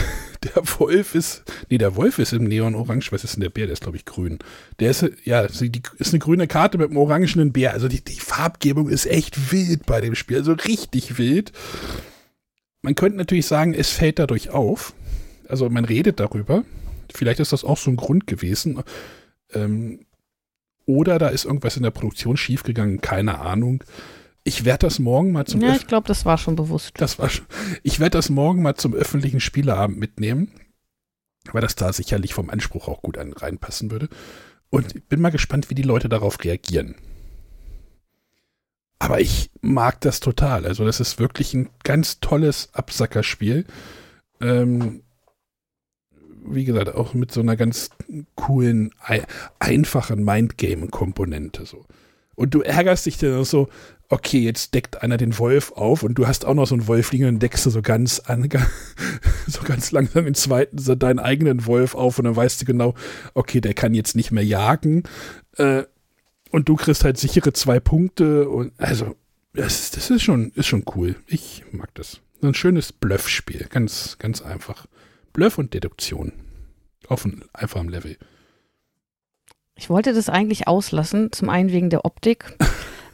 [0.55, 3.67] der Wolf ist, nee, der Wolf ist im Neon-Orange, was ist denn der Bär?
[3.67, 4.39] Der ist, glaube ich, grün.
[4.79, 7.73] Der ist, ja, die, ist eine grüne Karte mit einem orangenen Bär.
[7.73, 11.53] Also die, die Farbgebung ist echt wild bei dem Spiel, also richtig wild.
[12.83, 14.95] Man könnte natürlich sagen, es fällt dadurch auf.
[15.49, 16.65] Also man redet darüber.
[17.13, 18.83] Vielleicht ist das auch so ein Grund gewesen.
[19.53, 20.07] Ähm,
[20.91, 23.85] oder da ist irgendwas in der Produktion schiefgegangen, keine Ahnung.
[24.43, 26.93] Ich werde das morgen mal zum Ja, ich glaube, das war schon bewusst.
[26.99, 27.47] das war schon,
[27.83, 30.51] ich werde das morgen mal zum öffentlichen Spieleabend mitnehmen,
[31.53, 34.09] weil das da sicherlich vom Anspruch auch gut an, reinpassen würde.
[34.71, 36.95] Und bin mal gespannt, wie die Leute darauf reagieren.
[38.99, 40.67] Aber ich mag das total.
[40.67, 43.65] Also das ist wirklich ein ganz tolles Absackerspiel.
[44.41, 45.03] Ähm,
[46.45, 47.91] wie gesagt, auch mit so einer ganz
[48.35, 49.25] coolen, ei-
[49.59, 51.67] einfachen Mindgame-Komponente.
[51.67, 51.85] So.
[52.35, 53.69] Und du ärgerst dich dann so,
[54.09, 57.13] okay, jetzt deckt einer den Wolf auf und du hast auch noch so einen Wolf
[57.13, 58.49] liegen und deckst du so ganz an,
[59.47, 62.95] so ganz langsam den zweiten, so deinen eigenen Wolf auf und dann weißt du genau,
[63.35, 65.05] okay, der kann jetzt nicht mehr jagen.
[65.57, 65.85] Äh,
[66.51, 69.15] und du kriegst halt sichere zwei Punkte und also,
[69.55, 71.15] das, ist- das ist schon, ist schon cool.
[71.27, 72.21] Ich mag das.
[72.43, 73.67] Ein schönes Bluffspiel.
[73.69, 74.87] Ganz, ganz einfach.
[75.33, 76.33] Bluff und Deduktion.
[77.09, 78.17] Auf einem einfachen Level.
[79.77, 82.57] Ich wollte das eigentlich auslassen, zum einen wegen der Optik.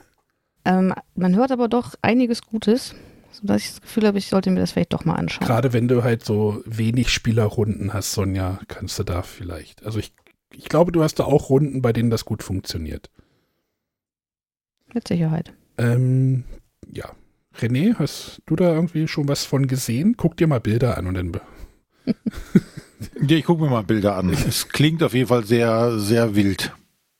[0.64, 2.94] ähm, man hört aber doch einiges Gutes,
[3.30, 5.46] sodass ich das Gefühl habe, ich sollte mir das vielleicht doch mal anschauen.
[5.46, 9.84] Gerade wenn du halt so wenig Spielerrunden hast, Sonja, kannst du da vielleicht.
[9.84, 10.12] Also ich,
[10.52, 13.10] ich glaube, du hast da auch Runden, bei denen das gut funktioniert.
[14.92, 15.52] Mit Sicherheit.
[15.78, 16.44] Ähm,
[16.90, 17.10] ja.
[17.58, 20.16] René, hast du da irgendwie schon was von gesehen?
[20.16, 21.32] Guck dir mal Bilder an und dann.
[23.28, 24.30] ich gucke mir mal Bilder an.
[24.30, 26.72] Es klingt auf jeden Fall sehr, sehr wild.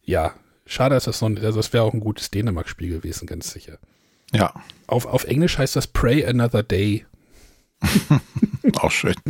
[0.03, 0.35] Ja,
[0.67, 1.45] schade, dass das noch nicht.
[1.45, 3.79] Also, das wäre auch ein gutes Dänemark-Spiel gewesen, ganz sicher.
[4.33, 4.53] Ja,
[4.87, 7.07] Auf, auf Englisch heißt das Pray Another Day.
[8.77, 9.15] auch schön.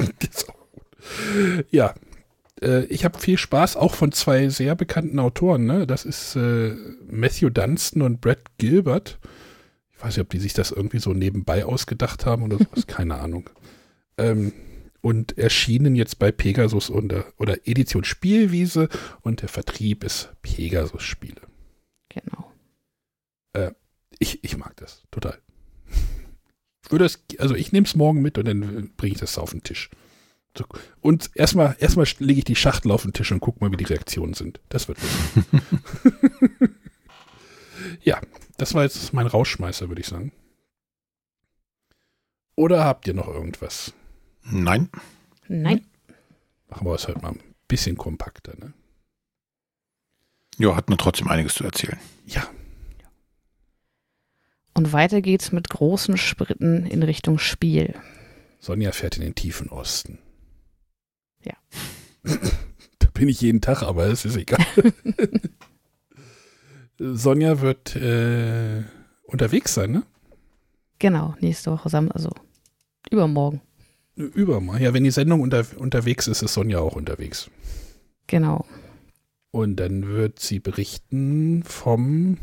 [1.70, 1.94] Ja,
[2.60, 5.66] äh, ich habe viel Spaß, auch von zwei sehr bekannten Autoren.
[5.66, 5.86] Ne?
[5.86, 6.74] Das ist äh,
[7.08, 9.20] Matthew Dunstan und Brad Gilbert.
[9.92, 13.16] Ich weiß nicht, ob die sich das irgendwie so nebenbei ausgedacht haben oder sowas, keine
[13.16, 13.48] Ahnung.
[14.18, 14.52] Ähm,
[15.06, 18.88] und erschienen jetzt bei Pegasus unter, oder Edition Spielwiese
[19.20, 21.42] und der Vertrieb ist Pegasus Spiele.
[22.08, 22.50] Genau.
[24.18, 25.38] Ich, ich mag das total.
[26.88, 29.62] Würde es, also ich nehme es morgen mit und dann bringe ich das auf den
[29.62, 29.90] Tisch.
[30.56, 30.64] So.
[31.00, 33.84] Und erstmal, erstmal lege ich die Schachtel auf den Tisch und gucke mal, wie die
[33.84, 34.60] Reaktionen sind.
[34.68, 35.60] Das wird lustig.
[38.02, 38.20] ja,
[38.56, 40.32] das war jetzt mein Rausschmeißer, würde ich sagen.
[42.54, 43.92] Oder habt ihr noch irgendwas?
[44.50, 44.88] Nein.
[45.48, 45.84] Nein.
[46.68, 48.72] Machen wir es halt mal ein bisschen kompakter, ne?
[50.58, 51.98] Ja, hat mir trotzdem einiges zu erzählen.
[52.26, 52.48] Ja,
[54.74, 57.94] Und weiter geht's mit großen Spritten in Richtung Spiel.
[58.58, 60.18] Sonja fährt in den tiefen Osten.
[61.42, 61.54] Ja.
[62.98, 64.64] da bin ich jeden Tag, aber es ist egal.
[66.98, 68.82] Sonja wird äh,
[69.24, 70.02] unterwegs sein, ne?
[70.98, 72.30] Genau, nächste Woche, also
[73.10, 73.60] übermorgen.
[74.16, 74.82] Übermorgen.
[74.82, 77.50] Ja, wenn die Sendung unter, unterwegs ist, ist Sonja auch unterwegs.
[78.26, 78.66] Genau.
[79.50, 82.38] Und dann wird sie berichten vom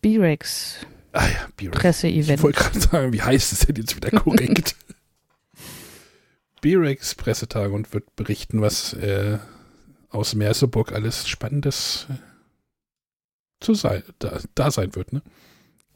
[0.00, 0.86] B-Rex
[1.16, 1.76] ah ja, B-Rex.
[1.76, 2.42] Ich Presseevent.
[2.42, 4.76] wollte gerade sagen, wie heißt es denn jetzt wieder korrekt?
[6.60, 9.38] B-Rex Pressetage und wird berichten, was äh,
[10.10, 12.14] aus Merseburg alles Spannendes äh,
[13.60, 15.22] zu sein, da, da sein wird, ne?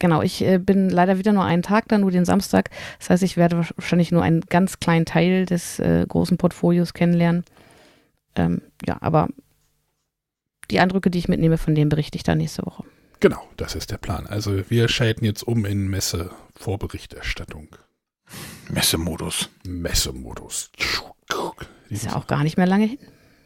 [0.01, 2.71] Genau, ich äh, bin leider wieder nur einen Tag da, nur den Samstag.
[2.99, 7.45] Das heißt, ich werde wahrscheinlich nur einen ganz kleinen Teil des äh, großen Portfolios kennenlernen.
[8.35, 9.29] Ähm, ja, aber
[10.71, 12.85] die Eindrücke, die ich mitnehme, von denen berichte ich dann nächste Woche.
[13.21, 14.27] Genau, das ist der Plan.
[14.27, 17.69] Also wir schalten jetzt um in Messe-Vorberichterstattung.
[18.71, 19.51] Messemodus.
[19.67, 20.71] Messemodus.
[21.91, 22.99] Ist ja auch gar nicht mehr lange hin.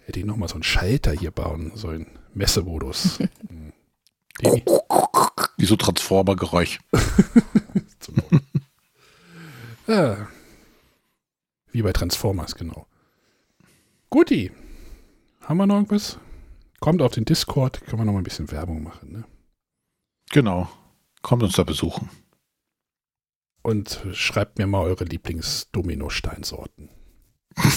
[0.04, 2.06] Hätte ich nochmal so einen Schalter hier bauen sollen.
[2.32, 3.18] Messemodus.
[4.42, 4.62] Den,
[5.56, 6.80] Wie so Transformer-Geräusch.
[9.88, 10.26] ah.
[11.70, 12.86] Wie bei Transformers, genau.
[14.10, 14.52] Guti.
[15.40, 16.18] Haben wir noch irgendwas?
[16.80, 19.24] Kommt auf den Discord, können wir noch mal ein bisschen Werbung machen, ne?
[20.30, 20.68] Genau.
[21.22, 22.10] Kommt uns da besuchen.
[23.62, 26.90] Und schreibt mir mal eure Lieblings-Domino-Steinsorten.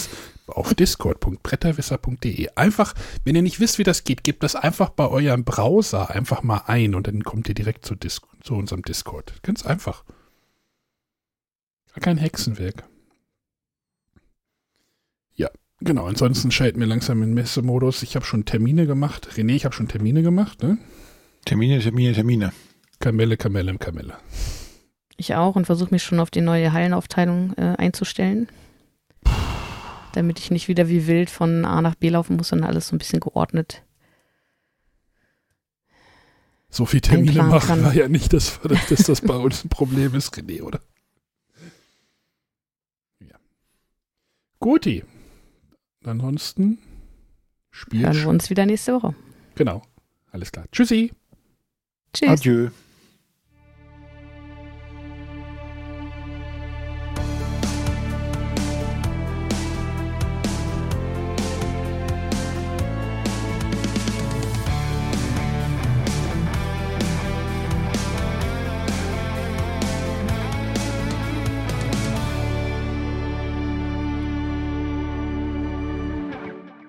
[0.47, 2.49] auf discord.bretterwisser.de.
[2.55, 2.93] Einfach,
[3.23, 6.63] wenn ihr nicht wisst, wie das geht, gebt das einfach bei eurem Browser einfach mal
[6.67, 9.33] ein und dann kommt ihr direkt zu, Dis zu unserem Discord.
[9.43, 10.03] Ganz einfach.
[11.93, 12.83] Gar kein Hexenwerk.
[15.35, 15.49] Ja,
[15.79, 16.05] genau.
[16.05, 18.03] Ansonsten schalten wir langsam in Messemodus.
[18.03, 19.29] Ich habe schon Termine gemacht.
[19.35, 20.77] René, ich habe schon Termine gemacht, ne?
[21.45, 22.53] Termine, Termine, Termine.
[22.99, 24.17] Kamelle, Kamelle, Kamelle.
[25.17, 28.47] Ich auch und versuche mich schon auf die neue Hallenaufteilung äh, einzustellen.
[30.17, 32.95] Damit ich nicht wieder wie wild von A nach B laufen muss, sondern alles so
[32.95, 33.83] ein bisschen geordnet.
[36.69, 37.83] So viel Termine machen kann.
[37.85, 40.81] wir ja nicht, dass, wir- dass das bei uns ein Problem ist, René, oder?
[43.19, 43.37] Ja.
[44.59, 45.03] Guti.
[46.03, 46.79] Ansonsten
[47.71, 48.05] Spiel.
[48.05, 49.13] Hören wir uns wieder nächste Woche.
[49.55, 49.81] Genau.
[50.31, 50.65] Alles klar.
[50.71, 51.13] Tschüssi.
[52.13, 52.29] Tschüss.
[52.29, 52.69] Adieu.